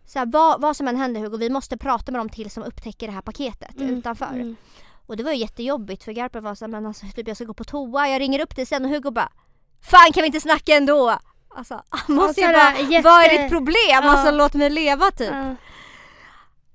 Så 0.06 0.18
här, 0.18 0.26
vad, 0.26 0.60
vad 0.60 0.76
som 0.76 0.88
än 0.88 0.96
händer 0.96 1.20
Hugo, 1.20 1.36
vi 1.36 1.50
måste 1.50 1.76
prata 1.76 2.12
med 2.12 2.20
dem 2.20 2.28
till 2.28 2.50
som 2.50 2.62
upptäcker 2.62 3.06
det 3.06 3.12
här 3.12 3.20
paketet 3.20 3.76
Mm. 3.76 3.90
utanför. 3.98 4.26
Mm. 4.26 4.56
Och 5.06 5.16
det 5.16 5.22
var 5.22 5.32
ju 5.32 5.38
jättejobbigt 5.38 6.04
för 6.04 6.12
Garpen 6.12 6.44
var 6.44 6.54
så 6.54 6.64
här, 6.64 6.70
men 6.70 6.86
alltså 6.86 7.06
typ 7.14 7.28
jag 7.28 7.36
ska 7.36 7.44
gå 7.44 7.54
på 7.54 7.64
toa, 7.64 8.08
jag 8.08 8.20
ringer 8.20 8.40
upp 8.40 8.56
dig 8.56 8.66
sen 8.66 8.84
och 8.84 8.90
Hugo 8.90 9.10
bara 9.10 9.32
Fan 9.82 10.12
kan 10.12 10.20
vi 10.22 10.26
inte 10.26 10.40
snacka 10.40 10.74
ändå? 10.76 11.18
Alltså 11.48 11.82
han 11.88 12.16
måste 12.16 12.40
ju 12.40 12.46
så 12.46 12.52
bara, 12.52 12.78
jätte- 12.78 13.04
vad 13.08 13.24
är 13.24 13.38
ditt 13.42 13.50
problem? 13.50 13.74
Ja. 13.90 14.10
Alltså 14.10 14.30
låt 14.30 14.54
mig 14.54 14.70
leva 14.70 15.10
typ. 15.10 15.30
Ja. 15.32 15.54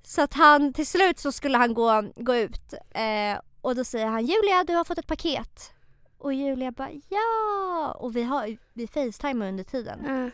Så 0.03 0.21
att 0.21 0.33
han, 0.33 0.73
till 0.73 0.87
slut 0.87 1.19
så 1.19 1.31
skulle 1.31 1.57
han 1.57 1.73
gå, 1.73 2.03
gå 2.15 2.35
ut 2.35 2.73
eh, 2.91 3.39
och 3.61 3.75
då 3.75 3.83
säger 3.83 4.05
han 4.05 4.25
Julia 4.25 4.63
du 4.63 4.73
har 4.75 4.83
fått 4.83 4.97
ett 4.97 5.07
paket. 5.07 5.71
Och 6.17 6.33
Julia 6.33 6.71
bara 6.71 6.91
ja! 7.09 7.95
Och 7.99 8.15
vi 8.15 8.23
har 8.23 8.57
vi 8.73 8.87
facetimar 8.87 9.47
under 9.47 9.63
tiden. 9.63 9.99
Ja. 10.05 10.29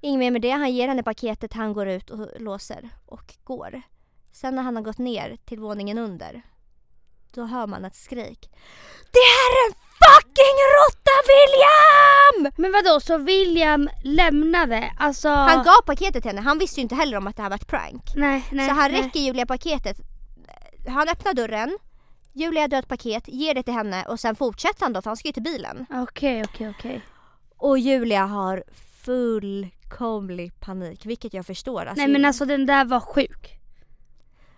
Inget 0.00 0.18
mer 0.18 0.30
med 0.30 0.42
det, 0.42 0.50
han 0.50 0.74
ger 0.74 0.88
henne 0.88 1.02
paketet, 1.02 1.52
han 1.52 1.72
går 1.72 1.88
ut 1.88 2.10
och 2.10 2.40
låser 2.40 2.90
och 3.06 3.34
går. 3.44 3.82
Sen 4.32 4.54
när 4.54 4.62
han 4.62 4.76
har 4.76 4.82
gått 4.82 4.98
ner 4.98 5.36
till 5.44 5.58
våningen 5.58 5.98
under, 5.98 6.42
då 7.34 7.44
hör 7.44 7.66
man 7.66 7.84
ett 7.84 7.94
skrik. 7.94 8.50
Det 9.12 9.26
här 9.34 9.50
är 9.52 9.68
en 9.68 9.74
fucking 10.02 10.58
råtta 10.76 11.16
William! 11.30 12.52
Men 12.56 12.72
vadå, 12.72 13.00
så 13.00 13.18
William 13.18 13.88
lämnade? 14.04 14.92
Alltså... 14.98 15.28
Han 15.28 15.64
gav 15.64 15.82
paketet 15.86 16.22
till 16.22 16.30
henne, 16.30 16.40
han 16.40 16.58
visste 16.58 16.80
ju 16.80 16.82
inte 16.82 16.94
heller 16.94 17.16
om 17.16 17.26
att 17.26 17.36
det 17.36 17.42
här 17.42 17.50
var 17.50 17.56
ett 17.56 17.66
prank. 17.66 18.02
Nej, 18.14 18.44
nej. 18.52 18.68
så 18.68 18.74
han 18.74 18.92
nej. 18.92 19.02
räcker 19.02 19.20
Julia 19.20 19.46
paketet. 19.46 19.96
Han 20.88 21.08
öppnar 21.08 21.34
dörren, 21.34 21.78
Julia 22.36 22.68
drar 22.68 22.78
ett 22.78 22.88
paket, 22.88 23.28
ger 23.28 23.54
det 23.54 23.62
till 23.62 23.74
henne 23.74 24.04
och 24.08 24.20
sen 24.20 24.36
fortsätter 24.36 24.82
han 24.82 24.92
då 24.92 25.02
för 25.02 25.10
han 25.10 25.16
ska 25.16 25.28
ju 25.28 25.32
till 25.32 25.42
bilen. 25.42 25.86
Okej, 25.90 26.42
okej, 26.44 26.70
okej. 26.78 27.00
Och 27.56 27.78
Julia 27.78 28.24
har 28.26 28.64
fullkomlig 29.04 30.60
panik, 30.60 31.06
vilket 31.06 31.34
jag 31.34 31.46
förstår. 31.46 31.80
Alltså, 31.80 32.02
Nej 32.04 32.12
men 32.12 32.24
alltså 32.24 32.44
den 32.44 32.66
där 32.66 32.84
var 32.84 33.00
sjuk. 33.00 33.58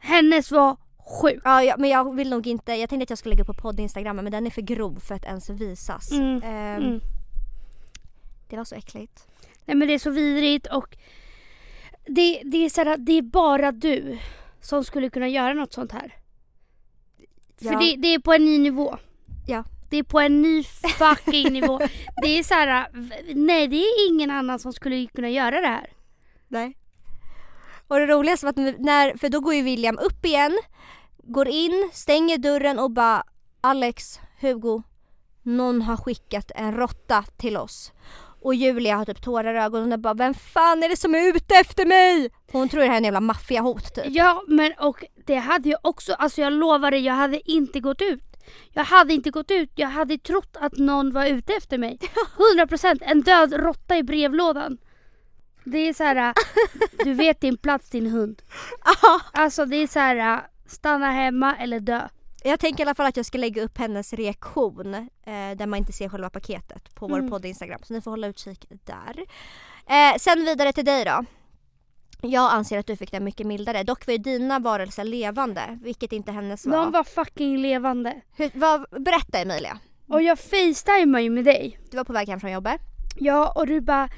Hennes 0.01 0.51
var 0.53 0.77
sjuk. 1.23 1.41
Ja, 1.45 1.62
ja, 1.62 1.75
men 1.79 1.91
jag 1.91 2.14
vill 2.17 2.31
nog 2.31 2.47
inte, 2.47 2.73
jag 2.73 2.91
tänkte 2.91 3.03
att 3.03 3.11
jag 3.11 3.19
skulle 3.19 3.35
lägga 3.35 3.45
på 3.45 3.55
podd 3.55 3.81
Instagram 3.81 4.17
men 4.17 4.33
den 4.33 4.47
är 4.47 4.51
för 4.51 4.62
grov 4.62 4.99
för 5.01 5.14
att 5.14 5.25
ens 5.25 5.51
visas. 5.51 6.12
Mm, 6.12 6.43
Ehm, 6.45 6.83
Mm. 6.83 7.01
Det 8.49 8.57
var 8.57 8.64
så 8.64 8.75
äckligt. 8.75 9.27
Nej 9.64 9.77
men 9.77 9.88
det 9.88 9.95
är 9.95 9.99
så 9.99 10.11
vidrigt 10.11 10.67
och 10.67 10.97
det, 12.07 12.43
det 12.45 12.64
är 12.64 12.69
så 12.71 12.85
här, 12.85 12.97
det 12.97 13.12
är 13.12 13.23
bara 13.23 13.73
du 13.73 14.19
som 14.61 14.85
skulle 14.85 15.11
kunna 15.11 15.29
göra 15.29 15.53
något 15.55 15.72
sånt 15.72 15.93
här. 15.93 16.14
Ja. 17.61 17.73
För 17.73 17.79
det, 17.79 17.97
det 17.97 18.15
är 18.15 18.19
på 18.19 18.33
en 18.33 18.45
ny 18.45 18.59
nivå. 18.59 18.99
Ja. 19.47 19.65
Det 19.91 19.97
är 19.97 20.03
på 20.03 20.21
en 20.21 20.43
ny 20.43 20.65
fucking 20.99 21.53
nivå. 21.53 21.81
Det 22.23 22.39
är 22.39 22.43
så 22.43 22.55
här, 22.55 22.89
nej 23.35 23.69
det 23.69 23.77
är 23.77 24.09
ingen 24.09 24.31
annan 24.31 24.59
som 24.59 24.73
skulle 24.73 25.07
kunna 25.07 25.31
göra 25.31 25.61
det 25.61 25.67
här. 25.67 25.91
Nej. 26.49 26.77
Och 27.89 27.99
det 27.99 28.07
roligaste 28.07 28.47
var 28.47 28.51
att 28.51 28.81
när, 28.81 29.19
för 29.19 29.29
då 29.29 29.41
går 29.41 29.55
ju 29.55 29.63
William 29.63 29.99
upp 29.99 30.25
igen, 30.25 30.59
går 31.23 31.49
in, 31.49 31.91
stänger 31.93 32.39
dörren 32.39 32.79
och 32.79 32.91
bara 32.91 33.23
Alex, 33.61 34.21
Hugo, 34.41 34.83
någon 35.43 35.83
har 35.83 35.97
skickat 35.97 36.51
en 36.55 36.77
råtta 36.77 37.25
till 37.37 37.57
oss. 37.57 37.93
Och 38.41 38.55
Julia 38.55 38.97
har 38.97 39.05
typ 39.05 39.22
tårar 39.22 39.55
i 39.55 39.59
ögonen 39.59 39.93
och 39.93 39.99
bara 39.99 40.14
Vem 40.14 40.34
fan 40.34 40.82
är 40.82 40.89
det 40.89 40.97
som 40.97 41.14
är 41.14 41.28
ute 41.28 41.55
efter 41.55 41.86
mig? 41.86 42.30
Hon 42.53 42.68
tror 42.68 42.80
det 42.80 42.86
här 42.86 42.95
är 42.95 42.99
en 42.99 43.05
jävla 43.05 43.20
maffiahot 43.20 43.95
typ. 43.95 44.05
Ja 44.09 44.43
men 44.49 44.72
och 44.78 45.05
det 45.26 45.34
hade 45.34 45.68
jag 45.68 45.78
också, 45.82 46.12
alltså 46.12 46.41
jag 46.41 46.53
lovar 46.53 46.91
dig, 46.91 47.01
jag 47.01 47.14
hade 47.14 47.51
inte 47.51 47.80
gått 47.80 48.03
ut. 48.03 48.24
Jag 48.72 48.84
hade 48.84 49.14
inte 49.14 49.30
gått 49.30 49.51
ut, 49.51 49.72
jag 49.74 49.89
hade 49.89 50.18
trott 50.18 50.57
att 50.61 50.78
någon 50.78 51.12
var 51.12 51.26
ute 51.26 51.55
efter 51.55 51.78
mig. 51.78 51.99
100% 52.57 52.99
en 53.01 53.20
död 53.20 53.53
råtta 53.53 53.97
i 53.97 54.03
brevlådan. 54.03 54.78
Det 55.64 55.78
är 55.78 55.95
så 55.95 56.05
här, 56.05 56.34
du 57.05 57.14
vet 57.14 57.41
din 57.41 57.57
plats 57.57 57.91
din 57.91 58.07
hund. 58.07 58.43
Alltså 59.32 59.64
det 59.66 59.76
är 59.76 59.86
så 59.86 59.99
här, 59.99 60.47
stanna 60.66 61.11
hemma 61.11 61.57
eller 61.57 61.80
dö. 61.80 62.09
Jag 62.45 62.61
tänker 62.61 62.80
i 62.80 62.82
alla 62.86 62.95
fall 62.95 63.07
att 63.07 63.16
jag 63.16 63.26
ska 63.26 63.39
lägga 63.39 63.62
upp 63.62 63.78
hennes 63.78 64.12
reaktion 64.12 64.95
eh, 64.95 65.07
där 65.57 65.66
man 65.66 65.78
inte 65.78 65.93
ser 65.93 66.09
själva 66.09 66.30
paketet 66.30 66.95
på 66.95 67.09
vår 67.09 67.18
Mm. 67.18 67.30
podd 67.30 67.45
Instagram. 67.45 67.80
Så 67.82 67.95
ni 67.95 68.01
får 68.01 68.11
hålla 68.11 68.26
utkik 68.26 68.66
där. 68.84 69.24
Eh, 69.86 70.16
sen 70.18 70.45
vidare 70.45 70.72
till 70.72 70.84
dig 70.84 71.05
då. 71.05 71.24
Jag 72.22 72.53
anser 72.53 72.78
att 72.78 72.86
du 72.86 72.97
fick 72.97 73.12
den 73.12 73.24
mycket 73.24 73.47
mildare. 73.47 73.82
Dock 73.82 74.07
var 74.07 74.12
ju 74.12 74.18
dina 74.18 74.59
varelser 74.59 75.05
levande, 75.05 75.78
vilket 75.82 76.12
inte 76.12 76.32
hennes 76.32 76.66
var. 76.66 76.76
De 76.76 76.93
var 76.93 77.05
fucking 77.05 77.59
levande. 77.59 78.20
Hur, 78.36 78.51
vad, 78.55 79.03
berätta 79.05 79.39
Emilia. 79.39 79.78
Och 80.09 80.22
jag 80.22 80.39
facetimar 80.39 81.20
ju 81.20 81.30
med 81.30 81.45
dig. 81.45 81.78
Du 81.91 81.97
var 81.97 82.05
på 82.05 82.12
väg 82.12 82.28
hem 82.28 82.41
från 82.41 82.53
jobbet. 82.53 82.80
Ja 83.16 83.53
och 83.57 83.66
du 83.66 83.80
bara, 83.80 84.09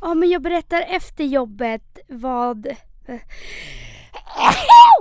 ja 0.00 0.14
men 0.14 0.30
jag 0.30 0.42
berättar 0.42 0.82
efter 0.88 1.24
jobbet 1.24 1.98
vad... 2.08 2.66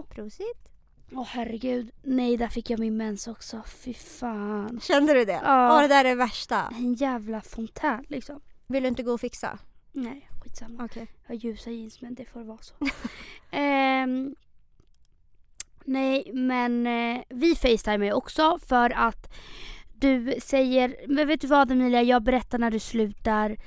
Prosit. 0.10 0.70
Åh 1.12 1.26
herregud, 1.30 1.92
nej 2.02 2.38
där 2.38 2.48
fick 2.48 2.70
jag 2.70 2.80
min 2.80 2.98
mens 2.98 3.28
också. 3.28 3.62
Fy 3.68 3.94
fan. 3.94 4.80
Kände 4.84 5.14
du 5.14 5.26
det? 5.26 5.42
Ja. 5.44 5.76
Åh 5.76 5.82
det 5.82 5.88
där 5.88 6.06
är 6.06 6.10
det 6.10 6.16
värsta. 6.16 6.74
En 6.78 6.94
jävla 6.94 7.42
fontän 7.42 8.06
liksom. 8.10 8.42
Vill 8.68 8.84
du 8.84 8.90
inte 8.90 9.04
gå 9.04 9.12
och 9.14 9.22
fixa? 9.22 9.60
Nej, 9.92 10.30
skitsamma. 10.44 10.86
Okej. 10.86 11.08
Jag 11.24 11.36
har 11.36 11.40
ljusa 11.40 11.70
jeans 11.70 12.02
men 12.02 12.16
det 12.16 12.26
får 12.26 12.44
vara 12.44 12.58
så. 12.62 12.74
Ehm, 13.52 14.36
nej 15.86 16.32
men 16.34 16.88
eh, 16.88 17.22
vi 17.30 17.56
facetimar 17.56 18.06
ju 18.06 18.14
också 18.14 18.60
för 18.68 18.90
att 18.90 19.34
du 19.96 20.36
säger, 20.44 20.96
men 21.08 21.28
vet 21.28 21.42
du 21.42 21.48
vad 21.48 21.72
Emilia, 21.72 22.02
jag 22.02 22.24
berättar 22.24 22.58
när 22.58 22.72
du 22.72 22.80
slutar. 22.80 23.58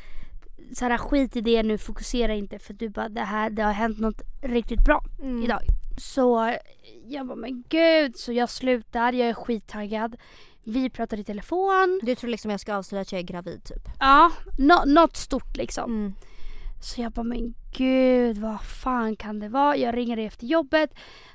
Såhär 0.74 0.98
skit 0.98 1.36
i 1.36 1.40
det 1.40 1.62
nu, 1.62 1.78
fokusera 1.78 2.34
inte 2.34 2.58
för 2.58 2.74
du 2.74 2.88
bara 2.88 3.08
det 3.08 3.20
här, 3.20 3.50
det 3.50 3.62
har 3.62 3.72
hänt 3.72 3.98
något 3.98 4.22
riktigt 4.42 4.84
bra 4.84 5.04
Mm. 5.22 5.42
idag. 5.42 5.60
Så 5.96 6.56
jag 7.04 7.26
bara 7.26 7.36
men 7.36 7.64
gud, 7.68 8.16
så 8.16 8.32
jag 8.32 8.50
slutar, 8.50 9.12
jag 9.12 9.28
är 9.28 9.34
skittaggad. 9.34 10.16
Vi 10.64 10.90
pratar 10.90 11.18
i 11.20 11.24
telefon. 11.24 12.00
Du 12.02 12.14
tror 12.14 12.30
liksom 12.30 12.50
jag 12.50 12.60
ska 12.60 12.74
avslöja 12.74 13.02
att 13.02 13.12
jag 13.12 13.18
är 13.18 13.22
gravid 13.22 13.64
typ? 13.64 13.82
Ja, 14.00 14.32
nå- 14.58 14.84
något 14.86 15.16
stort 15.16 15.56
liksom. 15.56 15.90
Mm. 15.90 16.14
Så 16.82 17.00
jag 17.00 17.12
bara, 17.12 17.22
men 17.22 17.54
gud 17.76 18.38
vad 18.38 18.60
fan 18.60 19.16
kan 19.16 19.40
det 19.40 19.48
vara? 19.48 19.76
Jag 19.76 19.96
ringer 19.96 20.16
dig 20.16 20.24
efter 20.26 20.46
jobbet. 20.46 20.90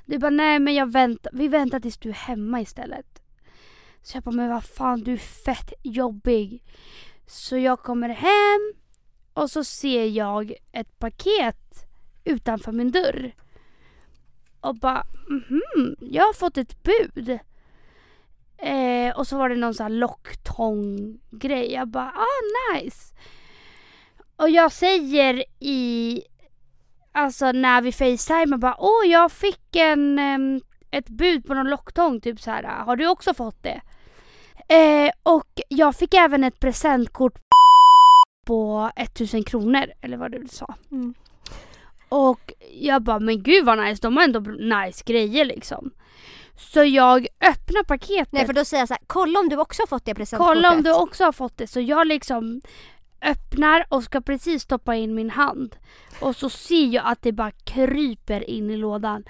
Du 0.06 0.18
bara, 0.18 0.30
nej 0.30 0.58
men 0.58 0.74
jag 0.74 0.92
väntar, 0.92 1.30
vi 1.34 1.48
väntar 1.48 1.80
tills 1.80 1.98
du 1.98 2.08
är 2.08 2.12
hemma 2.14 2.60
istället. 2.60 3.22
Så 4.02 4.16
jag 4.16 4.22
bara, 4.24 4.34
men 4.34 4.48
vad 4.50 4.64
fan 4.64 5.00
du 5.00 5.12
är 5.12 5.16
fett 5.44 5.72
jobbig. 5.82 6.62
Så 7.26 7.56
jag 7.56 7.80
kommer 7.80 8.08
hem 8.08 8.72
och 9.34 9.50
så 9.50 9.64
ser 9.64 10.04
jag 10.06 10.54
ett 10.72 10.98
paket 10.98 11.86
utanför 12.24 12.72
min 12.72 12.90
dörr. 12.92 13.32
Och 14.62 14.74
bara, 14.74 15.04
mhm, 15.28 15.96
jag 16.00 16.24
har 16.24 16.32
fått 16.32 16.58
ett 16.58 16.82
bud. 16.82 17.38
Eh, 18.58 19.16
och 19.16 19.26
så 19.26 19.38
var 19.38 19.48
det 19.48 19.56
någon 19.56 19.74
sån 19.74 19.84
här 19.84 19.90
locktång-grej. 19.90 21.72
Jag 21.72 21.88
bara, 21.88 22.10
ah 22.10 22.74
nice. 22.74 23.14
Och 24.36 24.50
jag 24.50 24.72
säger 24.72 25.44
i, 25.60 26.22
alltså 27.12 27.52
när 27.52 27.82
vi 27.82 27.92
facetimar 27.92 28.58
bara, 28.58 28.76
åh 28.78 29.06
jag 29.06 29.32
fick 29.32 29.76
en, 29.76 30.18
ett 30.90 31.08
bud 31.08 31.46
på 31.46 31.54
någon 31.54 31.70
locktång, 31.70 32.20
typ 32.20 32.40
så 32.40 32.50
här. 32.50 32.62
har 32.62 32.96
du 32.96 33.08
också 33.08 33.34
fått 33.34 33.62
det? 33.62 33.80
Eh, 34.68 35.10
och 35.22 35.60
jag 35.68 35.96
fick 35.96 36.14
även 36.14 36.44
ett 36.44 36.60
presentkort 36.60 37.38
på 38.46 38.90
1000 38.96 39.44
kronor, 39.44 39.84
eller 40.00 40.16
vad 40.16 40.32
du 40.32 40.48
sa. 40.48 40.74
Mm. 40.90 41.14
Och 42.08 42.40
jag 42.72 43.02
bara, 43.02 43.18
men 43.20 43.42
gud 43.42 43.64
vad 43.64 43.78
nice, 43.78 44.02
de 44.02 44.16
har 44.16 44.24
ändå 44.24 44.40
nice 44.40 45.02
grejer 45.06 45.44
liksom. 45.44 45.90
Så 46.56 46.84
jag 46.84 47.26
öppnar 47.40 47.84
paketet. 47.84 48.32
Nej 48.32 48.46
för 48.46 48.52
då 48.52 48.64
säger 48.64 48.80
jag 48.80 48.88
så 48.88 48.94
här, 48.94 49.02
kolla 49.06 49.40
om 49.40 49.48
du 49.48 49.56
också 49.56 49.82
har 49.82 49.86
fått 49.86 50.04
det 50.04 50.14
presentkortet. 50.14 50.54
Kolla 50.54 50.72
om 50.72 50.82
du 50.82 50.92
också 50.94 51.24
har 51.24 51.32
fått 51.32 51.58
det. 51.58 51.66
Så 51.66 51.80
jag 51.80 52.06
liksom 52.06 52.60
öppnar 53.22 53.86
och 53.88 54.04
ska 54.04 54.20
precis 54.20 54.62
stoppa 54.62 54.94
in 54.94 55.14
min 55.14 55.30
hand. 55.30 55.76
Och 56.20 56.36
så 56.36 56.50
ser 56.50 56.86
jag 56.86 57.04
att 57.06 57.22
det 57.22 57.32
bara 57.32 57.50
kryper 57.50 58.50
in 58.50 58.70
i 58.70 58.76
lådan. 58.76 59.24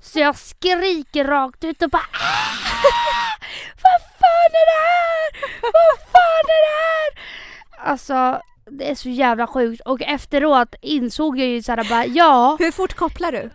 Så 0.00 0.18
jag 0.18 0.36
skriker 0.36 1.24
rakt 1.24 1.64
ut 1.64 1.82
och 1.82 1.90
bara 1.90 2.02
"Ah! 2.12 3.34
Vad 3.82 4.00
fan 4.02 4.50
är 4.50 4.66
det 4.66 4.82
här? 4.88 5.50
Vad 5.62 5.98
fan 6.12 6.44
är 6.48 6.62
det 6.68 6.78
här? 6.82 7.90
Alltså 7.90 8.42
det 8.70 8.90
är 8.90 8.94
så 8.94 9.08
jävla 9.08 9.46
sjukt. 9.46 9.80
Och 9.84 10.02
efteråt 10.02 10.74
insåg 10.82 11.38
jag 11.38 11.48
ju 11.48 11.62
såhär 11.62 11.88
bara 11.88 12.06
ja. 12.06 12.56
Hur 12.60 12.70
fort 12.70 12.94
kopplar 12.94 13.32
du? 13.32 13.50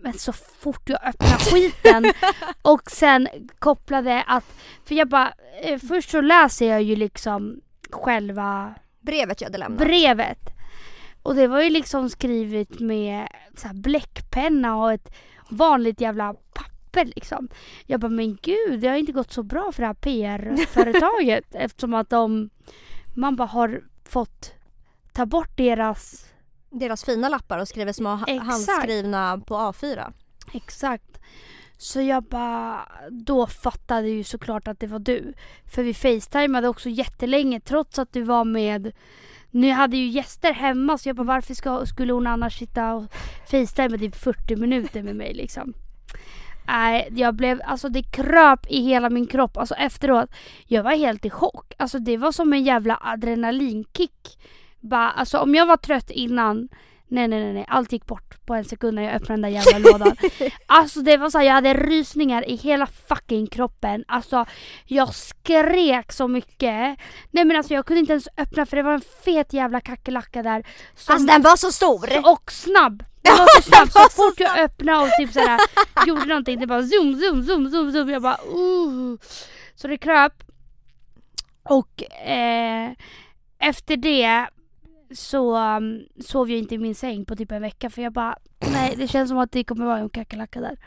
Men 0.00 0.12
så 0.12 0.32
fort 0.32 0.88
jag 0.88 1.06
öppnade 1.06 1.38
skiten 1.38 2.04
och 2.62 2.90
sen 2.90 3.28
kopplade 3.58 4.22
att, 4.22 4.44
för 4.84 4.94
jag 4.94 5.08
bara, 5.08 5.32
eh, 5.62 5.78
först 5.78 6.10
så 6.10 6.20
läser 6.20 6.68
jag 6.68 6.82
ju 6.82 6.96
liksom 6.96 7.60
själva 7.90 8.74
Brevet 9.00 9.40
jag 9.40 9.48
hade 9.48 9.58
lämnat. 9.58 9.86
brevet. 9.86 10.38
Och 11.22 11.34
det 11.34 11.46
var 11.46 11.62
ju 11.62 11.70
liksom 11.70 12.10
skrivet 12.10 12.80
med 12.80 13.28
så 13.56 13.68
bläckpenna 13.74 14.76
och 14.76 14.92
ett 14.92 15.14
vanligt 15.50 16.00
jävla 16.00 16.34
papper 16.34 17.04
liksom. 17.04 17.48
Jag 17.86 18.00
bara, 18.00 18.08
men 18.08 18.38
gud 18.42 18.80
det 18.80 18.88
har 18.88 18.96
inte 18.96 19.12
gått 19.12 19.32
så 19.32 19.42
bra 19.42 19.72
för 19.72 19.82
det 19.82 19.86
här 19.86 19.94
PR-företaget 19.94 21.44
eftersom 21.54 21.94
att 21.94 22.10
de, 22.10 22.50
man 23.14 23.36
bara 23.36 23.48
har 23.48 23.82
fått 24.08 24.52
ta 25.12 25.26
bort 25.26 25.56
deras 25.56 26.24
Deras 26.70 27.04
fina 27.04 27.28
lappar 27.28 27.58
och 27.58 27.68
skriver 27.68 27.92
små 27.92 28.08
ha- 28.08 28.40
handskrivna 28.40 29.38
på 29.46 29.54
A4. 29.54 30.12
Exakt. 30.52 31.20
Så 31.78 32.00
jag 32.00 32.22
bara, 32.24 32.80
då 33.10 33.46
fattade 33.46 34.08
ju 34.08 34.24
såklart 34.24 34.68
att 34.68 34.80
det 34.80 34.86
var 34.86 34.98
du. 34.98 35.34
För 35.74 35.82
vi 35.82 35.94
facetimade 35.94 36.68
också 36.68 36.88
jättelänge 36.88 37.60
trots 37.60 37.98
att 37.98 38.12
du 38.12 38.22
var 38.22 38.44
med 38.44 38.92
ni 39.50 39.70
hade 39.70 39.96
ju 39.96 40.06
gäster 40.08 40.52
hemma 40.52 40.98
så 40.98 41.08
jag 41.08 41.16
bara 41.16 41.26
varför 41.26 41.54
ska, 41.54 41.86
skulle 41.86 42.12
hon 42.12 42.26
annars 42.26 42.58
sitta 42.58 42.94
och 42.94 43.04
facetima 43.50 43.98
typ 43.98 44.16
40 44.16 44.56
minuter 44.56 45.02
med 45.02 45.16
mig 45.16 45.34
liksom. 45.34 45.74
Nej, 46.68 47.08
jag 47.14 47.34
blev, 47.34 47.60
alltså 47.64 47.88
det 47.88 48.02
kröp 48.02 48.66
i 48.68 48.80
hela 48.80 49.10
min 49.10 49.26
kropp. 49.26 49.56
Alltså 49.56 49.74
efteråt, 49.74 50.30
jag 50.66 50.82
var 50.82 50.96
helt 50.96 51.24
i 51.24 51.30
chock. 51.30 51.72
Alltså 51.78 51.98
det 51.98 52.16
var 52.16 52.32
som 52.32 52.52
en 52.52 52.64
jävla 52.64 52.98
adrenalinkick. 53.02 54.38
Bara, 54.80 55.10
alltså 55.10 55.38
om 55.38 55.54
jag 55.54 55.66
var 55.66 55.76
trött 55.76 56.10
innan, 56.10 56.68
nej 57.08 57.28
nej 57.28 57.44
nej, 57.44 57.52
nej 57.52 57.64
allt 57.68 57.92
gick 57.92 58.06
bort 58.06 58.46
på 58.46 58.54
en 58.54 58.64
sekund 58.64 58.94
när 58.94 59.02
jag 59.02 59.14
öppnade 59.14 59.42
den 59.42 59.52
där 59.52 59.60
jävla 59.60 59.90
lådan. 59.92 60.16
Alltså 60.66 61.00
det 61.00 61.16
var 61.16 61.30
så 61.30 61.38
här, 61.38 61.44
jag 61.44 61.54
hade 61.54 61.74
rysningar 61.74 62.48
i 62.48 62.56
hela 62.56 62.86
fucking 62.86 63.46
kroppen. 63.46 64.04
Alltså 64.08 64.46
jag 64.84 65.14
skrek 65.14 66.12
så 66.12 66.28
mycket. 66.28 66.98
Nej 67.30 67.44
men 67.44 67.56
alltså 67.56 67.74
jag 67.74 67.86
kunde 67.86 68.00
inte 68.00 68.12
ens 68.12 68.28
öppna 68.36 68.66
för 68.66 68.76
det 68.76 68.82
var 68.82 68.92
en 68.92 69.02
fet 69.24 69.52
jävla 69.52 69.80
kackerlacka 69.80 70.42
där. 70.42 70.66
Som, 70.96 71.14
Alltså 71.14 71.26
den 71.26 71.42
var 71.42 71.56
så 71.56 71.72
stor! 71.72 72.32
och 72.32 72.52
snabb. 72.52 73.04
Den 73.28 73.38
var 73.38 73.60
så 73.60 73.62
snabb 73.62 73.90
så 73.92 73.98
var 73.98 74.08
så 74.08 74.22
fort 74.22 74.40
jag 74.40 74.58
öppnade 74.58 74.98
och 75.04 75.10
typ 75.18 75.32
såhär 75.32 75.60
gjorde 76.06 76.24
någonting 76.24 76.60
det 76.60 76.66
bara 76.66 76.82
zoom 76.82 77.14
zoom 77.20 77.42
zoom 77.42 77.70
zoom 77.70 77.92
zoom. 77.92 78.10
Jag 78.10 78.22
bara 78.22 78.38
uh. 78.56 79.16
Så 79.74 79.88
det 79.88 79.98
kröp. 79.98 80.32
Och 81.62 82.02
eh, 82.28 82.90
efter 83.58 83.96
det 83.96 84.48
så 85.14 85.56
um, 85.76 86.06
sov 86.20 86.50
jag 86.50 86.58
inte 86.58 86.74
i 86.74 86.78
min 86.78 86.94
säng 86.94 87.24
på 87.24 87.36
typ 87.36 87.52
en 87.52 87.62
vecka 87.62 87.90
för 87.90 88.02
jag 88.02 88.12
bara 88.12 88.38
nej 88.72 88.94
det 88.96 89.08
känns 89.08 89.28
som 89.28 89.38
att 89.38 89.52
det 89.52 89.64
kommer 89.64 89.84
vara 89.84 89.98
en 89.98 90.10
kackerlacka 90.10 90.60
där. 90.60 90.78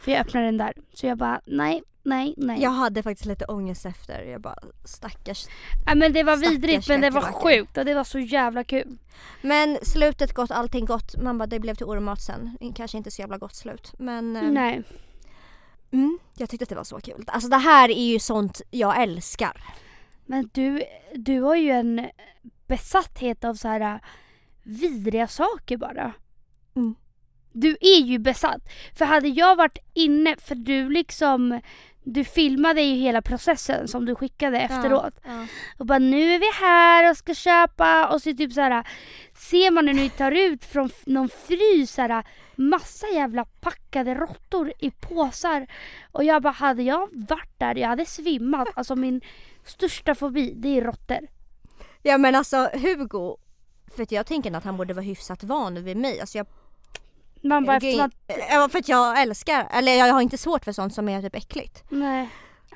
För 0.00 0.12
jag 0.12 0.20
öppnade 0.20 0.46
den 0.46 0.58
där. 0.58 0.72
Så 0.94 1.06
jag 1.06 1.18
bara 1.18 1.40
nej, 1.46 1.82
nej, 2.02 2.34
nej. 2.36 2.62
Jag 2.62 2.70
hade 2.70 3.02
faktiskt 3.02 3.26
lite 3.26 3.44
ångest 3.44 3.86
efter. 3.86 4.22
Jag 4.22 4.40
bara 4.40 4.58
stackars. 4.84 5.46
Ja, 5.86 5.94
men 5.94 6.12
det 6.12 6.22
var 6.22 6.36
vidrigt 6.36 6.88
men 6.88 7.00
det 7.00 7.10
var 7.10 7.22
sjukt 7.22 7.78
och 7.78 7.84
det 7.84 7.94
var 7.94 8.04
så 8.04 8.18
jävla 8.18 8.64
kul. 8.64 8.98
Men 9.42 9.78
slutet 9.82 10.32
gott, 10.32 10.50
allting 10.50 10.84
gott. 10.84 11.16
Man 11.22 11.38
bara 11.38 11.46
det 11.46 11.60
blev 11.60 11.74
till 11.74 11.86
ormmat 11.86 12.20
sen. 12.20 12.58
Kanske 12.76 12.98
inte 12.98 13.10
så 13.10 13.22
jävla 13.22 13.38
gott 13.38 13.54
slut. 13.54 13.92
Men 13.98 14.36
eh, 14.36 14.42
Nej. 14.42 14.82
mm, 15.90 16.18
jag 16.36 16.50
tyckte 16.50 16.62
att 16.62 16.68
det 16.68 16.74
var 16.74 16.84
så 16.84 17.00
kul. 17.00 17.24
Alltså 17.26 17.48
det 17.48 17.56
här 17.56 17.88
är 17.88 18.06
ju 18.12 18.18
sånt 18.18 18.62
jag 18.70 19.02
älskar. 19.02 19.64
Men 20.26 20.50
du, 20.52 20.82
du 21.14 21.40
har 21.40 21.56
ju 21.56 21.70
en 21.70 22.08
besatthet 22.66 23.44
av 23.44 23.54
så 23.54 23.68
här 23.68 23.80
äh, 23.80 24.00
vidriga 24.62 25.28
saker 25.28 25.76
bara. 25.76 26.12
Du 27.56 27.76
är 27.80 28.00
ju 28.00 28.18
besatt. 28.18 28.62
För 28.98 29.04
hade 29.04 29.28
jag 29.28 29.56
varit 29.56 29.78
inne, 29.94 30.36
för 30.38 30.54
du 30.54 30.90
liksom 30.90 31.60
du 32.08 32.24
filmade 32.24 32.82
ju 32.82 32.94
hela 32.94 33.22
processen 33.22 33.88
som 33.88 34.04
du 34.06 34.14
skickade 34.14 34.58
efteråt. 34.58 35.14
Ja. 35.24 35.46
Och 35.78 35.86
bara 35.86 35.98
nu 35.98 36.34
är 36.34 36.38
vi 36.38 36.50
här 36.60 37.10
och 37.10 37.16
ska 37.16 37.34
köpa 37.34 38.08
och 38.08 38.22
så 38.22 38.34
typ 38.34 38.52
så 38.52 38.60
här 38.60 38.88
ser 39.34 39.70
man 39.70 39.84
när 39.84 39.94
ni 39.94 40.10
tar 40.10 40.32
ut 40.32 40.64
från 40.64 40.90
någon 41.06 41.28
frys 41.28 41.92
så 41.92 42.02
här 42.02 42.24
massa 42.56 43.06
jävla 43.06 43.44
packade 43.44 44.14
råttor 44.14 44.72
i 44.78 44.90
påsar. 44.90 45.66
Och 46.12 46.24
jag 46.24 46.42
bara 46.42 46.52
hade 46.52 46.82
jag 46.82 47.08
varit 47.12 47.58
där, 47.58 47.74
jag 47.74 47.88
hade 47.88 48.06
svimmat. 48.06 48.68
Alltså 48.74 48.96
min 48.96 49.20
största 49.64 50.14
fobi 50.14 50.52
det 50.56 50.78
är 50.78 50.84
råttor. 50.84 51.28
ja 52.02 52.18
men 52.18 52.34
alltså 52.34 52.70
Hugo, 52.72 53.36
för 53.96 54.06
jag 54.10 54.26
tänker 54.26 54.56
att 54.56 54.64
han 54.64 54.76
borde 54.76 54.94
vara 54.94 55.04
hyfsat 55.04 55.44
van 55.44 55.84
vid 55.84 55.96
mig. 55.96 56.20
Alltså 56.20 56.38
jag, 56.38 56.46
Man 57.48 57.64
bara 57.64 57.72
jag, 57.72 57.84
eftersom 57.84 58.04
att, 58.04 58.36
ja, 58.50 58.68
för 58.68 58.78
att 58.78 58.88
jag 58.88 59.22
älskar, 59.22 59.68
eller 59.72 59.94
jag 59.94 60.12
har 60.12 60.20
inte 60.20 60.38
svårt 60.38 60.64
för 60.64 60.72
sånt 60.72 60.94
som 60.94 61.08
är 61.08 61.22
typ 61.22 61.34
äckligt. 61.34 61.84
nej. 61.88 62.28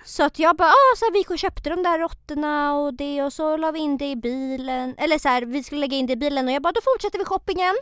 Så 0.05 0.23
att 0.23 0.39
jag 0.39 0.57
bara, 0.57 0.69
ah, 0.69 0.97
så 0.97 1.05
här, 1.05 1.13
vi 1.13 1.19
gick 1.19 1.31
och 1.31 1.39
köpte 1.39 1.71
de 1.71 1.83
där 1.83 1.99
råttorna 1.99 2.75
och 2.75 2.95
det 2.95 3.23
och 3.23 3.33
så 3.33 3.57
la 3.57 3.71
vi 3.71 3.79
in 3.79 3.97
det 3.97 4.11
i 4.11 4.17
bilen. 4.17 4.95
Eller 4.99 5.19
så 5.19 5.29
här, 5.29 5.43
vi 5.43 5.63
skulle 5.63 5.81
lägga 5.81 5.97
in 5.97 6.07
det 6.07 6.13
i 6.13 6.17
bilen 6.17 6.49
och 6.49 6.55
jag 6.55 6.63
bara, 6.63 6.73
då 6.73 6.81
fortsätter 6.95 7.19
vi 7.19 7.25
shoppingen. 7.25 7.75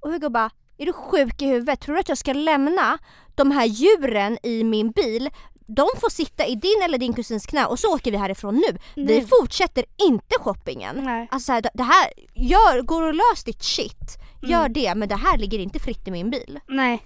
Och 0.00 0.10
Hugo 0.10 0.28
bara, 0.28 0.50
är 0.78 0.86
du 0.86 0.92
sjuk 0.92 1.42
i 1.42 1.46
huvudet? 1.46 1.80
Tror 1.80 1.94
du 1.94 2.00
att 2.00 2.08
jag 2.08 2.18
ska 2.18 2.32
lämna 2.32 2.98
de 3.34 3.50
här 3.50 3.64
djuren 3.64 4.38
i 4.42 4.64
min 4.64 4.90
bil? 4.90 5.30
De 5.66 5.88
får 6.00 6.10
sitta 6.10 6.46
i 6.46 6.54
din 6.54 6.82
eller 6.84 6.98
din 6.98 7.12
kusins 7.14 7.46
knä 7.46 7.66
och 7.66 7.78
så 7.78 7.94
åker 7.94 8.10
vi 8.10 8.16
härifrån 8.16 8.54
nu. 8.54 8.78
Vi 8.94 9.04
Nej. 9.04 9.26
fortsätter 9.26 9.84
inte 10.08 10.38
shoppingen. 10.40 10.96
Nej. 11.04 11.28
Alltså 11.30 11.46
så 11.46 11.52
här, 11.52 11.62
det 11.74 11.82
här, 11.82 12.06
gör, 12.34 12.82
går 12.82 13.02
och 13.02 13.14
lös 13.14 13.44
ditt 13.44 13.62
shit. 13.62 14.18
Gör 14.42 14.60
Mm. 14.60 14.72
det 14.72 14.94
men 14.94 15.08
det 15.08 15.16
här 15.16 15.38
ligger 15.38 15.58
inte 15.58 15.78
fritt 15.78 16.08
i 16.08 16.10
min 16.10 16.30
bil. 16.30 16.60
Nej. 16.68 17.02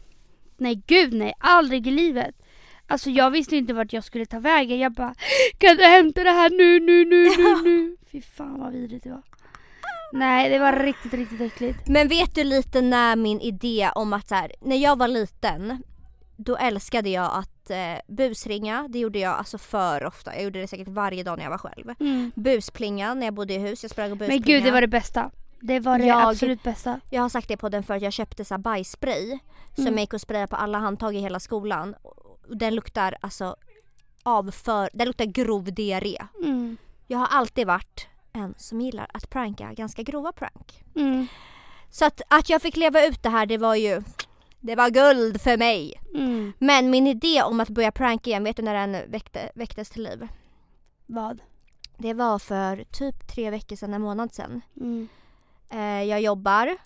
Nej 0.57 0.83
gud 0.87 1.13
nej, 1.15 1.35
aldrig 1.39 1.87
i 1.87 1.91
livet. 1.91 2.35
Alltså 2.87 3.11
jag 3.11 3.31
visste 3.31 3.57
inte 3.57 3.73
vart 3.73 3.93
jag 3.93 4.05
skulle 4.05 4.27
ta 4.27 4.39
vägen. 4.39 4.79
Jag 4.79 4.93
bara 4.93 5.15
kan 5.59 5.77
du 5.77 5.85
hämta 5.85 6.25
det 6.25 6.31
här 6.31 6.51
nu, 6.51 6.81
nu, 6.81 7.05
nu, 7.05 7.29
nu, 7.37 7.63
nu. 7.71 7.97
Fy 8.13 8.21
fan 8.23 8.61
vad 8.61 8.73
vidrigt 8.73 9.05
det 9.05 9.11
var. 9.11 9.23
Nej 10.13 10.51
det 10.51 10.59
var 10.59 10.73
riktigt, 10.73 11.15
riktigt 11.15 11.41
äckligt. 11.41 11.89
Men 11.89 12.09
vet 12.09 12.35
du 12.35 12.45
lite 12.45 12.81
när 12.81 13.17
min 13.17 13.41
idé 13.41 13.91
om 13.95 14.13
att 14.13 14.29
så 14.29 14.35
här, 14.35 14.53
när 14.61 14.77
jag 14.77 14.99
var 14.99 15.09
liten 15.09 15.83
då 16.37 16.57
älskade 16.57 17.11
jag 17.11 17.31
att 17.35 17.71
eh, 17.71 18.15
busringa. 18.15 18.87
Det 18.89 18.99
gjorde 18.99 19.19
jag 19.19 19.33
alltså 19.35 19.59
för 19.59 20.05
ofta. 20.05 20.35
Jag 20.35 20.45
gjorde 20.45 20.61
det 20.61 20.69
säkert 20.69 20.89
varje 20.89 21.23
dag 21.23 21.37
när 21.39 21.45
jag 21.45 21.51
var 21.51 21.59
själv. 21.59 21.91
Mm. 22.01 22.33
Busplinga 22.35 23.15
när 23.15 23.27
jag 23.27 23.35
bodde 23.35 23.55
i 23.55 23.59
hus. 23.59 23.83
Jag 23.83 23.91
sprang 23.91 24.11
och 24.11 24.17
busplinga. 24.17 24.41
Men 24.41 24.47
gud 24.47 24.65
det 24.65 24.71
var 24.71 24.81
det 24.81 24.87
bästa. 24.89 25.31
Det 25.61 25.81
var 25.81 25.99
det 25.99 26.07
Jag- 26.07 26.29
absolut 26.31 26.63
bästa. 26.63 27.01
Jag 27.11 27.23
har 27.23 27.29
sagt 27.29 27.49
det 27.49 27.57
på 27.57 27.69
den 27.69 27.83
för 27.83 27.95
att 27.95 28.03
jag 28.03 28.13
köpte 28.13 28.45
så 28.45 28.55
här 28.55 28.59
bajsspray 28.59 29.39
som 29.75 29.83
Mm. 29.85 29.95
jag 29.95 30.01
gick 30.01 30.13
och 30.15 30.21
sprayade 30.21 30.47
på 30.47 30.57
alla 30.57 30.79
handtag 30.79 31.15
i 31.17 31.19
hela 31.21 31.41
skolan. 31.41 31.95
Den 32.49 32.75
luktar 32.75 33.17
alltså 33.21 33.57
avför, 34.23 34.91
den 34.93 35.07
luktar 35.07 35.25
grov 35.25 35.65
diarré. 35.65 36.19
Mm. 36.45 36.77
Jag 37.07 37.19
har 37.19 37.27
alltid 37.27 37.67
varit 37.67 38.07
en 38.33 38.55
som 38.59 38.81
gillar 38.81 39.07
att 39.15 39.31
pranka 39.31 39.73
ganska 39.73 40.03
grova 40.03 40.33
prank. 40.33 40.85
Mm. 40.97 41.27
Så 41.91 42.05
att, 42.05 42.21
att 42.29 42.49
jag 42.49 42.63
fick 42.63 42.77
leva 42.77 43.07
ut 43.07 43.23
det 43.23 43.29
här 43.29 43.47
det 43.47 43.59
var 43.59 43.75
ju, 43.75 44.03
det 44.61 44.75
var 44.77 44.91
guld 44.91 45.41
för 45.41 45.57
mig. 45.57 46.01
Mm. 46.15 46.53
Men 46.59 46.91
min 46.91 47.07
idé 47.07 47.43
om 47.43 47.61
att 47.61 47.69
börja 47.69 47.93
pranka 47.93 48.31
igen, 48.31 48.45
vet 48.45 48.57
du 48.57 48.63
när 48.63 48.87
den 48.87 49.11
väckte, 49.11 49.51
väcktes 49.55 49.91
till 49.91 50.03
liv? 50.03 50.29
Vad? 51.07 51.41
Det 51.99 52.15
var 52.15 52.39
för 52.39 52.85
typ 52.93 53.27
tre 53.35 53.51
veckor 53.51 53.77
sedan, 53.77 53.95
en 53.95 54.03
månad 54.03 54.35
sedan. 54.35 54.61
Mm. 54.77 55.09
Eh, 55.69 56.03
jag 56.03 56.21
jobbar, 56.21 56.77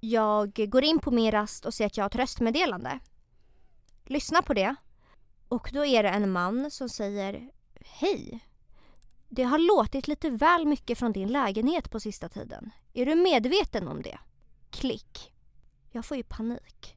jag 0.00 0.52
går 0.68 0.84
in 0.84 0.98
på 0.98 1.10
min 1.10 1.32
rast 1.32 1.64
och 1.64 1.74
ser 1.74 1.86
att 1.86 1.96
jag 1.96 2.04
har 2.04 2.08
ett 2.08 2.16
röstmeddelande. 2.16 2.98
Lyssna 4.04 4.42
på 4.42 4.54
det. 4.54 4.74
Och 5.48 5.70
då 5.72 5.84
är 5.84 6.02
det 6.02 6.08
en 6.08 6.30
man 6.30 6.70
som 6.70 6.88
säger 6.88 7.50
Hej! 7.80 8.40
Det 9.28 9.42
har 9.42 9.58
låtit 9.58 10.08
lite 10.08 10.30
väl 10.30 10.66
mycket 10.66 10.98
från 10.98 11.12
din 11.12 11.28
lägenhet 11.28 11.90
på 11.90 12.00
sista 12.00 12.28
tiden. 12.28 12.70
Är 12.92 13.06
du 13.06 13.14
medveten 13.14 13.88
om 13.88 14.02
det? 14.02 14.18
Klick. 14.70 15.32
Jag 15.90 16.04
får 16.04 16.16
ju 16.16 16.22
panik. 16.22 16.96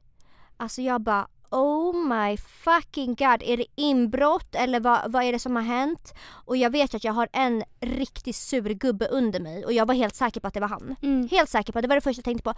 Alltså 0.56 0.82
jag 0.82 1.00
bara 1.00 1.28
Oh 1.52 1.96
my 2.06 2.36
fucking 2.36 3.14
god, 3.14 3.42
är 3.42 3.56
det 3.56 3.66
inbrott 3.74 4.54
eller 4.54 4.80
vad, 4.80 5.12
vad 5.12 5.24
är 5.24 5.32
det 5.32 5.38
som 5.38 5.56
har 5.56 5.62
hänt? 5.62 6.14
Och 6.30 6.56
jag 6.56 6.70
vet 6.70 6.94
att 6.94 7.04
jag 7.04 7.12
har 7.12 7.28
en 7.32 7.62
riktigt 7.80 8.36
sur 8.36 8.74
gubbe 8.74 9.06
under 9.06 9.40
mig 9.40 9.64
och 9.64 9.72
jag 9.72 9.86
var 9.86 9.94
helt 9.94 10.14
säker 10.14 10.40
på 10.40 10.46
att 10.48 10.54
det 10.54 10.60
var 10.60 10.68
han. 10.68 10.96
Mm. 11.02 11.28
Helt 11.30 11.50
säker 11.50 11.72
på, 11.72 11.80
det 11.80 11.88
var 11.88 11.94
det 11.94 12.00
första 12.00 12.18
jag 12.18 12.24
tänkte 12.24 12.44
på. 12.44 12.54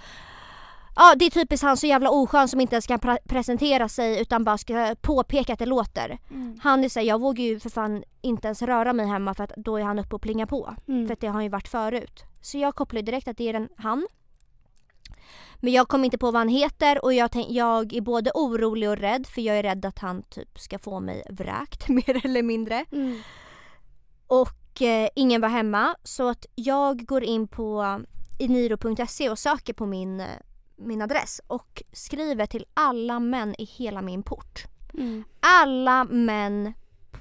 Ja 0.97 1.15
det 1.17 1.25
är 1.25 1.31
typiskt 1.31 1.65
han 1.65 1.77
så 1.77 1.87
jävla 1.87 2.11
oskön 2.11 2.49
som 2.49 2.61
inte 2.61 2.75
ens 2.75 2.87
kan 2.87 2.99
pra- 2.99 3.29
presentera 3.29 3.89
sig 3.89 4.21
utan 4.21 4.45
bara 4.45 4.59
ska 4.59 4.95
påpeka 5.01 5.53
att 5.53 5.59
det 5.59 5.67
låter. 5.67 6.19
Mm. 6.31 6.61
Han 6.63 6.85
är 6.85 6.89
såhär, 6.89 7.07
jag 7.07 7.21
vågar 7.21 7.45
ju 7.45 7.61
för 7.61 7.71
fan 7.71 8.05
inte 8.21 8.49
ens 8.49 8.63
röra 8.63 8.93
mig 8.93 9.07
hemma 9.07 9.35
för 9.35 9.45
att 9.45 9.53
då 9.57 9.77
är 9.77 9.83
han 9.83 9.99
uppe 9.99 10.15
och 10.15 10.23
plingar 10.23 10.47
på. 10.47 10.75
Mm. 10.89 11.07
För 11.07 11.13
att 11.13 11.21
det 11.21 11.27
har 11.27 11.35
han 11.35 11.43
ju 11.43 11.49
varit 11.49 11.69
förut. 11.69 12.25
Så 12.41 12.59
jag 12.59 12.75
kopplar 12.75 12.99
ju 13.01 13.05
direkt 13.05 13.29
att 13.29 13.37
det 13.37 13.49
är 13.49 13.55
en 13.55 13.69
han. 13.77 14.07
Men 15.65 15.73
jag 15.73 15.89
kom 15.89 16.05
inte 16.05 16.19
på 16.19 16.31
vad 16.31 16.41
han 16.41 16.49
heter 16.49 17.05
och 17.05 17.15
jag, 17.15 17.31
tänk, 17.31 17.51
jag 17.51 17.93
är 17.93 18.01
både 18.01 18.31
orolig 18.35 18.89
och 18.89 18.97
rädd 18.97 19.27
för 19.27 19.41
jag 19.41 19.59
är 19.59 19.63
rädd 19.63 19.85
att 19.85 19.99
han 19.99 20.23
typ 20.23 20.59
ska 20.59 20.79
få 20.79 21.01
mig 21.01 21.23
vräkt 21.31 21.89
mer 21.89 22.25
eller 22.25 22.43
mindre. 22.43 22.85
Mm. 22.93 23.23
Och 24.27 24.83
eh, 24.83 25.09
ingen 25.15 25.41
var 25.41 25.49
hemma 25.49 25.97
så 26.03 26.29
att 26.29 26.47
jag 26.55 27.07
går 27.07 27.25
in 27.25 27.49
på 27.49 28.01
iniro.se 28.39 29.31
och 29.31 29.39
söker 29.39 29.73
på 29.73 29.87
min, 29.87 30.21
eh, 30.21 30.27
min 30.77 31.03
adress 31.03 31.41
och 31.47 31.83
skriver 31.93 32.47
till 32.47 32.67
alla 32.75 33.21
män 33.21 33.55
i 33.59 33.65
hela 33.65 34.03
min 34.03 34.23
port. 34.23 34.65
Mm. 34.95 35.25
Alla 35.41 36.05
män 36.05 36.73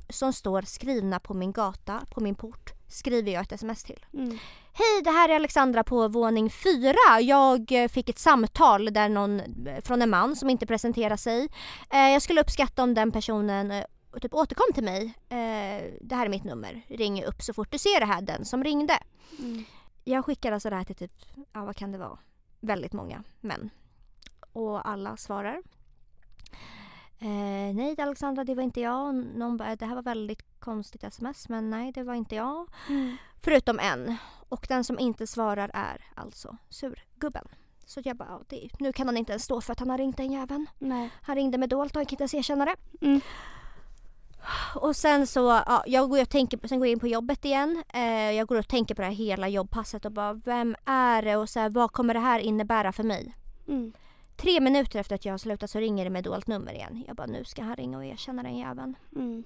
som 0.10 0.34
står 0.34 0.62
skrivna 0.62 1.20
på 1.20 1.34
min 1.34 1.52
gata, 1.52 2.02
på 2.10 2.22
min 2.22 2.36
port, 2.36 2.74
skriver 2.88 3.32
jag 3.32 3.42
ett 3.42 3.52
sms 3.52 3.84
till. 3.84 4.06
Mm. 4.14 4.38
Hej, 4.76 5.04
det 5.04 5.10
här 5.10 5.30
är 5.30 5.36
Alexandra 5.36 5.84
på 5.84 6.08
våning 6.08 6.50
fyra. 6.50 7.22
Jag 7.22 7.72
eh, 7.72 7.88
fick 7.88 8.10
ett 8.10 8.20
samtal 8.20 8.94
där 8.94 9.10
någon, 9.10 9.40
eh, 9.68 9.82
från 9.82 10.02
en 10.02 10.10
man 10.10 10.36
som 10.36 10.50
inte 10.50 10.66
presenterar 10.66 11.18
sig. 11.18 11.50
Eh, 11.90 12.10
jag 12.10 12.22
skulle 12.22 12.42
uppskatta 12.42 12.84
om 12.84 12.94
den 12.94 13.12
personen 13.12 13.84
typ 14.22 14.34
återkom 14.34 14.74
till 14.74 14.84
mig. 14.84 15.14
Det 16.02 16.16
här 16.16 16.26
är 16.26 16.30
mitt 16.30 16.44
nummer. 16.44 16.82
Ring 16.88 17.24
upp 17.24 17.42
så 17.42 17.54
fort 17.54 17.72
du 17.72 17.78
ser 17.78 18.00
det 18.00 18.06
här, 18.06 18.22
den 18.22 18.46
som 18.46 18.64
ringde. 18.64 18.94
Mm. 19.40 19.64
Jag 20.04 20.26
skickar 20.26 20.52
alltså 20.52 20.70
det 20.70 20.76
här 20.76 20.84
till 20.84 20.96
typ, 20.96 21.12
ja 21.54 21.66
vad 21.66 21.76
kan 21.76 21.92
det 21.92 21.98
vara? 21.98 22.18
Väldigt 22.60 22.94
många 22.94 23.24
män. 23.42 23.70
Och 24.54 24.90
alla 24.90 25.18
svarar. 25.18 25.62
Eh, 27.20 27.76
nej 27.76 27.96
Alexandra, 27.98 28.44
det 28.44 28.56
var 28.56 28.64
inte 28.64 28.82
jag. 28.82 29.16
Någon 29.16 29.58
bara, 29.58 29.76
det 29.76 29.86
här 29.86 29.96
var 29.96 30.04
väldigt 30.04 30.60
konstigt 30.60 31.04
sms 31.04 31.50
men 31.50 31.70
nej 31.70 31.92
det 31.92 32.04
var 32.04 32.14
inte 32.14 32.36
jag. 32.36 32.68
Mm. 32.90 33.18
Förutom 33.44 33.80
en. 33.80 34.18
Och 34.54 34.66
den 34.70 34.84
som 34.84 35.00
inte 35.00 35.28
svarar 35.28 35.72
är 35.74 36.02
alltså 36.16 36.58
surgubben. 36.70 37.48
Så 37.86 38.02
jag 38.04 38.18
bara, 38.18 38.40
det, 38.48 38.70
nu 38.80 38.94
kan 38.94 39.08
han 39.08 39.18
inte 39.18 39.32
ens 39.32 39.44
stå 39.44 39.62
för 39.62 39.72
att 39.72 39.80
han 39.80 39.90
har 39.90 39.98
ringt 39.98 40.18
den 40.18 40.32
jäveln. 40.32 40.68
Nej. 40.80 41.10
Han 41.22 41.36
ringde 41.36 41.58
med 41.58 41.70
dolt 41.70 41.92
och 41.92 42.00
han 42.00 42.06
kan 42.06 42.14
inte 42.14 42.24
ens 42.24 42.34
erkänna 42.34 42.66
det. 42.66 42.76
Mm. 43.02 43.22
Och 44.76 44.96
sen 44.96 45.28
så, 45.28 45.40
ja, 45.40 45.84
jag 45.88 46.10
går 46.10 46.22
och 46.22 46.30
tänker, 46.30 46.68
sen 46.68 46.80
går 46.80 46.88
jag 46.88 46.92
in 46.92 47.00
på 47.00 47.08
jobbet 47.08 47.46
igen. 47.46 47.84
Eh, 47.94 48.32
jag 48.32 48.48
går 48.48 48.60
och 48.60 48.68
tänker 48.68 48.96
på 48.96 49.02
det 49.02 49.08
här 49.08 49.16
hela 49.16 49.48
jobbpasset 49.48 50.06
och 50.06 50.12
bara, 50.12 50.34
vem 50.34 50.76
är 50.86 51.22
det 51.22 51.36
och 51.36 51.50
så 51.50 51.60
här, 51.60 51.70
vad 51.70 51.92
kommer 51.92 52.14
det 52.14 52.20
här 52.20 52.40
innebära 52.40 52.92
för 52.92 53.04
mig? 53.04 53.36
Mm. 53.68 53.94
Tre 54.36 54.60
minuter 54.60 55.00
efter 55.00 55.16
att 55.16 55.26
jag 55.26 55.34
har 55.34 55.38
slutat 55.38 55.70
så 55.70 55.80
ringer 55.80 56.04
det 56.04 56.10
med 56.10 56.24
dolt 56.24 56.48
nummer 56.48 56.74
igen. 56.74 57.04
Jag 57.08 57.16
bara, 57.16 57.28
nu 57.28 57.46
ska 57.46 57.64
han 57.64 57.76
ringa 57.76 57.98
och 57.98 58.06
erkänna 58.06 58.44
den 58.44 58.58
jäveln. 58.58 58.96
Mm. 59.16 59.44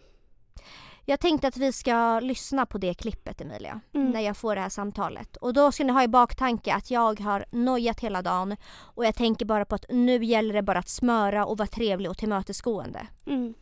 Jag 1.09 1.19
tänkte 1.19 1.47
att 1.47 1.57
vi 1.57 1.71
ska 1.71 2.19
lyssna 2.19 2.65
på 2.65 2.77
det 2.77 2.93
klippet 2.93 3.41
Emilia, 3.41 3.79
Mm. 3.93 4.11
när 4.11 4.21
jag 4.21 4.37
får 4.37 4.55
det 4.55 4.61
här 4.61 4.69
samtalet. 4.69 5.35
Och 5.37 5.53
då 5.53 5.71
ska 5.71 5.83
ni 5.83 5.93
ha 5.93 6.03
i 6.03 6.07
baktanke 6.07 6.73
att 6.73 6.91
jag 6.91 7.19
har 7.19 7.45
nojat 7.51 7.99
hela 7.99 8.21
dagen 8.21 8.55
och 8.95 9.05
jag 9.05 9.15
tänker 9.15 9.45
bara 9.45 9.65
på 9.65 9.75
att 9.75 9.85
nu 9.89 10.23
gäller 10.23 10.53
det 10.53 10.61
bara 10.61 10.79
att 10.79 10.89
smöra 10.89 11.45
och 11.45 11.57
vara 11.57 11.67
trevlig 11.67 12.11
och 12.11 12.17
tillmötesgående. 12.17 13.07
Mm. 13.25 13.53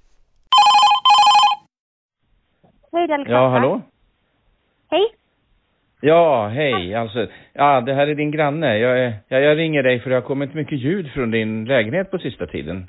Hej, 2.91 3.07
det 3.07 3.13
är 3.13 3.17
Alexandra. 3.17 3.41
Ja, 3.41 3.49
hallå? 3.49 3.81
Hej. 4.89 5.15
Ja, 6.01 6.47
hej. 6.47 6.95
Alltså, 6.95 7.27
ja, 7.53 7.81
det 7.81 7.93
här 7.93 8.07
är 8.07 8.15
din 8.15 8.31
granne. 8.31 8.77
Jag, 8.77 8.99
är- 8.99 9.13
ja, 9.27 9.39
jag 9.39 9.57
ringer 9.57 9.83
dig 9.83 9.99
för 9.99 10.09
det 10.09 10.15
har 10.15 10.21
kommit 10.21 10.53
mycket 10.53 10.79
ljud 10.79 11.11
från 11.11 11.31
din 11.31 11.65
lägenhet 11.65 12.11
på 12.11 12.17
sista 12.17 12.47
tiden. 12.47 12.87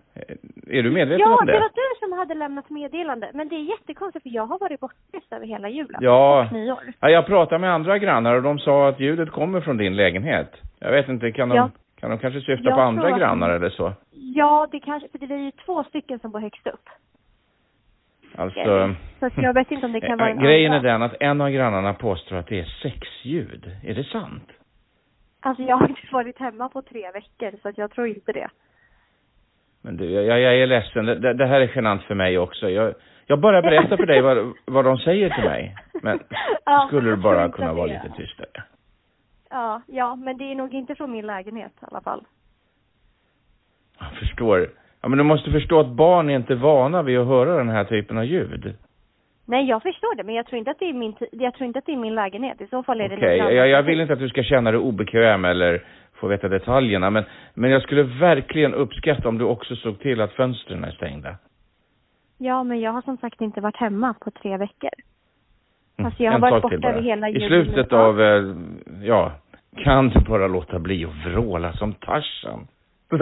Är 0.70 0.82
du 0.82 0.90
medveten 0.90 1.20
Ja, 1.20 1.38
om 1.40 1.46
det? 1.46 1.52
det 1.52 1.58
var 1.58 1.70
du 1.74 2.06
som 2.06 2.18
hade 2.18 2.34
lämnat 2.34 2.70
meddelande. 2.70 3.30
Men 3.34 3.48
det 3.48 3.54
är 3.54 3.60
jättekonstigt 3.70 4.22
för 4.22 4.30
jag 4.30 4.46
har 4.46 4.58
varit 4.58 4.80
bortrest 4.80 5.32
över 5.32 5.46
hela 5.46 5.68
julen. 5.68 6.00
Ja. 6.02 6.48
Ja, 7.00 7.10
jag 7.10 7.26
pratade 7.26 7.58
med 7.58 7.72
andra 7.72 7.98
grannar 7.98 8.34
och 8.34 8.42
de 8.42 8.58
sa 8.58 8.88
att 8.88 9.00
ljudet 9.00 9.30
kommer 9.30 9.60
från 9.60 9.76
din 9.76 9.96
lägenhet. 9.96 10.52
Jag 10.78 10.90
vet 10.92 11.08
inte, 11.08 11.32
kan 11.32 11.48
de, 11.48 11.56
Ja. 11.56 11.70
kan 12.00 12.10
de 12.10 12.18
kanske 12.18 12.40
syfta 12.40 12.64
Jag 12.68 12.74
på 12.74 12.80
andra 12.80 13.18
grannar 13.18 13.50
eller 13.50 13.70
så? 13.70 13.92
Ja, 14.12 14.68
det 14.72 14.80
kanske, 14.80 15.08
för 15.08 15.18
det 15.26 15.34
är 15.34 15.38
ju 15.38 15.50
två 15.50 15.84
stycken 15.84 16.18
som 16.18 16.30
bor 16.30 16.40
högst 16.40 16.66
upp. 16.66 16.88
Alltså... 18.36 18.94
Så 19.20 19.26
att 19.26 19.36
jag 19.38 19.54
vet 19.54 19.70
inte 19.70 19.86
om 19.86 19.92
det 19.92 20.00
kan 20.00 20.18
vara 20.18 20.28
eh, 20.30 20.36
en 20.36 20.42
Grejen 20.42 20.72
är 20.72 20.76
andra. 20.76 20.92
den 20.92 21.02
att 21.02 21.14
en 21.20 21.40
av 21.40 21.50
grannarna 21.50 21.94
påstår 21.94 22.36
att 22.36 22.46
det 22.46 22.60
är 22.60 22.64
sexljud. 22.82 23.76
Är 23.84 23.94
det 23.94 24.04
sant? 24.04 24.50
Alltså 25.40 25.62
jag 25.62 25.76
har 25.76 25.88
inte 25.88 26.00
varit 26.12 26.38
hemma 26.38 26.68
på 26.68 26.82
tre 26.82 27.10
veckor 27.10 27.58
så 27.62 27.68
att 27.68 27.78
jag 27.78 27.90
tror 27.90 28.06
inte 28.06 28.32
det. 28.32 28.48
Men 29.82 29.96
du, 29.96 30.10
jag, 30.10 30.40
jag 30.40 30.56
är 30.56 30.66
ledsen. 30.66 31.06
Det, 31.06 31.34
det, 31.34 31.46
här 31.46 31.60
är 31.60 31.72
genant 31.74 32.02
för 32.02 32.14
mig 32.14 32.38
också. 32.38 32.70
Jag, 32.70 32.94
Jag 33.26 33.40
bara 33.40 33.62
berättar 33.62 33.96
för 33.96 34.06
dig 34.06 34.20
vad, 34.20 34.52
vad 34.64 34.84
de 34.84 34.98
säger 34.98 35.30
till 35.30 35.44
mig. 35.44 35.76
Men 36.02 36.20
Ja, 36.64 36.84
skulle 36.88 37.10
du 37.10 37.16
bara 37.16 37.48
kunna 37.48 37.72
vara 37.72 37.86
lite 37.86 38.06
är- 38.14 38.16
tystare? 38.16 38.48
Ja, 39.50 39.82
ja, 39.86 40.16
men 40.16 40.38
det 40.38 40.44
är 40.44 40.54
nog 40.54 40.74
inte 40.74 40.94
från 40.94 41.12
min 41.12 41.26
lägenhet 41.26 41.72
i 41.82 41.84
alla 41.90 42.00
fall. 42.00 42.24
Jag 43.98 44.12
förstår. 44.18 44.68
Ja, 45.02 45.08
men 45.08 45.18
du 45.18 45.24
måste 45.24 45.50
förstå 45.50 45.80
att 45.80 45.88
barn 45.88 46.30
är 46.30 46.36
inte 46.36 46.54
vana 46.54 47.02
vid 47.02 47.18
att 47.18 47.26
höra 47.26 47.56
den 47.56 47.68
här 47.68 47.84
typen 47.84 48.18
av 48.18 48.24
ljud. 48.24 48.74
Nej, 49.48 49.68
jag 49.68 49.82
förstår 49.82 50.16
det, 50.16 50.24
men 50.24 50.34
jag 50.34 50.46
tror 50.46 50.58
inte 50.58 50.70
att 50.70 50.78
det 50.78 50.88
är 50.88 50.92
min, 50.92 51.14
jag 51.32 51.54
tror 51.54 51.66
inte 51.66 51.78
att 51.78 51.86
det 51.86 51.92
är 51.92 51.96
min 51.96 52.14
lägenhet. 52.14 52.60
I 52.60 52.66
så 52.66 52.82
fall 52.82 53.00
är 53.00 53.08
det 53.08 53.16
Okej, 53.16 53.40
någon 53.40 53.54
jag, 53.54 53.68
jag 53.68 53.82
vill 53.82 54.00
inte 54.00 54.12
att 54.12 54.18
du 54.18 54.28
ska 54.28 54.42
känna 54.42 54.70
dig 54.70 54.80
obekväm 54.80 55.44
eller 55.44 55.84
få 56.14 56.26
veta 56.26 56.48
detaljerna, 56.48 57.10
men, 57.10 57.24
men 57.54 57.70
jag 57.70 57.82
skulle 57.82 58.02
verkligen 58.02 58.74
uppskatta 58.74 59.28
om 59.28 59.38
du 59.38 59.44
också 59.44 59.76
såg 59.76 60.00
till 60.00 60.20
att 60.20 60.32
fönstren 60.32 60.84
är 60.84 60.90
stängda. 60.90 61.36
Ja, 62.38 62.64
men 62.64 62.80
jag 62.80 62.92
har 62.92 63.02
som 63.02 63.16
sagt 63.16 63.40
inte 63.40 63.60
varit 63.60 63.76
hemma 63.76 64.14
på 64.20 64.30
tre 64.30 64.56
veckor. 64.56 64.90
Mm, 65.98 66.06
Alltså, 66.06 66.22
jag 66.22 66.30
har 66.30 66.34
en 66.34 66.40
varit 66.40 66.62
borta 66.62 66.88
över 66.88 67.02
hela 67.02 67.28
I 67.28 67.40
slutet 67.40 67.92
av, 67.92 68.22
eh, 68.22 68.44
ja, 69.02 69.32
kan 69.76 70.08
du 70.08 70.20
bara 70.20 70.46
låta 70.46 70.78
bli 70.78 71.04
att 71.04 71.26
vråla 71.26 71.72
som 71.72 71.92
Tarzan? 71.92 72.66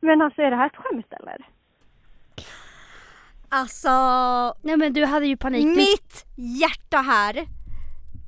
Men 0.00 0.22
alltså, 0.22 0.42
är 0.42 0.50
det 0.50 0.56
här 0.56 0.66
ett 0.66 0.76
skämt 0.76 1.12
eller? 1.20 1.36
Alltså, 3.48 3.88
Nej 4.62 4.76
men 4.76 4.92
du 4.92 5.04
hade 5.04 5.26
ju 5.26 5.36
panik. 5.36 5.76
Mitt 5.76 6.26
hjärta 6.36 6.96
här. 6.96 7.46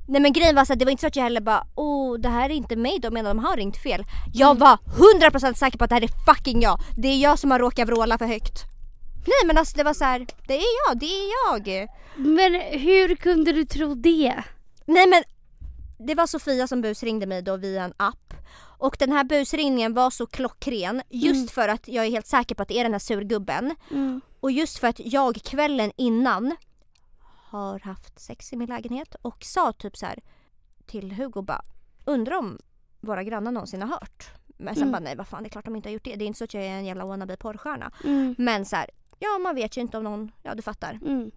Nej 0.07 0.21
men 0.21 0.33
grejen 0.33 0.55
var 0.55 0.65
så 0.65 0.73
att 0.73 0.79
det 0.79 0.85
var 0.85 0.91
inte 0.91 1.01
så 1.01 1.07
att 1.07 1.15
jag 1.15 1.23
heller 1.23 1.41
bara 1.41 1.63
oh 1.75 2.19
det 2.19 2.29
här 2.29 2.49
är 2.49 2.53
inte 2.53 2.75
mig 2.75 2.99
de 2.99 3.13
menar 3.13 3.29
de 3.29 3.39
har 3.45 3.57
ringt 3.57 3.77
fel. 3.77 4.05
Jag 4.33 4.59
var 4.59 4.77
100% 5.21 5.53
säker 5.53 5.77
på 5.77 5.83
att 5.83 5.89
det 5.89 5.95
här 5.95 6.03
är 6.03 6.33
fucking 6.33 6.61
jag. 6.61 6.79
Det 6.97 7.07
är 7.07 7.17
jag 7.17 7.39
som 7.39 7.51
har 7.51 7.59
råkat 7.59 7.89
vråla 7.89 8.17
för 8.17 8.25
högt. 8.25 8.63
Nej 9.27 9.47
men 9.47 9.57
alltså 9.57 9.77
det 9.77 9.83
var 9.83 9.93
så 9.93 10.05
här, 10.05 10.25
det 10.47 10.53
är 10.53 10.87
jag, 10.87 10.99
det 10.99 11.05
är 11.05 11.29
jag. 11.49 11.87
Men 12.15 12.53
hur 12.79 13.15
kunde 13.15 13.51
du 13.51 13.65
tro 13.65 13.93
det? 13.93 14.43
Nej 14.85 15.07
men 15.07 15.23
det 15.97 16.15
var 16.15 16.27
Sofia 16.27 16.67
som 16.67 16.81
busringde 16.81 17.25
mig 17.25 17.41
då 17.41 17.57
via 17.57 17.83
en 17.83 17.93
app. 17.97 18.33
Och 18.77 18.95
den 18.99 19.11
här 19.11 19.23
busringningen 19.23 19.93
var 19.93 20.09
så 20.09 20.25
klockren 20.27 21.01
just 21.09 21.51
för 21.51 21.67
att 21.67 21.87
jag 21.87 22.05
är 22.05 22.09
helt 22.09 22.27
säker 22.27 22.55
på 22.55 22.61
att 22.61 22.67
det 22.67 22.79
är 22.79 22.83
den 22.83 22.91
här 22.93 22.99
surgubben. 22.99 23.75
Mm. 23.91 24.21
Och 24.39 24.51
just 24.51 24.77
för 24.79 24.87
att 24.87 24.99
jag 24.99 25.35
kvällen 25.35 25.91
innan 25.97 26.55
har 27.49 27.79
haft 27.79 28.19
sex 28.19 28.53
i 28.53 28.55
min 28.55 28.69
lägenhet 28.69 29.15
och 29.21 29.43
sa 29.43 29.71
typ 29.73 29.97
så 29.97 30.05
här 30.05 30.19
till 30.85 31.11
Hugo 31.11 31.41
bara 31.41 31.61
undrar 32.05 32.35
om 32.37 32.59
våra 33.01 33.23
grannar 33.23 33.51
någonsin 33.51 33.81
har 33.81 33.89
hört. 33.89 34.29
Men 34.57 34.75
sen 34.75 34.83
Mm. 34.83 34.91
bara 34.91 34.99
nej 34.99 35.15
vad 35.15 35.27
fan 35.27 35.43
det 35.43 35.47
är 35.47 35.51
klart 35.51 35.65
de 35.65 35.75
inte 35.75 35.89
har 35.89 35.93
gjort 35.93 36.03
det. 36.03 36.15
Det 36.15 36.25
är 36.25 36.27
inte 36.27 36.37
så 36.37 36.43
att 36.43 36.53
jag 36.53 36.63
är 36.63 36.69
en 36.69 36.85
jävla 36.85 37.05
wannabe 37.05 37.37
porrstjärna. 37.37 37.91
Mm. 38.03 38.35
Men 38.37 38.65
så 38.65 38.75
här, 38.75 38.89
ja 39.19 39.39
man 39.39 39.55
vet 39.55 39.77
ju 39.77 39.81
inte 39.81 39.97
om 39.97 40.03
någon, 40.03 40.31
ja 40.43 40.55
du 40.55 40.61
fattar. 40.61 40.99
Mm. 41.05 41.31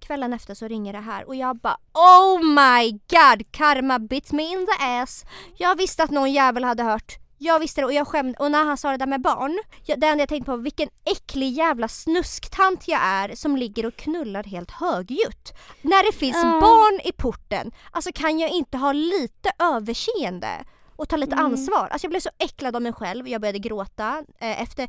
Kvällen 0.00 0.32
efter 0.32 0.54
så 0.54 0.68
ringer 0.68 0.92
det 0.92 1.00
här 1.00 1.24
och 1.28 1.34
jag 1.36 1.56
bara 1.56 1.76
Oh 1.94 2.38
my 2.44 2.90
god! 2.90 3.52
Karma 3.52 3.98
bit 3.98 4.32
me 4.32 4.42
in 4.52 4.66
the 4.66 4.84
ass. 4.84 5.24
Jag 5.56 5.76
visste 5.76 6.02
att 6.02 6.10
någon 6.10 6.32
jävel 6.32 6.64
hade 6.64 6.82
hört. 6.82 7.16
Jag 7.42 7.58
visste 7.58 7.80
det 7.80 7.84
och 7.84 7.92
jag 7.92 8.08
skämde. 8.08 8.38
Och 8.38 8.50
när 8.50 8.64
han 8.64 8.76
sa 8.78 8.90
det 8.90 8.96
där 8.96 9.06
med 9.06 9.20
barn. 9.20 9.58
Jag, 9.84 10.00
det 10.00 10.06
enda 10.06 10.22
jag 10.22 10.28
tänkte 10.28 10.46
på 10.50 10.56
var 10.56 10.62
vilken 10.62 10.88
äcklig 11.04 11.52
jävla 11.52 11.88
snusktant 11.88 12.88
jag 12.88 13.00
är 13.02 13.34
som 13.34 13.56
ligger 13.56 13.86
och 13.86 13.96
knullar 13.96 14.44
helt 14.44 14.70
högljutt. 14.70 15.52
När 15.82 16.06
det 16.12 16.18
finns 16.18 16.36
Ja. 16.36 16.60
barn 16.60 17.00
i 17.04 17.12
porten. 17.12 17.72
Alltså 17.90 18.10
kan 18.14 18.38
jag 18.38 18.50
inte 18.50 18.78
ha 18.78 18.92
lite 18.92 19.50
överseende? 19.58 20.64
Och 20.96 21.08
ta 21.08 21.16
lite 21.16 21.32
Mm. 21.32 21.44
ansvar. 21.44 21.88
Alltså 21.90 22.04
jag 22.04 22.10
blev 22.10 22.20
så 22.20 22.30
äcklad 22.38 22.76
av 22.76 22.82
mig 22.82 22.92
själv. 22.92 23.28
Jag 23.28 23.40
började 23.40 23.58
gråta. 23.58 24.24
Eh, 24.38 24.62
efter, 24.62 24.88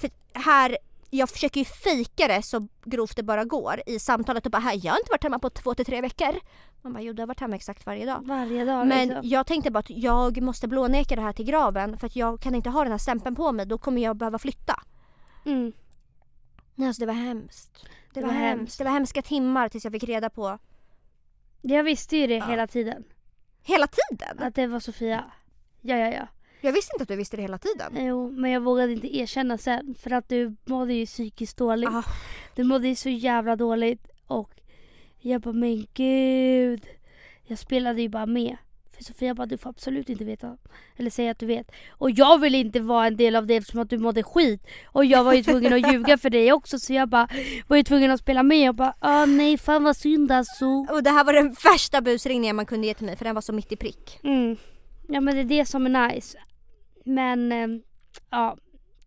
för 0.00 0.10
här 0.34 0.78
jag 1.10 1.28
försöker 1.30 1.60
ju 1.60 1.64
fejka 1.64 2.28
det 2.28 2.42
så 2.42 2.68
grovt 2.84 3.16
det 3.16 3.22
bara 3.22 3.44
går 3.44 3.80
i 3.86 3.98
samtalet 3.98 4.46
och 4.46 4.52
bara 4.52 4.58
här, 4.58 4.80
jag 4.84 4.92
har 4.92 4.98
inte 4.98 5.10
varit 5.12 5.22
hemma 5.24 5.38
på 5.38 5.50
två 5.50 5.74
till 5.74 5.84
tre 5.84 6.00
veckor. 6.00 6.34
Man 6.82 6.92
bara 6.92 7.02
jo 7.02 7.12
du 7.12 7.22
har 7.22 7.26
varit 7.26 7.40
hemma 7.40 7.56
exakt 7.56 7.86
varje 7.86 8.06
dag. 8.06 8.20
Varje 8.26 8.64
dag 8.64 8.86
Men 8.86 9.08
liksom. 9.08 9.28
jag 9.28 9.46
tänkte 9.46 9.70
bara 9.70 9.78
att 9.78 9.90
jag 9.90 10.42
måste 10.42 10.68
blåneka 10.68 11.16
det 11.16 11.22
här 11.22 11.32
till 11.32 11.44
graven 11.46 11.98
för 11.98 12.06
att 12.06 12.16
jag 12.16 12.40
kan 12.40 12.54
inte 12.54 12.70
ha 12.70 12.82
den 12.82 12.90
här 12.92 12.98
stämpeln 12.98 13.36
på 13.36 13.52
mig, 13.52 13.66
då 13.66 13.78
kommer 13.78 14.02
jag 14.02 14.16
behöva 14.16 14.38
flytta. 14.38 14.82
Mm. 15.46 15.72
Alltså 16.78 17.00
det 17.00 17.06
var 17.06 17.14
hemskt. 17.14 17.86
Det, 18.14 18.20
var, 18.20 18.32
hemskt. 18.32 18.78
Det 18.78 18.84
var 18.84 18.90
hemska 18.90 19.22
timmar 19.22 19.68
tills 19.68 19.84
jag 19.84 19.92
fick 19.92 20.04
reda 20.04 20.30
på 20.30 20.58
Jag 21.60 21.84
visste 21.84 22.16
ju 22.16 22.26
det 22.26 22.34
Ja. 22.36 22.46
hela 22.46 22.66
tiden. 22.66 23.04
hela 23.62 23.86
tiden. 23.86 24.38
Att 24.42 24.54
det 24.54 24.66
var 24.66 24.80
Sofia. 24.80 25.24
Ja, 25.80 25.96
ja, 25.96 26.08
ja. 26.12 26.26
Jag 26.60 26.72
visste 26.72 26.94
inte 26.94 27.02
att 27.02 27.08
du 27.08 27.16
visste 27.16 27.36
det 27.36 27.42
hela 27.42 27.58
tiden. 27.58 28.06
Jo, 28.06 28.30
men 28.30 28.50
jag 28.50 28.60
vågade 28.60 28.92
inte 28.92 29.16
erkänna 29.16 29.58
sen. 29.58 29.94
För 29.98 30.10
att 30.10 30.28
du 30.28 30.56
mådde 30.64 30.94
ju 30.94 31.06
psykiskt 31.06 31.56
dåligt. 31.56 31.88
Ah. 31.88 32.04
Du 32.54 32.64
mådde 32.64 32.88
ju 32.88 32.94
så 32.94 33.08
jävla 33.08 33.56
dåligt. 33.56 34.08
Och 34.26 34.50
jag 35.18 35.40
bara, 35.40 35.52
men 35.52 35.86
gud. 35.94 36.86
Jag 37.46 37.58
spelade 37.58 38.02
ju 38.02 38.08
bara 38.08 38.26
med. 38.26 38.56
För 38.96 39.04
Sofia 39.04 39.34
bara, 39.34 39.46
du 39.46 39.58
får 39.58 39.70
absolut 39.70 40.08
inte 40.08 40.24
veta. 40.24 40.56
Eller 40.96 41.10
säga 41.10 41.30
att 41.30 41.38
du 41.38 41.46
vet. 41.46 41.70
Och 41.90 42.10
jag 42.10 42.38
vill 42.38 42.54
inte 42.54 42.80
vara 42.80 43.06
en 43.06 43.16
del 43.16 43.36
av 43.36 43.46
det 43.46 43.56
eftersom 43.56 43.80
att 43.80 43.90
du 43.90 43.98
mådde 43.98 44.22
skit. 44.22 44.66
Och 44.86 45.04
jag 45.04 45.24
var 45.24 45.32
ju 45.32 45.42
tvungen 45.42 45.72
att 45.72 45.92
ljuga 45.92 46.18
för 46.18 46.30
dig 46.30 46.52
också. 46.52 46.78
Så 46.78 46.92
jag 46.92 47.08
bara 47.08 47.28
var 47.66 47.76
ju 47.76 47.82
tvungen 47.82 48.10
att 48.10 48.20
spela 48.20 48.42
med. 48.42 48.68
Och 48.68 48.74
bara, 48.74 48.94
ah 48.98 49.26
nej 49.26 49.58
fan 49.58 49.84
vad 49.84 49.96
synd 49.96 50.32
alltså. 50.32 50.66
Och 50.66 51.02
det 51.02 51.10
här 51.10 51.24
var 51.24 51.32
den 51.32 51.56
värsta 51.64 52.00
busringningen 52.00 52.56
man 52.56 52.66
kunde 52.66 52.86
ge 52.86 52.94
till 52.94 53.06
mig 53.06 53.16
för 53.16 53.24
den 53.24 53.34
var 53.34 53.42
så 53.42 53.52
mitt 53.52 53.72
i 53.72 53.76
prick. 53.76 54.20
Mm. 54.22 54.56
Ja 55.08 55.20
men 55.20 55.34
det 55.34 55.40
är 55.40 55.58
det 55.58 55.66
som 55.66 55.86
är 55.86 56.08
nice. 56.08 56.38
Men 57.04 57.52
eh, 57.52 57.68
ja, 58.30 58.56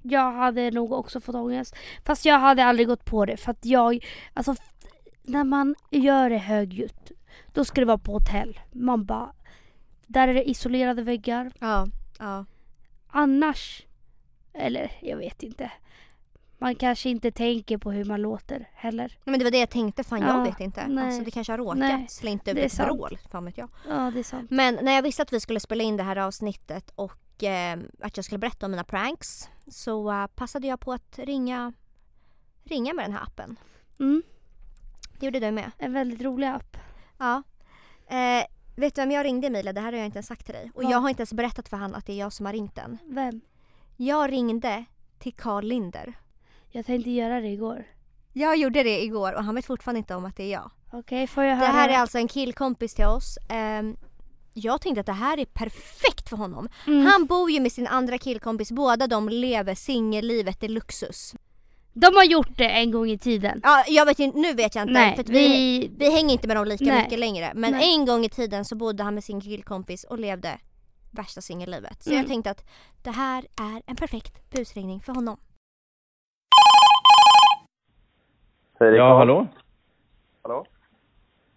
jag 0.02 0.32
hade 0.32 0.72
nog 0.72 0.92
också 0.92 1.20
fått 1.22 1.36
ångest. 1.36 1.76
Fast 2.06 2.26
jag 2.26 2.40
hade 2.40 2.66
aldrig 2.66 2.88
gått 2.88 3.06
på 3.06 3.26
det 3.26 3.38
för 3.38 3.52
att 3.52 3.66
jag, 3.66 4.06
alltså 4.34 4.56
när 5.24 5.44
man 5.44 5.76
gör 5.92 6.30
det 6.30 6.38
högljutt, 6.38 7.12
då 7.54 7.66
ska 7.66 7.82
det 7.82 7.86
vara 7.88 7.98
på 7.98 8.12
hotell. 8.14 8.60
Man 8.72 9.06
bara, 9.06 9.34
där 10.08 10.28
är 10.28 10.34
det 10.34 10.50
isolerade 10.50 11.02
väggar. 11.02 11.52
Ja, 11.60 11.88
ja. 12.20 12.46
Annars, 13.08 13.86
eller 14.54 14.92
jag 15.02 15.18
vet 15.18 15.44
inte. 15.44 15.72
Man 16.58 16.76
kanske 16.76 17.10
inte 17.10 17.32
tänker 17.32 17.78
på 17.78 17.92
hur 17.92 18.06
man 18.06 18.22
låter 18.22 18.70
heller. 18.74 19.18
Men 19.24 19.40
det 19.40 19.44
var 19.46 19.52
det 19.52 19.60
jag 19.60 19.70
tänkte, 19.70 20.04
fan 20.04 20.22
jag 20.22 20.30
Ja, 20.30 20.44
vet 20.44 20.60
inte. 20.60 20.88
nej. 20.88 21.06
Alltså 21.06 21.24
det 21.24 21.32
kanske 21.32 21.54
har 21.54 21.58
råkat. 21.58 21.78
Nej, 21.78 22.06
Slängt 22.10 22.48
ut 22.48 22.58
ett 22.58 22.80
vrål, 22.80 23.18
fan 23.32 23.46
vet 23.46 23.58
jag. 23.58 23.70
Ja 23.90 24.12
det 24.14 24.20
är 24.20 24.24
sant. 24.24 24.52
Men 24.52 24.80
när 24.82 24.92
jag 24.92 25.02
visste 25.02 25.22
att 25.24 25.34
vi 25.34 25.40
skulle 25.40 25.60
spela 25.60 25.84
in 25.84 25.98
det 25.98 26.04
här 26.04 26.16
avsnittet 26.18 26.92
och 26.96 27.14
eh, 27.46 27.78
att 28.00 28.18
jag 28.18 28.26
skulle 28.26 28.40
berätta 28.40 28.66
om 28.66 28.72
mina 28.72 28.84
pranks 28.84 29.50
så 29.68 30.12
eh, 30.12 30.28
passade 30.28 30.68
jag 30.68 30.80
på 30.80 30.94
att 30.94 31.20
ringa, 31.20 31.74
ringa 32.64 32.94
med 32.94 33.06
den 33.06 33.14
här 33.14 33.24
appen. 33.24 33.60
Mm. 34.00 34.24
Det 35.20 35.26
gjorde 35.26 35.40
du 35.40 35.52
med. 35.52 35.72
En 35.78 35.94
väldigt 35.94 36.22
rolig 36.22 36.48
app. 36.48 36.78
Ja. 37.18 37.44
Eh, 38.08 38.46
vet 38.76 38.96
du 38.96 39.02
vem 39.02 39.12
jag 39.12 39.26
ringde 39.26 39.48
Emilia? 39.48 39.74
Det 39.74 39.82
här 39.82 39.92
har 39.92 39.98
jag 40.00 40.06
inte 40.06 40.18
ens 40.18 40.28
sagt 40.28 40.46
till 40.46 40.54
dig. 40.56 40.72
Och 40.76 40.84
Vad? 40.84 40.92
jag 40.92 40.98
har 41.00 41.10
inte 41.10 41.22
ens 41.22 41.34
berättat 41.34 41.70
för 41.70 41.78
han 41.78 41.96
att 41.96 42.06
det 42.06 42.14
är 42.14 42.18
jag 42.18 42.34
som 42.34 42.46
har 42.46 42.54
ringt 42.54 42.76
den. 42.76 42.98
Vem? 43.06 43.42
Jag 43.98 44.32
ringde 44.32 44.86
till 45.20 45.34
Carl 45.34 45.64
Linder. 45.66 46.14
Jag 46.70 46.86
tänkte 46.86 47.10
göra 47.10 47.40
det 47.42 47.48
igår. 47.48 47.84
Jag 48.34 48.58
gjorde 48.58 48.84
det 48.84 49.04
igår 49.04 49.34
och 49.34 49.44
han 49.44 49.56
vet 49.56 49.66
fortfarande 49.66 49.98
inte 49.98 50.16
om 50.16 50.26
att 50.26 50.36
det 50.36 50.44
är 50.44 50.52
jag. 50.52 50.72
Okej, 50.92 51.28
får 51.28 51.44
jag 51.44 51.58
Det 51.60 51.66
höra? 51.66 51.72
här 51.72 51.90
är 51.90 51.98
alltså 51.98 52.18
en 52.18 52.28
killkompis 52.28 52.94
till 52.94 53.06
oss. 53.06 53.38
Ehm, 53.50 53.98
jag 54.54 54.82
tänkte 54.82 55.00
att 55.00 55.06
det 55.06 55.12
här 55.14 55.40
är 55.40 55.46
perfekt 55.46 56.30
för 56.30 56.38
honom. 56.38 56.70
Mm. 56.88 57.06
Han 57.06 57.26
bor 57.26 57.52
ju 57.52 57.60
med 57.60 57.72
sin 57.72 57.88
andra 57.88 58.18
killkompis, 58.18 58.72
båda 58.72 59.08
de 59.08 59.30
lever 59.30 59.76
singellivet 59.76 60.64
i 60.64 60.68
luxus. 60.68 61.36
De 61.94 62.16
har 62.16 62.24
gjort 62.24 62.58
det 62.58 62.70
en 62.70 62.92
gång 62.92 63.10
i 63.10 63.18
tiden. 63.18 63.60
Ja, 63.64 63.84
jag 63.88 64.06
vet 64.06 64.20
inte, 64.20 64.38
nu 64.38 64.54
vet 64.54 64.76
jag 64.76 64.84
inte 64.84 64.94
Nej, 64.94 65.16
för 65.16 65.24
att 65.24 65.30
vi, 65.30 65.48
vi... 65.48 65.92
vi 65.98 66.12
hänger 66.12 66.34
inte 66.34 66.48
med 66.48 66.58
dem 66.58 66.66
lika 66.66 66.86
Nej. 66.86 67.04
mycket 67.04 67.20
längre. 67.20 67.52
Men 67.56 67.72
Nej. 67.72 67.94
en 67.96 68.06
gång 68.06 68.26
i 68.26 68.30
tiden 68.30 68.66
så 68.66 68.76
bodde 68.76 69.04
han 69.04 69.14
med 69.14 69.24
sin 69.24 69.42
killkompis 69.42 70.04
och 70.04 70.20
levde 70.20 70.60
värsta 71.12 71.42
singellivet. 71.42 72.04
Så 72.04 72.10
Mm. 72.10 72.22
jag 72.22 72.28
tänkte 72.30 72.52
att 72.52 72.66
det 73.04 73.12
här 73.12 73.46
är 73.62 73.82
en 73.86 73.96
perfekt 73.96 74.50
busringning 74.50 75.02
för 75.02 75.14
honom. 75.14 75.38
Ja, 78.80 79.18
hallå? 79.18 79.48
Hallå? 80.42 80.66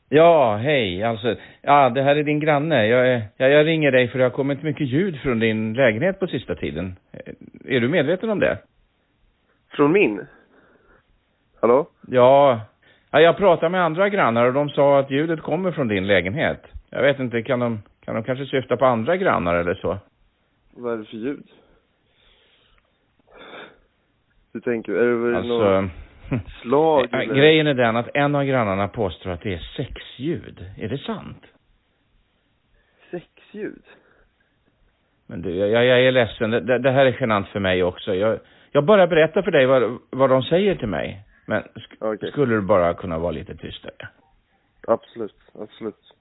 Ja, 0.08 0.56
hej. 0.56 1.02
Alltså, 1.02 1.36
ja, 1.62 1.90
det 1.90 2.02
här 2.02 2.16
är 2.16 2.22
din 2.22 2.40
granne. 2.40 2.86
Jag, 2.86 3.08
är- 3.08 3.22
jag, 3.36 3.50
jag 3.50 3.66
ringer 3.66 3.92
dig 3.92 4.08
för 4.08 4.18
det 4.18 4.24
har 4.24 4.30
kommit 4.30 4.62
mycket 4.62 4.86
ljud 4.88 5.20
från 5.20 5.38
din 5.38 5.72
lägenhet 5.74 6.20
på 6.20 6.26
sista 6.26 6.54
tiden. 6.54 6.96
Eh, 7.12 7.74
Är 7.76 7.80
du 7.80 7.88
medveten 7.88 8.30
om 8.30 8.40
det? 8.40 8.58
Från 9.70 9.92
min? 9.92 10.26
Hallå? 11.60 11.86
Ja, 12.08 12.60
ja, 13.10 13.20
jag 13.20 13.36
pratade 13.36 13.68
med 13.70 13.82
andra 13.84 14.08
grannar 14.08 14.46
och 14.46 14.52
de 14.52 14.68
sa 14.70 14.98
att 14.98 15.10
ljudet 15.10 15.40
kommer 15.40 15.72
från 15.72 15.88
din 15.88 16.06
lägenhet. 16.06 16.62
Jag 16.90 17.02
vet 17.02 17.18
inte, 17.18 17.42
kan 17.42 17.60
de, 17.60 17.82
kan 18.04 18.14
de 18.14 18.24
kanske 18.24 18.46
syfta 18.46 18.76
på 18.76 18.84
andra 18.86 19.16
grannar 19.16 19.54
eller 19.54 19.74
så? 19.74 19.98
Vad 20.76 20.92
är 20.92 20.96
det 20.98 21.04
för 21.04 21.16
ljud? 21.16 21.46
Hur 24.52 24.60
tänker 24.60 24.92
du? 24.92 24.98
Är 25.00 25.06
det 25.06 25.14
väl 25.16 25.34
Alltså, 25.36 25.80
något 25.80 25.90
slag 26.62 27.08
eller? 27.14 27.34
grejen 27.34 27.66
är 27.66 27.74
den 27.74 27.96
att 27.96 28.08
en 28.14 28.34
av 28.34 28.44
grannarna 28.44 28.88
påstår 28.88 29.30
att 29.30 29.40
det 29.42 29.54
är 29.54 29.58
sexljud. 29.76 30.64
Är 30.78 30.88
det 30.88 30.98
sant? 30.98 31.42
Sexljud? 33.10 33.82
Men 35.26 35.42
du, 35.42 35.50
jag, 35.54 35.84
jag 35.84 36.00
är 36.00 36.12
ledsen. 36.12 36.50
Det, 36.50 36.78
det, 36.78 36.90
här 36.90 37.06
är 37.06 37.16
genant 37.20 37.48
för 37.48 37.60
mig 37.60 37.82
också. 37.82 38.14
Jag, 38.14 38.38
Jag 38.72 38.84
bara 38.84 39.06
berättar 39.06 39.42
för 39.42 39.50
dig 39.50 39.66
vad, 39.66 39.98
vad 40.10 40.30
de 40.30 40.42
säger 40.42 40.74
till 40.74 40.88
mig. 40.88 41.22
Men 41.46 41.62
sk- 41.62 41.96
Okej. 42.00 42.30
skulle 42.30 42.54
du 42.54 42.60
bara 42.60 42.94
kunna 42.94 43.18
vara 43.18 43.32
lite 43.32 43.56
tystare? 43.56 44.08
Absolut, 44.88 45.36
absolut. 45.62 46.14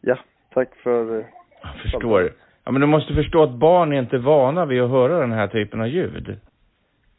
Ja, 0.00 0.18
tack 0.54 0.68
för... 0.82 1.18
eh, 1.18 1.26
Jag 1.62 1.74
förstår. 1.82 2.32
Ja, 2.64 2.70
men 2.72 2.80
du 2.80 2.86
måste 2.86 3.14
förstå 3.14 3.42
att 3.42 3.50
barn 3.54 3.92
är 3.92 3.98
inte 3.98 4.18
vana 4.18 4.64
vid 4.66 4.82
att 4.82 4.90
höra 4.90 5.18
den 5.20 5.32
här 5.32 5.48
typen 5.48 5.80
av 5.80 5.88
ljud. 5.88 6.36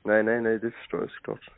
Nej, 0.05 0.23
nej, 0.23 0.41
nej, 0.41 0.59
det 0.59 0.71
förstår 0.71 0.99
jag 1.01 1.11
såklart. 1.11 1.49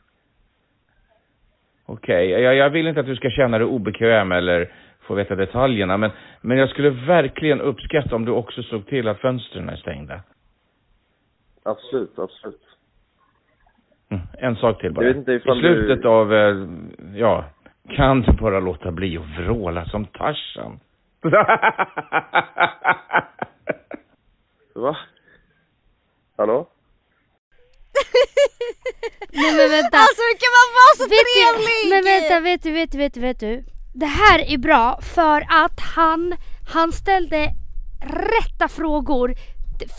Okej, 1.86 2.30
jag, 2.30 2.54
jag 2.54 2.70
vill 2.70 2.86
inte 2.86 3.00
att 3.00 3.06
du 3.06 3.16
ska 3.16 3.30
känna 3.30 3.58
dig 3.58 3.66
obekväm 3.66 4.32
eller 4.32 4.72
få 5.00 5.14
veta 5.14 5.34
detaljerna, 5.34 5.96
men, 5.96 6.10
men 6.40 6.58
jag 6.58 6.70
skulle 6.70 6.90
verkligen 6.90 7.60
uppskatta 7.60 8.16
om 8.16 8.24
du 8.24 8.32
också 8.32 8.62
såg 8.62 8.86
till 8.86 9.08
att 9.08 9.18
fönstren 9.20 9.68
är 9.68 9.76
stängda. 9.76 10.20
Absolut, 11.62 12.18
absolut. 12.18 12.60
Mm, 14.08 14.22
en 14.38 14.56
sak 14.56 14.80
till 14.80 14.92
bara. 14.92 15.04
Jag 15.04 15.08
vet 15.10 15.16
inte 15.18 15.32
I 15.32 15.36
ifall 15.36 15.58
slutet 15.58 16.02
du- 16.02 16.08
av, 16.08 16.34
eh, 16.34 16.56
ja, 17.14 17.44
kan 17.88 18.20
du 18.20 18.32
bara 18.32 18.60
låta 18.60 18.90
bli 18.92 19.18
att 19.18 19.38
vråla 19.38 19.84
som 19.84 20.04
Tarzan? 20.04 20.80
Va? 24.74 24.96
Hallå? 26.36 26.66
Nej 29.32 29.52
men 29.56 29.70
vänta. 29.70 29.96
Alltså 30.06 30.22
hur 30.28 30.36
kan 30.44 30.52
man 30.58 30.68
vara 30.80 30.94
så 30.96 31.04
vet 31.14 31.26
trevlig? 31.34 31.78
Du, 31.84 31.88
men 31.90 32.04
vänta, 32.04 32.40
vet 32.40 32.62
du, 32.62 32.70
vet 32.70 32.92
du, 32.92 32.98
vet 32.98 33.14
du, 33.14 33.20
vet 33.20 33.40
du. 33.40 33.64
Det 33.94 34.06
här 34.06 34.38
är 34.52 34.58
bra 34.58 35.00
för 35.14 35.46
att 35.50 35.80
han, 35.96 36.34
han 36.72 36.92
ställde 36.92 37.50
rätta 38.04 38.68
frågor 38.68 39.34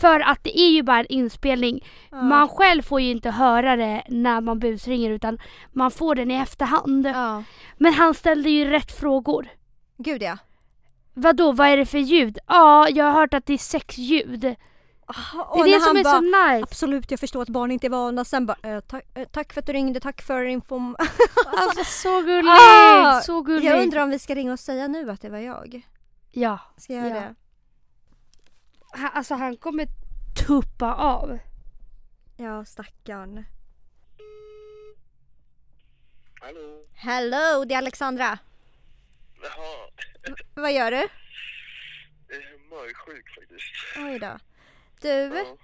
för 0.00 0.20
att 0.20 0.44
det 0.44 0.58
är 0.58 0.68
ju 0.70 0.82
bara 0.82 1.00
en 1.00 1.06
inspelning. 1.06 1.84
Man 2.10 2.48
själv 2.48 2.82
får 2.82 3.00
ju 3.00 3.10
inte 3.10 3.30
höra 3.30 3.76
det 3.76 4.02
när 4.08 4.40
man 4.40 4.58
busringer 4.58 5.10
utan 5.10 5.38
man 5.72 5.90
får 5.90 6.14
den 6.14 6.30
i 6.30 6.34
efterhand. 6.34 7.06
Ja, 7.06 7.42
Men 7.78 7.94
han 7.94 8.14
ställde 8.14 8.50
ju 8.50 8.64
rätt 8.70 8.92
frågor. 8.92 9.48
gud 9.98 10.22
ja. 10.22 10.38
Vadå, 11.14 11.52
vad 11.52 11.68
är 11.68 11.76
det 11.76 11.86
för 11.86 11.98
ljud? 11.98 12.38
Ja, 12.46 12.88
jag 12.88 13.04
har 13.04 13.12
hört 13.12 13.34
att 13.34 13.46
det 13.46 13.52
är 13.52 13.58
sex 13.58 13.98
ljud. 13.98 14.54
Det 15.12 15.42
Och 15.42 15.68
är 15.68 15.72
det 15.74 15.80
som 15.80 15.96
är 15.96 16.04
bara, 16.04 16.14
så 16.14 16.20
nice. 16.20 16.62
Absolut, 16.62 17.10
jag 17.10 17.20
förstår 17.20 17.42
att 17.42 17.48
barn 17.48 17.70
inte 17.70 17.86
är 17.86 17.90
vana. 17.90 18.24
Sen 18.24 18.46
bara, 18.46 18.56
eh, 18.62 18.80
tack, 18.80 19.04
eh, 19.14 19.28
tack 19.28 19.52
för 19.52 19.60
att 19.60 19.66
du 19.66 19.72
ringde, 19.72 20.00
tack 20.00 20.22
för 20.22 20.44
infom. 20.44 20.96
Alltså 21.56 21.84
så 21.84 22.20
gulligt, 22.22 22.48
Ah, 22.48 23.20
så 23.20 23.42
gulligt. 23.42 23.64
jag 23.66 23.82
undrar 23.82 24.02
om 24.02 24.10
vi 24.10 24.18
ska 24.18 24.34
ringa 24.34 24.52
och 24.52 24.60
säga 24.60 24.88
nu 24.88 25.10
att 25.10 25.20
det 25.20 25.28
var 25.28 25.38
jag. 25.38 25.82
Ja. 26.30 26.58
Ska 26.76 26.92
jag 26.94 27.08
göra 27.08 27.16
Ja. 27.16 27.20
det? 27.20 27.34
Han, 28.98 29.10
alltså 29.14 29.34
han 29.34 29.56
kommer 29.56 29.86
tuppa 30.46 30.94
av. 30.94 31.38
Ja, 32.36 32.64
stackarn. 32.64 33.44
Hallå? 36.40 36.84
Hello, 36.94 37.64
det 37.64 37.74
är 37.74 37.78
Alexandra. 37.78 38.38
Jaha, 39.42 39.90
Vad 40.54 40.72
gör 40.72 40.90
du? 40.90 40.96
jag 40.96 42.36
är 42.36 42.70
magsjuk 42.70 43.28
faktiskt. 43.34 43.96
Oj 43.96 44.18
då. 44.18 44.38
Du, 45.00 45.08
Ja. 45.08 45.56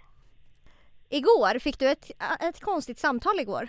igår 1.09 1.59
fick 1.59 1.79
du 1.79 1.89
ett, 1.89 2.11
ett 2.41 2.61
konstigt 2.61 2.99
samtal 2.99 3.41
igår. 3.41 3.69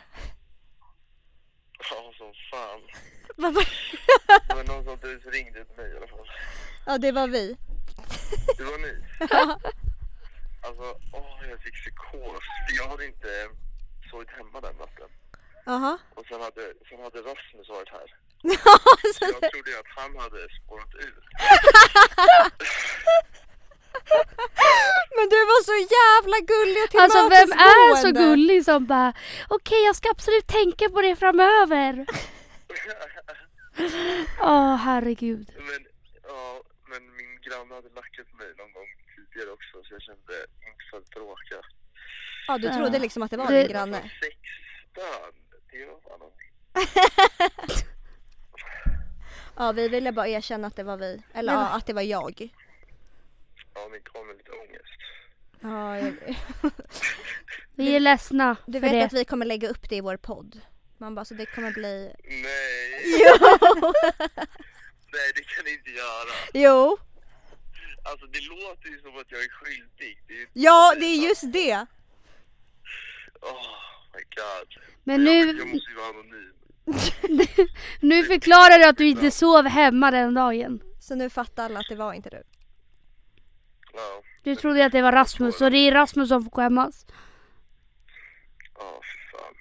ja, 1.91 2.13
som 2.18 2.34
fan. 2.51 2.82
Det 4.47 4.55
var 4.55 4.63
någon 4.63 4.84
som 4.86 4.97
du 5.01 5.18
ringde 5.20 5.65
till 5.65 5.76
mig 5.78 5.91
i 5.93 5.97
alla 5.97 6.07
fall. 6.07 6.28
Ja, 6.86 6.97
det 6.97 7.11
var 7.11 7.28
vi. 7.28 7.57
Det 8.57 8.63
var 8.63 8.78
ni. 8.78 9.03
Alltså, 10.68 10.99
åh, 11.13 11.47
jag 11.49 11.61
fick 11.63 11.74
psykos. 11.74 12.43
Jag 12.78 12.88
hade 12.88 13.05
inte 13.05 13.49
sovit 14.11 14.30
hemma 14.30 14.61
den 14.61 14.76
natten. 14.76 15.09
Jaha. 15.65 15.97
Och 16.15 16.26
sen 16.30 16.41
hade, 16.41 16.74
sen 16.89 16.99
hade 17.03 17.18
Rasmus 17.20 17.70
varit 17.70 17.89
här. 17.89 18.15
Så 19.13 19.26
Så 19.26 19.26
jag 19.41 19.51
trodde 19.51 19.80
att 19.80 19.91
han 19.95 20.18
hade 20.20 20.47
spårat 20.63 20.93
ur. 20.95 21.24
Men 25.17 25.25
du 25.29 25.39
var 25.51 25.61
så 25.63 25.77
jävla 25.97 26.37
gullig 26.53 26.83
och 26.83 27.01
Alltså 27.01 27.29
vem 27.29 27.51
är 27.51 27.95
så 27.95 28.11
gullig 28.11 28.65
som 28.65 28.85
bara 28.85 29.13
okej 29.47 29.83
jag 29.85 29.95
ska 29.95 30.09
absolut 30.09 30.47
tänka 30.47 30.89
på 30.89 31.01
det 31.01 31.15
framöver. 31.15 32.05
Åh 34.41 34.75
herregud. 34.75 35.51
Men, 35.57 35.85
ja, 36.27 36.61
men 36.89 37.15
min 37.15 37.41
granne 37.41 37.75
hade 37.75 37.89
lackat 37.89 38.33
mig 38.39 38.47
någon 38.57 38.73
gång 38.73 38.87
tidigare 39.15 39.51
också. 39.51 39.83
Så 39.83 39.93
jag 39.93 40.01
kände 40.01 40.33
inte 40.67 40.83
för 40.91 40.97
att 40.97 41.09
bråka. 41.09 41.55
Ja, 42.47 42.57
du 42.57 42.69
trodde 42.69 42.99
liksom 42.99 43.23
att 43.23 43.31
det 43.31 43.37
var 43.37 43.51
din 43.51 43.67
granne. 43.67 44.01
Sexstöd, 44.01 45.33
det 45.71 45.85
var 45.85 45.99
fan 46.09 46.19
någonting. 46.19 46.51
Ja, 49.59 49.71
vi 49.71 49.87
ville 49.89 50.11
bara 50.11 50.27
erkänna 50.27 50.67
att 50.67 50.75
det 50.75 50.83
var 50.83 50.97
vi. 50.97 51.21
Eller 51.33 51.53
Men- 51.53 51.61
ja, 51.63 51.69
att 51.69 51.85
det 51.85 51.93
var 51.93 52.01
jag. 52.01 52.49
Ja, 53.78 53.89
det 53.93 53.99
kom 53.99 54.28
med 54.28 54.38
lite 54.38 54.51
ångest. 54.51 54.99
Ja, 55.59 55.97
jag... 55.99 56.13
Vi 57.75 57.95
är 57.95 57.99
ledsna 57.99 58.55
Du 58.65 58.80
vet 58.80 58.91
det. 58.91 59.03
att 59.03 59.13
vi 59.13 59.25
kommer 59.25 59.45
lägga 59.45 59.69
upp 59.69 59.89
det 59.89 59.95
i 59.95 60.01
vår 60.01 60.17
podd. 60.17 60.61
Man 60.97 61.15
bara, 61.15 61.25
så 61.25 61.34
det 61.34 61.45
kommer 61.45 61.71
bli... 61.71 62.13
Nej, 62.23 63.03
Jo! 63.23 63.47
nej 65.13 65.32
det 65.36 65.43
kan 65.43 65.65
ni 65.65 65.71
inte 65.73 65.89
göra. 65.89 66.30
jo! 66.53 66.97
Alltså 68.03 68.25
det 68.25 68.39
låter 68.41 68.89
ju 68.89 68.99
som 68.99 69.17
att 69.17 69.32
jag 69.32 69.39
är 69.43 69.49
skyldig. 69.49 70.19
Det 70.28 70.34
är, 70.41 70.47
Ja, 70.53 70.95
det 70.99 71.05
är 71.05 71.28
just 71.30 71.53
det. 71.53 71.75
Oh 73.41 73.67
my 74.13 74.21
god. 74.36 74.84
Men 75.03 75.25
jag, 75.25 75.45
nu, 75.47 75.57
jag 75.57 75.67
måste 75.67 75.89
ju 75.91 75.95
vara 75.97 76.09
anonym. 76.09 76.53
nu 78.01 78.23
förklarar 78.23 78.80
du 78.80 78.86
att 78.86 78.97
du 78.97 79.07
inte 79.07 79.32
sov 79.32 79.65
hemma 79.67 80.11
den 80.11 80.34
dagen. 80.34 80.82
Så 81.01 81.15
nu 81.15 81.30
fattar 81.30 81.65
alla 81.65 81.80
att 81.80 81.89
det 81.89 81.95
var 81.95 82.13
inte 82.13 82.30
du. 82.30 82.43
Ja, 83.97 84.21
Du 84.43 84.55
trodde 84.55 84.85
att 84.85 84.91
det 84.91 85.01
var 85.01 85.11
Rasmus 85.11 85.61
och 85.61 85.71
det 85.71 85.77
är 85.77 85.91
Rasmus 85.91 86.29
som 86.29 86.43
får 86.43 86.51
skämmas. 86.51 87.05
ja 88.79 88.99
fy 89.03 89.37
fan. 89.37 89.53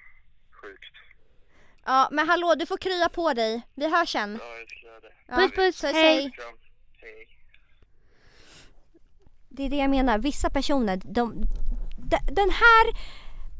Sjukt. 0.61 0.93
Ja, 1.85 2.07
men 2.11 2.29
hallå, 2.29 2.55
du 2.59 2.65
får 2.65 2.77
krya 2.77 3.09
på 3.09 3.33
dig. 3.33 3.61
Vi 3.75 3.89
hörs 3.97 4.09
sen. 4.11 4.39
Ja, 4.41 4.57
jag 4.57 4.67
ska 4.69 4.87
göra 4.87 4.99
det. 4.99 5.13
Ja, 5.27 5.35
Puss, 5.35 5.81
puss, 5.81 5.83
hej. 5.93 6.31
Det 9.49 9.65
är 9.65 9.69
det 9.69 9.75
jag 9.77 9.89
menar. 9.89 10.17
Vissa 10.19 10.49
personer, 10.49 10.97
de, 11.03 11.33
de, 11.97 12.17
den 12.31 12.49
här 12.49 12.85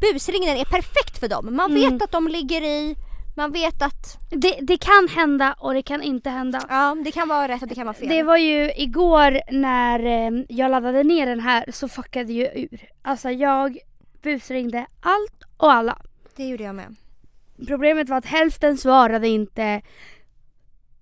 busringen 0.02 0.58
är 0.58 0.66
perfekt 0.66 1.20
för 1.20 1.28
dem. 1.28 1.56
Man 1.56 1.74
vet 1.74 1.84
Mm. 1.84 2.00
att 2.04 2.12
de 2.12 2.28
ligger 2.28 2.62
i, 2.62 2.96
man 3.38 3.52
vet 3.52 3.82
att 3.82 4.18
Det, 4.30 4.60
det 4.62 4.78
kan 4.78 5.08
hända 5.10 5.56
och 5.60 5.74
det 5.74 5.82
kan 5.82 6.04
inte 6.04 6.30
hända. 6.30 6.62
ja, 6.70 6.98
det 7.06 7.12
kan 7.12 7.28
vara 7.28 7.48
rätt 7.48 7.62
och 7.62 7.68
det 7.68 7.76
kan 7.76 7.86
vara 7.86 7.94
fel. 7.94 8.10
Det 8.10 8.24
var 8.24 8.38
ju 8.38 8.72
igår 8.76 9.52
när 9.52 10.06
eh, 10.06 10.44
jag 10.50 10.72
laddade 10.72 11.04
ner 11.04 11.26
den 11.26 11.40
här 11.40 11.66
så 11.72 11.88
fuckade 11.88 12.34
ju 12.34 12.46
ur. 12.48 12.90
Alltså 13.02 13.30
jag 13.30 13.78
busringde 14.22 14.86
allt 15.00 15.44
och 15.58 15.74
alla. 15.74 15.98
det 16.36 16.48
gjorde 16.48 16.64
jag 16.64 16.76
med. 16.76 16.96
Problemet 17.68 18.10
var 18.10 18.18
att 18.18 18.26
hälften 18.26 18.78
svarade 18.78 19.28
inte. 19.28 19.82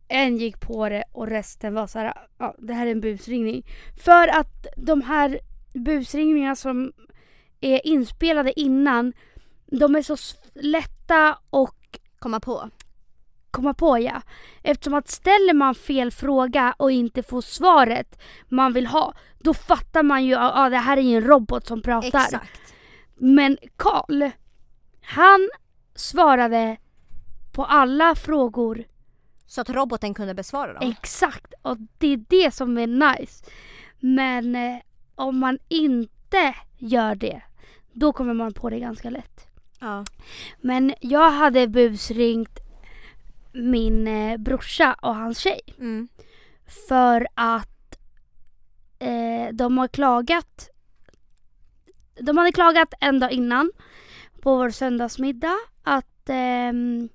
En 0.07 0.37
gick 0.37 0.59
på 0.59 0.89
det 0.89 1.03
och 1.11 1.27
resten 1.27 1.73
var 1.73 1.87
så 1.87 1.99
här, 1.99 2.13
ja 2.37 2.55
det 2.57 2.73
här 2.73 2.87
är 2.87 2.91
en 2.91 3.01
busringning. 3.01 3.65
För 4.05 4.27
att 4.27 4.67
de 4.77 5.01
här 5.01 5.39
busringningarna 5.73 6.55
som 6.55 6.91
är 7.61 7.87
inspelade 7.87 8.59
innan, 8.59 9.13
de 9.65 9.95
är 9.95 10.01
så 10.01 10.17
lätta 10.53 11.37
och 11.49 11.75
Komma 12.25 12.39
på. 12.39 12.69
komma 13.51 13.73
på 13.73 13.99
ja. 13.99 14.21
Eftersom 14.63 14.93
att 14.93 15.07
ställer 15.07 15.53
man 15.53 15.75
fel 15.75 16.11
fråga 16.11 16.75
och 16.77 16.91
inte 16.91 17.23
får 17.23 17.41
svaret 17.41 18.19
man 18.49 18.73
vill 18.73 18.87
ha, 18.87 19.13
då 19.39 19.53
fattar 19.53 20.03
man 20.03 20.25
ju 20.25 20.35
att 20.35 20.51
ah, 20.55 20.69
det 20.69 20.77
här 20.77 20.97
är 20.97 21.01
ju 21.01 21.17
en 21.17 21.23
robot 21.23 21.67
som 21.67 21.81
pratar. 21.81 22.25
Exakt. 22.25 22.61
Men 23.15 23.57
Karl, 23.75 24.29
han 25.01 25.49
svarade 25.95 26.77
på 27.51 27.65
alla 27.65 28.15
frågor 28.15 28.85
Så 29.45 29.61
att 29.61 29.69
roboten 29.69 30.13
kunde 30.13 30.33
besvara 30.33 30.73
dem. 30.73 30.91
exakt 30.91 31.53
och 31.61 31.77
det 31.97 32.07
är 32.07 32.17
det 32.17 32.53
som 32.53 32.77
är 32.77 32.87
nice. 32.87 33.45
Men 33.99 34.55
eh, 34.55 34.77
om 35.15 35.39
man 35.39 35.57
inte 35.69 36.55
gör 36.77 37.15
det, 37.15 37.41
då 37.93 38.13
kommer 38.13 38.33
man 38.33 38.53
på 38.53 38.69
det 38.69 38.79
ganska 38.79 39.09
lätt. 39.09 39.47
Ja. 39.79 40.05
Men 40.61 40.93
jag 41.01 41.31
hade 41.31 41.67
busringt 41.67 42.59
min 43.53 44.07
eh, 44.07 44.37
brorsa 44.37 44.93
och 45.01 45.15
hans 45.15 45.37
tjej 45.39 45.59
Mm. 45.79 46.07
för 46.89 47.27
att 47.33 47.99
eh, 48.99 49.53
de 49.53 49.77
har 49.77 49.87
klagat. 49.87 50.69
De 52.19 52.37
hade 52.37 52.51
klagat 52.51 52.93
en 52.99 53.19
dag 53.19 53.31
innan 53.31 53.71
på 54.41 54.55
vår 54.57 54.69
söndagsmiddag 54.69 55.55
att 55.83 56.29
ehm, 56.29 57.09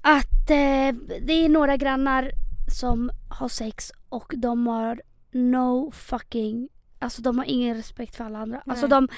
att 0.00 0.50
eh, 0.50 0.94
det 1.22 1.32
är 1.32 1.48
några 1.48 1.76
grannar 1.76 2.30
som 2.80 3.10
har 3.28 3.48
sex 3.48 3.92
och 4.08 4.32
de 4.36 4.66
har 4.66 5.02
no 5.30 5.90
fucking 5.92 6.68
Alltså 6.98 7.22
de 7.22 7.38
har 7.38 7.44
ingen 7.44 7.76
respekt 7.76 8.16
för 8.16 8.24
alla 8.24 8.38
andra. 8.38 8.56
Nej. 8.56 8.72
Alltså 8.72 8.86
de, 8.86 9.08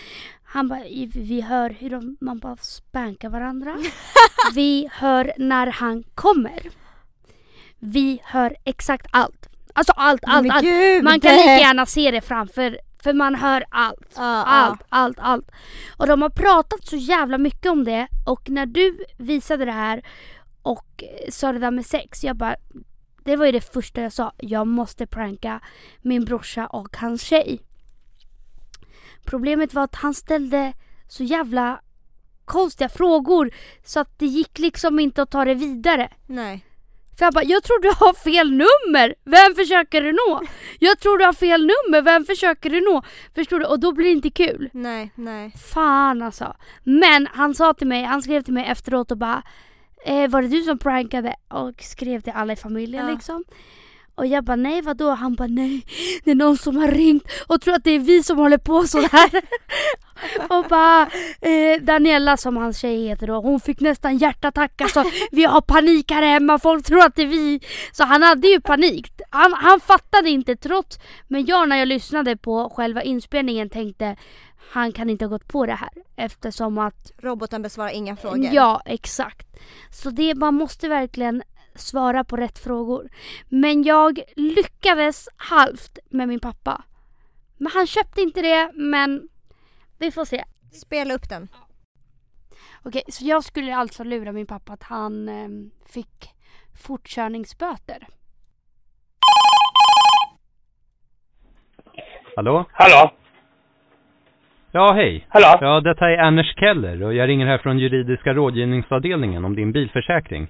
han 0.43 0.69
bara, 0.69 0.83
vi 1.15 1.41
hör 1.41 1.71
hur 1.71 1.91
de, 1.91 2.17
man 2.21 2.39
bara 2.39 2.57
spankar 2.57 3.29
varandra. 3.29 3.77
vi 4.55 4.89
hör 4.93 5.33
när 5.37 5.67
han 5.67 6.05
kommer. 6.15 6.71
Vi 7.79 8.21
hör 8.25 8.57
exakt 8.65 9.07
allt. 9.11 9.49
Alltså 9.73 9.93
allt, 9.97 10.23
allt, 10.27 10.53
allt. 10.53 10.65
gud! 10.65 11.05
Man 11.05 11.21
kan 11.21 11.33
lika 11.33 11.59
gärna 11.59 11.87
se 11.87 12.11
det 12.11 12.21
framför, 12.21 12.79
för 13.03 13.13
man 13.13 13.35
hör 13.35 13.65
allt. 13.71 14.13
Ja, 14.17 14.45
Allt, 14.45 14.83
allt, 14.89 15.19
allt. 15.21 15.51
Och 15.97 16.07
de 16.07 16.23
har 16.23 16.31
pratat 16.31 16.87
så 16.87 16.97
jävla 16.97 17.39
mycket 17.39 17.73
om 17.73 17.85
det 17.85 18.09
och 18.27 18.51
när 18.51 18.67
du 18.67 18.99
visade 19.17 19.65
det 19.65 19.73
här 19.73 20.03
och 20.63 21.03
eh, 21.03 21.31
sa 21.31 21.53
det 21.53 21.59
där 21.59 21.71
med 21.71 21.87
sex, 21.87 22.25
jag 22.25 22.37
bara 22.37 22.57
det 23.29 23.37
var 23.37 23.47
ju 23.47 23.53
det 23.53 23.73
första 23.73 24.03
jag 24.03 24.13
sa. 24.13 24.33
Jag 24.37 24.67
måste 24.67 25.07
pranka 25.07 25.61
min 26.03 26.25
brorsa 26.25 26.67
och 26.67 26.97
hans 26.97 27.23
tjej. 27.23 27.61
Problemet 29.31 29.75
var 29.75 29.83
att 29.85 29.95
han 29.95 30.15
ställde 30.15 30.73
så 31.09 31.25
jävla 31.25 31.81
konstiga 32.45 32.89
frågor 32.89 33.51
så 33.85 34.01
att 34.01 34.19
det 34.19 34.27
gick 34.27 34.59
liksom 34.59 34.99
inte 34.99 35.23
att 35.23 35.31
ta 35.31 35.45
det 35.45 35.55
vidare. 35.55 36.11
Nej. 36.27 36.65
För 37.19 37.25
jag 37.25 37.35
bara, 37.35 37.45
jag 37.45 37.63
tror 37.63 37.81
du 37.83 37.89
har 37.89 38.15
fel 38.15 38.51
nummer. 38.51 39.15
Vem 39.25 39.55
försöker 39.55 40.03
du 40.03 40.13
nå? 40.13 40.43
Jag 40.79 40.99
tror 40.99 41.19
du 41.19 41.25
har 41.25 41.33
fel 41.33 41.61
nummer. 41.61 42.03
Vem 42.03 42.25
försöker 42.25 42.71
du 42.71 42.81
nå? 42.81 43.03
Förstår 43.35 43.59
du? 43.59 43.67
Och 43.67 43.81
då 43.81 43.93
blir 43.93 44.05
det 44.05 44.13
inte 44.13 44.31
kul. 44.31 44.71
Nej, 44.73 45.13
nej. 45.15 45.53
Fan 45.73 46.23
alltså. 46.23 46.57
Men 46.85 47.29
han 47.33 47.55
sa 47.55 47.75
till 47.75 47.87
mig, 47.87 48.05
han 48.05 48.23
skrev 48.23 48.43
till 48.43 48.55
mig 48.55 48.67
efteråt 48.67 49.11
och 49.11 49.19
bara 49.19 49.43
eh, 50.05 50.29
Var 50.31 50.43
det 50.43 50.49
du 50.49 50.63
som 50.63 50.79
prankade? 50.79 51.37
Och 51.49 51.83
skrev 51.83 52.21
till 52.21 52.33
alla 52.37 52.53
i 52.53 52.57
familjen 52.57 53.07
Ja. 53.07 53.13
liksom. 53.13 53.45
Och 54.19 54.27
jag 54.27 54.45
bara 54.45 54.57
nej 54.57 54.83
vadå? 54.83 55.11
Han 55.11 55.35
bara 55.35 55.49
nej. 55.49 55.85
Det 56.25 56.31
är 56.31 56.35
någon 56.35 56.57
som 56.57 56.77
har 56.77 56.89
ringt 56.89 57.25
och 57.47 57.61
tror 57.61 57.75
att 57.75 57.85
det 57.85 57.91
är 57.91 57.99
vi 57.99 58.23
som 58.23 58.39
håller 58.39 58.59
på 58.59 58.87
så 58.87 59.01
här. 59.01 59.31
och 60.49 60.65
bara 60.69 61.03
eh, 61.41 61.81
Daniela 61.81 62.37
som 62.37 62.57
hans 62.57 62.79
tjej 62.79 63.09
heter 63.09 63.27
då. 63.27 63.41
Hon 63.41 63.61
fick 63.61 63.81
nästan 63.81 64.19
hjärtattack 64.19 64.81
alltså. 64.81 65.05
Vi 65.31 65.45
har 65.45 65.61
panik 65.61 66.11
här 66.11 66.23
hemma. 66.23 66.59
Folk 66.59 66.87
tror 66.87 67.01
att 67.01 67.17
det 67.17 67.23
är 67.23 67.27
vi. 67.27 67.61
Så 67.93 68.05
han 68.05 68.23
hade 68.23 68.49
ju 68.49 68.61
panik. 68.61 69.13
Han, 69.31 69.53
han 69.53 69.81
fattade 69.81 70.31
inte 70.31 70.57
trots. 70.57 70.99
Men 71.29 71.47
jag 71.47 71.69
när 71.69 71.77
jag 71.77 71.89
lyssnade 71.89 72.37
på 72.37 72.73
själva 72.77 73.03
inspelningen 73.03 73.71
tänkte 73.71 74.17
han 74.71 74.93
kan 74.93 75.11
inte 75.11 75.25
ha 75.25 75.31
gått 75.31 75.49
på 75.49 75.67
det 75.67 75.75
här 75.75 75.91
eftersom 76.17 76.79
att 76.79 77.13
Roboten 77.19 77.63
besvarar 77.63 77.91
inga 77.91 78.17
frågor. 78.17 78.49
Ja, 78.53 78.83
exakt. 78.85 79.47
Så 79.91 80.11
det, 80.11 80.35
man 80.35 80.55
måste 80.55 80.89
verkligen 80.89 81.43
svara 81.81 82.25
på 82.25 82.37
rätt 82.37 82.59
frågor. 82.59 83.09
Men 83.49 83.83
jag 83.83 84.21
lyckades 84.37 85.29
halvt 85.37 85.99
med 86.11 86.29
min 86.29 86.41
pappa. 86.41 86.85
Men 87.57 87.73
han 87.75 87.87
köpte 87.87 88.21
inte 88.21 88.43
det, 88.43 88.73
men 88.75 89.29
vi 89.99 90.11
får 90.11 90.25
se. 90.25 90.45
Spela 90.73 91.15
upp 91.15 91.29
den. 91.29 91.49
Okej, 92.83 93.03
så 93.09 93.25
jag 93.25 93.45
skulle 93.45 93.77
alltså 93.77 94.05
lura 94.05 94.33
min 94.33 94.47
pappa 94.47 94.73
att 94.73 94.83
han 94.83 95.29
eh, 95.29 95.49
fick 95.87 96.35
fortkörningsböter. 96.83 98.09
Hallå? 102.37 102.65
Hallå? 102.73 103.13
Ja, 104.73 104.93
hej. 104.93 105.27
Hallå? 105.29 105.59
Ja, 105.61 105.81
detta 105.81 106.11
är 106.11 106.19
Anders 106.19 106.55
Keller 106.57 107.03
och 107.03 107.15
jag 107.15 107.29
ringer 107.29 107.47
här 107.47 107.59
från 107.59 107.79
juridiska 107.79 108.35
rådgivningsavdelningen 108.35 109.45
om 109.45 109.57
din 109.57 109.73
bilförsäkring. 109.73 110.47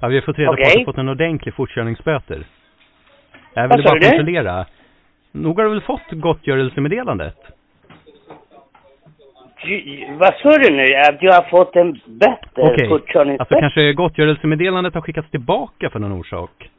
Ja, 0.00 0.08
vi 0.08 0.14
har 0.14 0.22
fått 0.22 0.38
reda 0.38 0.48
på 0.48 0.52
Okej. 0.52 0.66
att 0.66 0.78
du 0.78 0.84
fått 0.84 0.98
en 0.98 1.08
ordentlig 1.08 1.54
fortkörningsböter. 1.54 2.44
Jag 3.54 3.68
ville 3.68 3.82
bara 3.82 3.98
du? 3.98 4.08
kontrollera. 4.08 4.66
Nog 5.32 5.56
har 5.58 5.64
du 5.64 5.70
väl 5.70 5.80
fått 5.80 6.10
gottgörelsemeddelandet? 6.10 7.36
Vad 10.18 10.34
sa 10.34 10.58
du 10.58 10.70
nu? 10.76 10.94
Att 10.94 11.22
jag 11.22 11.32
har 11.32 11.50
fått 11.50 11.76
en 11.76 11.92
bättre 12.06 12.62
Okej. 12.62 12.88
fortkörningsböter? 12.88 13.40
Alltså 13.40 13.60
kanske 13.60 13.92
gottgörelsemeddelandet 13.92 14.94
har 14.94 15.00
skickats 15.00 15.30
tillbaka 15.30 15.90
för 15.90 15.98
någon 15.98 16.12
orsak. 16.12 16.70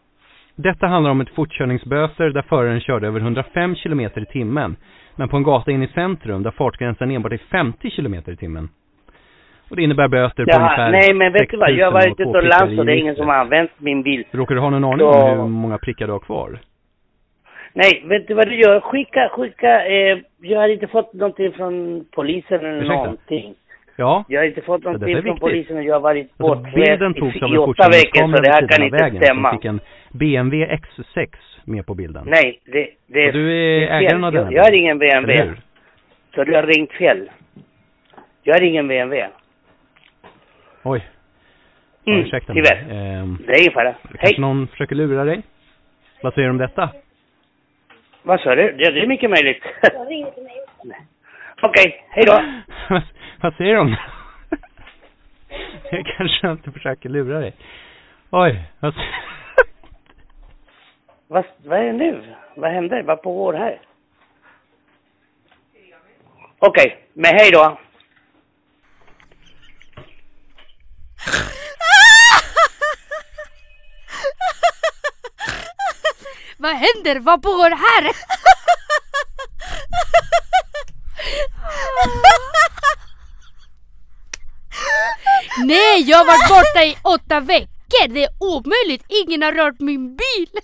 Detta 0.55 0.87
handlar 0.87 1.11
om 1.11 1.21
ett 1.21 1.35
fortkörningsböter 1.35 2.29
där 2.29 2.41
föraren 2.41 2.81
körde 2.81 3.07
över 3.07 3.19
105 3.19 3.75
km 3.75 3.99
i 3.99 4.25
timmen. 4.25 4.75
Men 5.15 5.29
på 5.29 5.37
en 5.37 5.43
gata 5.43 5.71
in 5.71 5.83
i 5.83 5.87
centrum 5.87 6.43
där 6.43 6.51
fartgränsen 6.51 7.11
enbart 7.11 7.31
är 7.33 7.37
50 7.37 7.89
km 7.89 8.13
i 8.13 8.35
timmen. 8.35 8.69
Och 9.69 9.75
det 9.75 9.83
innebär 9.83 10.07
böter 10.07 10.45
på 10.45 10.51
Jaha, 10.51 10.59
ungefär 10.59 10.91
nej 10.91 11.13
men 11.13 11.33
vet 11.33 11.49
du 11.49 11.57
vad? 11.57 11.71
Jag 11.71 11.91
har 11.91 12.01
6 12.01 12.19
000 12.19 12.27
varit 12.27 12.43
ute 12.43 12.47
lands 12.47 12.73
i 12.73 12.79
och 12.79 12.85
det 12.85 12.91
är 12.93 12.95
ingen 12.95 13.15
som 13.15 13.27
har 13.27 13.35
använt 13.35 13.71
min 13.77 14.03
bil. 14.03 14.23
Råkar 14.31 14.55
du 14.55 14.61
ha 14.61 14.69
någon 14.69 14.83
aning 14.83 14.99
Så- 14.99 15.09
om 15.13 15.39
hur 15.39 15.47
många 15.47 15.77
prickar 15.77 16.07
du 16.07 16.11
har 16.13 16.19
kvar? 16.19 16.59
Nej, 17.73 18.03
vet 18.05 18.27
du 18.27 18.33
vad 18.33 18.47
du 18.47 18.55
gör? 18.55 18.79
Skicka, 18.79 19.29
skicka, 19.31 19.85
eh, 19.85 20.17
jag 20.41 20.59
har 20.59 20.67
inte 20.67 20.87
fått 20.87 21.13
någonting 21.13 21.51
från 21.51 22.05
polisen 22.11 22.59
eller 22.59 22.75
Ursäkta? 22.77 22.95
någonting. 22.95 23.53
Ja, 23.95 24.23
Jag 24.27 24.41
har 24.41 24.45
inte 24.47 24.61
fått 24.61 24.83
någonting 24.83 25.21
från 25.21 25.39
polisen 25.39 25.77
och 25.77 25.83
jag 25.83 25.93
har 25.93 25.99
varit 25.99 26.31
alltså 26.37 26.55
bortrest 26.63 27.01
av 27.01 27.51
i, 27.51 27.53
i 27.53 27.57
åtta 27.57 27.89
veckor 27.89 28.35
så 28.35 28.41
det 28.41 28.51
här 28.51 28.67
kan 28.67 28.83
inte 28.85 29.25
stämma. 29.25 29.49
som 29.49 29.57
fick 29.59 29.65
en 29.65 29.79
BMW 30.11 30.75
X6 30.75 31.29
med 31.65 31.85
på 31.85 31.95
bilden. 31.95 32.23
Nej, 32.27 32.59
det, 32.65 32.89
det 33.07 33.27
Och 33.27 33.33
du 33.33 33.51
är 33.51 33.79
det 33.81 33.87
fel. 33.87 34.03
ägaren 34.03 34.23
av 34.23 34.31
denna 34.31 34.51
jag, 34.51 34.53
jag 34.59 34.63
har 34.63 34.71
ingen 34.71 34.99
BMW. 34.99 35.53
Så 36.35 36.43
du 36.43 36.55
har 36.55 36.63
ringt 36.63 36.91
fel. 36.91 37.29
Jag 38.43 38.53
har 38.55 38.61
ingen 38.61 38.87
BMW. 38.87 39.29
Oj. 40.83 41.07
Ja, 42.03 42.13
Mm, 42.13 42.25
ursäkta 42.25 42.53
mig. 42.53 42.63
Ehm, 42.89 43.37
Det 43.47 43.51
är 43.53 43.59
ingen 43.61 43.73
fara. 43.73 43.93
kanske 43.93 44.17
Hej. 44.19 44.35
någon 44.39 44.67
försöker 44.67 44.95
lura 44.95 45.23
dig? 45.23 45.41
Vad 46.21 46.33
säger 46.33 46.47
du 46.47 46.51
om 46.51 46.57
detta? 46.57 46.89
Vad 48.23 48.39
sa 48.41 48.55
du? 48.55 48.71
Det, 48.71 48.91
det 48.91 48.99
är 49.01 49.07
mycket 49.07 49.29
möjligt. 49.29 49.63
Nej. 50.83 50.97
Okej, 51.61 52.05
hej 52.09 52.23
då. 52.25 52.43
vad, 52.89 53.01
vad 53.41 53.55
säger 53.55 53.75
de? 53.75 53.95
Jag 55.91 56.05
kanske 56.17 56.51
inte 56.51 56.71
försöker 56.71 57.09
lura 57.09 57.39
dig. 57.39 57.53
Oj, 58.29 58.63
vad... 58.79 58.93
Vad, 61.33 61.45
vad 61.65 61.79
är 61.79 61.83
det 61.83 61.93
nu? 61.93 62.35
Vad 62.55 62.71
händer? 62.71 63.03
Vad 63.03 63.21
pågår 63.21 63.53
här? 63.53 63.81
Okej, 66.59 67.07
men 67.13 67.35
hej 67.35 67.51
då. 67.51 67.79
Vad 76.57 76.71
händer? 76.71 77.19
Vad 77.19 77.41
pågår 77.41 77.69
här? 77.69 78.11
Nej, 85.65 86.01
jag 86.09 86.17
har 86.17 86.25
varit 86.25 86.49
borta 86.49 86.83
i 86.83 86.97
åtta 87.03 87.39
veckor. 87.39 88.07
Det 88.07 88.23
är 88.23 88.31
omöjligt. 88.39 89.05
Ingen 89.09 89.41
har 89.41 89.51
rört 89.51 89.79
min 89.79 90.15
bil. 90.15 90.59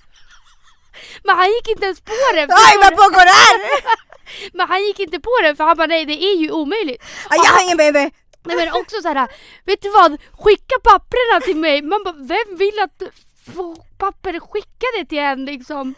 Men 1.24 1.36
han 1.38 1.48
gick 1.48 1.68
inte 1.70 1.86
ens 1.86 2.02
på 2.02 2.12
det. 2.36 2.42
Oj, 2.42 2.78
vad 2.84 2.92
pågår 2.96 3.26
här? 3.36 3.60
Men 4.54 4.68
han 4.68 4.84
gick 4.84 5.00
inte 5.00 5.20
på 5.20 5.32
det 5.44 5.56
för 5.56 5.64
han 5.64 5.78
bara 5.78 5.88
nej 5.88 6.06
det 6.06 6.24
är 6.24 6.36
ju 6.36 6.52
omöjligt. 6.52 7.04
Ah, 7.30 7.36
Jag 7.36 7.52
har 7.52 7.64
ingen 7.64 7.78
baby. 7.78 8.10
Nej 8.44 8.56
men 8.58 8.74
också 8.74 9.02
så 9.02 9.08
här, 9.08 9.28
vet 9.66 9.82
du 9.82 9.90
vad? 9.90 10.18
Skicka 10.40 10.76
papperna 10.84 11.40
till 11.46 11.56
mig. 11.58 11.82
Man 11.82 12.04
bara, 12.04 12.16
vem 12.18 12.58
vill 12.58 12.80
att 12.80 13.14
få 13.56 13.76
papper 13.98 14.40
skickade 14.40 15.06
till 15.10 15.18
en 15.20 15.46
liksom? 15.46 15.96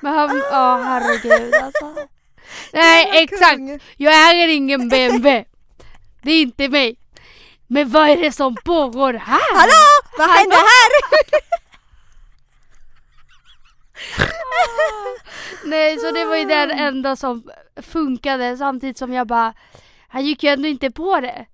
Men 0.00 0.14
han, 0.14 0.42
ja 0.50 0.76
herregud 0.76 1.54
alltså. 1.54 1.94
Nej 2.72 3.22
exakt, 3.22 3.60
jag 3.96 4.30
äger 4.30 4.48
ingen 4.48 4.88
BMW. 4.88 5.44
Det 6.22 6.32
är 6.32 6.40
inte 6.42 6.68
mig. 6.68 6.96
Men 7.66 7.90
vad 7.90 8.08
är 8.10 8.16
det 8.16 8.32
som 8.32 8.56
pågår 8.64 9.12
här? 9.12 9.54
Hallå, 9.56 10.02
vad 10.18 10.30
händer 10.30 10.56
här? 10.56 10.90
Nej 15.64 15.98
så 15.98 16.10
det 16.10 16.24
var 16.24 16.36
ju 16.36 16.44
den 16.44 16.70
enda 16.70 17.16
som 17.16 17.50
funkade 17.76 18.56
samtidigt 18.56 18.98
som 18.98 19.12
jag 19.12 19.26
bara 19.26 19.54
Han 20.08 20.24
gick 20.24 20.42
ju 20.42 20.50
ändå 20.50 20.68
inte 20.68 20.90
på 20.90 21.20
det 21.20 21.46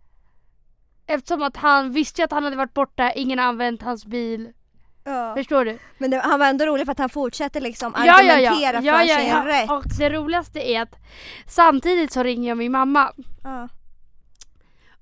Eftersom 1.07 1.42
att 1.42 1.57
han 1.57 1.92
visste 1.92 2.20
ju 2.20 2.24
att 2.24 2.32
han 2.32 2.44
hade 2.44 2.57
varit 2.57 2.74
borta, 2.74 3.12
ingen 3.12 3.38
har 3.38 3.46
använt 3.46 3.82
hans 3.82 4.07
bil 4.07 4.53
Ja. 5.05 5.34
Förstår 5.36 5.64
du? 5.64 5.78
Men 5.98 6.11
det, 6.11 6.20
han 6.24 6.38
var 6.38 6.46
ändå 6.46 6.66
rolig 6.66 6.86
för 6.86 6.92
att 6.92 6.98
han 6.98 7.09
fortsätter 7.09 7.61
liksom 7.61 7.94
Ja, 7.96 8.14
argumentera 8.14 8.80
ja. 8.80 8.98
för 8.98 9.07
sin 9.07 9.44
rätt. 9.44 9.70
Och 9.70 9.84
det 9.98 10.11
roligaste 10.11 10.70
är 10.70 10.82
att 10.82 10.96
samtidigt 11.46 12.12
så 12.12 12.22
ringer 12.22 12.48
jag 12.48 12.59
min 12.59 12.72
mamma 12.72 13.12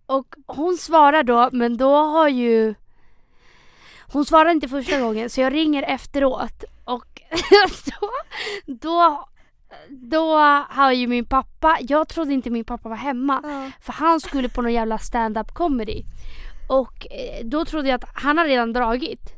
och 0.07 0.35
hon 0.47 0.77
svarar 0.77 1.23
då 1.23 1.49
men 1.53 1.77
då 1.77 1.97
har 1.97 2.29
ju 2.29 2.75
Hon 4.13 4.25
svarar 4.25 4.51
inte 4.51 4.69
första 4.69 5.01
gången 5.01 5.31
så 5.31 5.41
jag 5.41 5.53
ringer 5.53 5.83
efteråt 5.83 6.65
och 6.89 7.23
då, 8.01 8.11
då 8.67 9.29
då 9.91 10.37
har 10.71 10.93
ju 10.93 11.07
min 11.07 11.25
pappa, 11.25 11.79
jag 11.81 12.09
trodde 12.09 12.33
inte 12.35 12.51
min 12.51 12.65
pappa 12.65 12.89
var 12.89 12.97
hemma 12.97 13.41
Ja. 13.45 13.71
för 13.81 13.93
han 13.93 14.21
skulle 14.21 14.49
på 14.49 14.63
någon 14.63 14.73
jävla 14.73 14.99
stand-up 14.99 15.55
comedy 15.55 16.03
och 16.69 17.07
eh, 17.11 17.45
då 17.45 17.65
trodde 17.65 17.89
jag 17.89 18.05
att 18.05 18.11
han 18.15 18.39
har 18.39 18.45
redan 18.45 18.73
dragit 18.73 19.33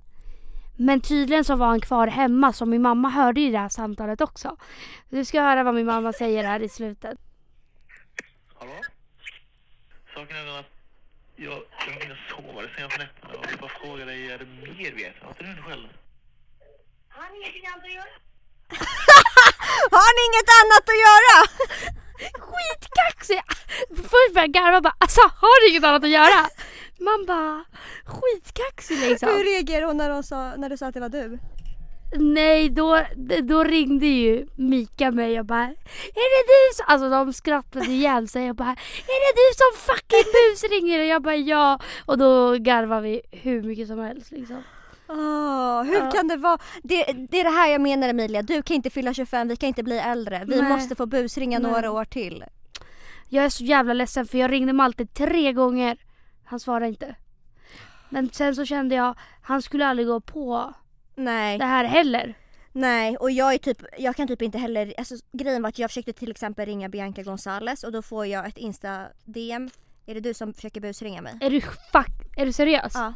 Men 0.76 1.00
tydligen 1.00 1.44
så 1.44 1.56
var 1.56 1.66
han 1.66 1.80
kvar 1.80 2.06
hemma 2.06 2.52
så 2.52 2.66
min 2.66 2.82
mamma 2.82 3.08
hörde 3.08 3.40
ju 3.40 3.50
det 3.52 3.58
här 3.58 3.68
samtalet 3.68 4.20
också. 4.20 4.56
Du 5.08 5.24
ska 5.24 5.42
höra 5.42 5.62
vad 5.62 5.74
min 5.74 5.86
mamma 5.86 6.12
säger 6.12 6.44
här 6.44 6.62
i 6.62 6.68
slutet. 6.68 7.18
Hallå? 8.58 8.72
Saken 10.14 10.36
är 10.36 10.44
den 10.44 10.56
att 10.56 10.70
jag, 11.36 11.52
jag 11.52 11.92
har 11.94 12.02
inte 12.02 12.16
sova 12.30 12.62
de 12.62 12.68
senaste 12.76 12.98
nätterna 12.98 13.34
och 13.38 13.46
jag 13.52 13.60
bara 13.60 13.70
frågar 13.70 14.06
dig, 14.06 14.30
är 14.32 14.38
det 14.38 14.44
mer 14.44 14.94
vet? 14.94 15.22
Har 15.22 15.28
inte 15.30 15.42
du 15.42 15.62
själv? 15.62 15.88
Har 19.96 20.10
ni 20.16 20.22
inget 20.28 20.50
annat 20.60 20.84
att 20.92 21.00
göra? 21.06 21.36
Skitkaxig! 22.46 23.42
Först 24.10 24.34
började 24.34 24.40
jag 24.40 24.52
garva 24.52 24.80
bara 24.80 24.96
alltså 24.98 25.20
har 25.20 25.60
du 25.60 25.70
inget 25.70 25.84
annat 25.84 26.04
att 26.04 26.10
göra? 26.10 26.40
Man 27.00 27.26
bara 27.26 27.64
skitkaxig 28.04 28.98
liksom. 28.98 29.28
Hur 29.28 29.44
reagerade 29.44 29.86
hon 29.86 29.96
när, 29.96 30.10
hon 30.10 30.22
sa, 30.22 30.56
när 30.56 30.70
du 30.70 30.76
sa 30.76 30.86
att 30.86 30.94
det 30.94 31.00
var 31.00 31.08
du? 31.08 31.38
Nej, 32.18 32.68
då, 32.68 33.04
då 33.42 33.64
ringde 33.64 34.06
ju 34.06 34.46
Mika 34.56 35.10
mig 35.10 35.40
och 35.40 35.46
bara 35.46 35.64
Är 35.64 36.28
det 36.36 36.44
du 36.52 36.74
som... 36.74 36.84
Alltså 36.88 37.10
de 37.10 37.32
skrattade 37.32 37.86
ihjäl 37.86 38.28
sig 38.28 38.50
och 38.50 38.56
bara 38.56 38.76
Är 39.06 39.20
det 39.26 39.32
du 39.40 39.54
som 39.56 39.94
fucking 39.94 40.32
busringer? 40.32 40.98
Och 41.00 41.06
jag 41.06 41.22
bara 41.22 41.36
ja. 41.36 41.78
Och 42.06 42.18
då 42.18 42.56
garvade 42.58 43.02
vi 43.02 43.22
hur 43.30 43.62
mycket 43.62 43.88
som 43.88 43.98
helst 43.98 44.30
liksom. 44.30 44.62
Åh, 45.10 45.82
hur 45.82 45.94
Ja. 46.04 46.10
kan 46.10 46.28
det 46.28 46.36
vara? 46.36 46.58
Det, 46.82 47.04
det 47.30 47.40
är 47.40 47.44
det 47.44 47.50
här 47.50 47.68
jag 47.70 47.80
menar 47.80 48.08
Emilia, 48.08 48.42
du 48.42 48.62
kan 48.62 48.76
inte 48.76 48.90
fylla 48.90 49.14
25, 49.14 49.48
vi 49.48 49.56
kan 49.56 49.66
inte 49.66 49.82
bli 49.82 49.98
äldre. 49.98 50.44
Vi 50.48 50.60
Nej. 50.60 50.68
måste 50.72 50.94
få 50.96 51.06
busringa 51.06 51.58
Nej. 51.58 51.72
några 51.72 51.90
år 51.90 52.04
till. 52.04 52.44
Jag 53.28 53.44
är 53.44 53.48
så 53.48 53.64
jävla 53.64 53.92
ledsen 53.94 54.26
för 54.26 54.38
jag 54.38 54.50
ringde 54.52 54.72
Malte 54.72 55.06
tre 55.06 55.52
gånger. 55.52 55.98
Han 56.44 56.60
svarade 56.60 56.86
inte. 56.88 57.14
Men 58.08 58.30
sen 58.32 58.54
så 58.56 58.64
kände 58.64 58.94
jag, 58.94 59.14
han 59.42 59.62
skulle 59.62 59.86
aldrig 59.86 60.06
gå 60.08 60.20
på 60.20 60.74
Nej. 61.14 61.58
det 61.58 61.64
här 61.64 61.84
heller. 61.84 62.34
Nej 62.72 63.16
och 63.16 63.30
jag 63.30 63.54
är 63.54 63.58
typ, 63.58 63.78
jag 63.98 64.16
kan 64.16 64.28
typ 64.28 64.42
inte 64.42 64.58
heller, 64.58 64.94
alltså 64.98 65.14
grejen 65.32 65.62
var 65.62 65.68
att 65.68 65.78
jag 65.78 65.90
försökte 65.90 66.12
till 66.12 66.30
exempel 66.30 66.66
ringa 66.66 66.88
Bianca 66.88 67.22
Gonzales 67.22 67.84
och 67.84 67.92
då 67.92 68.02
får 68.02 68.26
jag 68.26 68.46
ett 68.46 68.58
insta-DM. 68.58 69.70
Är 70.06 70.14
det 70.14 70.20
du 70.20 70.34
som 70.34 70.52
försöker 70.54 70.80
busringa 70.80 71.22
mig? 71.22 71.38
Är 71.40 71.50
du 71.50 71.60
fuck, 71.60 72.36
är 72.36 72.46
du 72.46 72.52
seriös? 72.52 72.92
Ja. 72.94 73.14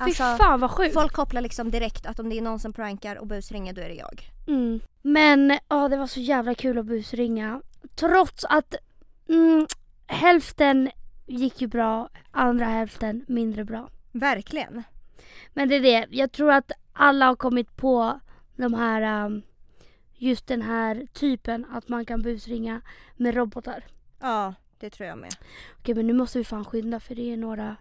Fy 0.00 0.04
Alltså, 0.04 0.22
fan 0.22 0.60
vad 0.60 0.70
sjukt. 0.70 0.94
folk 0.94 1.12
kopplar 1.12 1.40
liksom 1.40 1.70
direkt 1.70 2.06
att 2.06 2.18
om 2.18 2.28
det 2.28 2.38
är 2.38 2.42
någon 2.42 2.58
som 2.58 2.72
prankar 2.72 3.16
och 3.16 3.26
busringer 3.26 3.72
då 3.72 3.80
är 3.80 3.88
det 3.88 3.94
jag. 3.94 4.30
Mm. 4.46 4.80
Men 5.02 5.58
ja, 5.68 5.88
det 5.88 5.96
var 5.96 6.06
så 6.06 6.20
jävla 6.20 6.54
kul 6.54 6.78
att 6.78 6.86
busringa. 6.86 7.62
Trots 7.94 8.44
att 8.44 8.74
mm, 9.28 9.66
hälften 10.06 10.90
gick 11.26 11.60
ju 11.60 11.66
bra, 11.66 12.08
andra 12.30 12.64
hälften 12.64 13.24
mindre 13.28 13.64
bra. 13.64 13.88
Verkligen. 14.12 14.82
Men 15.54 15.68
det 15.68 15.74
är 15.74 15.80
det, 15.80 16.06
jag 16.10 16.32
tror 16.32 16.52
att 16.52 16.72
alla 16.92 17.26
har 17.26 17.36
kommit 17.36 17.76
på 17.76 18.20
de 18.56 18.74
här, 18.74 19.24
um, 19.26 19.42
just 20.14 20.46
den 20.46 20.62
här 20.62 21.06
typen 21.12 21.66
att 21.72 21.88
man 21.88 22.04
kan 22.04 22.22
busringa 22.22 22.80
med 23.16 23.34
robotar. 23.34 23.84
Ja, 24.20 24.54
det 24.78 24.90
tror 24.90 25.08
jag 25.08 25.18
med. 25.18 25.34
Okej 25.78 25.94
men 25.94 26.06
nu 26.06 26.12
måste 26.12 26.38
vi 26.38 26.44
fan 26.44 26.64
skynda 26.64 27.00
för 27.00 27.14
det 27.14 27.32
är 27.32 27.36
några 27.36 27.76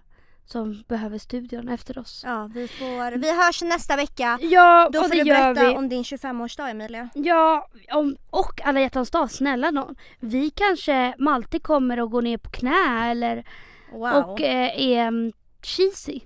som 0.52 0.84
behöver 0.88 1.18
studion 1.18 1.70
efter 1.70 1.98
oss. 1.98 2.24
Ja, 2.26 2.50
vi 2.54 2.68
får, 2.68 3.12
vi 3.18 3.46
hörs 3.46 3.62
nästa 3.62 3.96
vecka. 3.96 4.38
Ja, 4.42 4.90
Då 4.94 5.00
och 5.00 5.06
får 5.08 5.16
du 5.16 5.24
berätta 5.24 5.70
vi. 5.70 5.76
om 5.76 5.90
din 5.90 6.04
25-årsdag 6.04 6.70
Emilia. 6.70 7.10
Ja, 7.14 7.68
om, 7.92 8.18
och 8.30 8.62
alla 8.64 8.82
hjärtans 8.82 9.12
dag, 9.12 9.32
snälla 9.32 9.72
någon. 9.72 9.96
Vi 10.20 10.50
kanske, 10.50 11.16
Malte 11.18 11.60
kommer 11.60 11.98
att 11.98 12.12
gå 12.12 12.22
ner 12.22 12.38
på 12.38 12.50
knä 12.50 13.12
eller 13.12 13.44
Wow. 13.92 14.14
och 14.16 14.42
eh, 14.42 14.82
är 14.82 15.08
mm, 15.08 15.32
cheesy. 15.64 16.20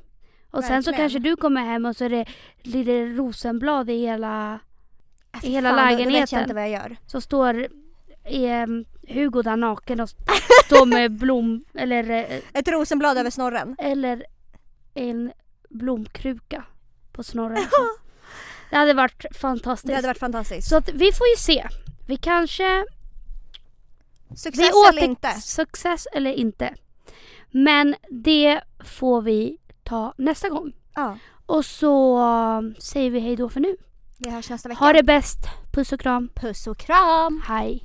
Och 0.52 0.64
sen 0.64 0.84
så 0.84 0.92
Verkligen. 0.92 0.98
kanske 1.10 1.20
du 1.30 1.36
kommer 1.36 1.62
hem 1.62 1.86
och 1.86 1.96
så 1.96 2.06
är 2.06 2.10
det 2.10 2.26
lite 2.62 3.06
rosenblad 3.06 3.90
i 3.90 3.98
hela, 3.98 4.60
i 5.44 5.50
hela 5.50 5.70
Fan, 5.70 5.78
då- 5.78 5.84
Då 5.84 5.88
vet 5.88 6.00
jag 6.00 6.08
lägenheten. 6.12 6.42
inte 6.42 6.54
vad 6.54 6.64
jag 6.64 6.70
gör. 6.72 6.98
Så 7.06 7.22
står 7.22 7.68
eh, 8.24 8.68
Hugo 9.08 9.42
där 9.42 9.58
naken 9.58 10.00
och 10.00 10.10
står 10.66 10.86
med 10.86 11.12
blom 11.12 11.64
eller, 11.74 12.10
eh, 12.10 12.40
Ett 12.54 12.68
rosenblad 12.68 13.18
över 13.18 13.30
snorren. 13.30 13.76
eller 13.80 14.26
en 14.94 15.32
blomkruka 15.70 16.64
på 17.12 17.24
snorren. 17.24 17.58
Det 18.70 18.78
hade 18.78 18.94
varit 18.94 19.26
fantastiskt. 19.36 19.88
Det 19.88 19.96
hade 19.96 20.08
varit 20.08 20.18
fantastiskt. 20.20 20.70
Så 20.70 20.76
att 20.78 20.90
vi 20.90 21.12
får 21.12 21.28
ju 21.28 21.36
se. 21.38 21.68
Vi 22.08 22.18
kanske 22.18 22.86
Success 24.36 24.58
vi 24.60 24.90
eller 24.90 25.02
åter- 25.02 25.06
inte? 25.06 25.32
Success 25.42 26.08
eller 26.14 26.32
inte. 26.34 26.74
Men 27.52 27.96
det 28.10 28.62
får 28.86 29.22
vi 29.22 29.58
ta 29.84 30.14
nästa 30.18 30.50
gång. 30.50 30.74
Ja. 30.96 31.18
Och 31.46 31.66
så 31.66 32.18
um, 32.58 32.76
säger 32.80 33.12
vi 33.12 33.20
hej 33.20 33.36
då 33.36 33.50
för 33.50 33.60
nu. 33.60 33.78
Vi 34.18 34.30
hörs 34.30 34.50
nästa 34.50 34.70
vecka. 34.70 34.80
Ha 34.80 34.94
det 34.94 35.04
bäst. 35.04 35.38
Puss 35.74 35.92
och 35.92 36.00
kram. 36.00 36.30
Puss 36.36 36.68
och 36.68 36.78
kram. 36.78 37.44
Hej. 37.48 37.84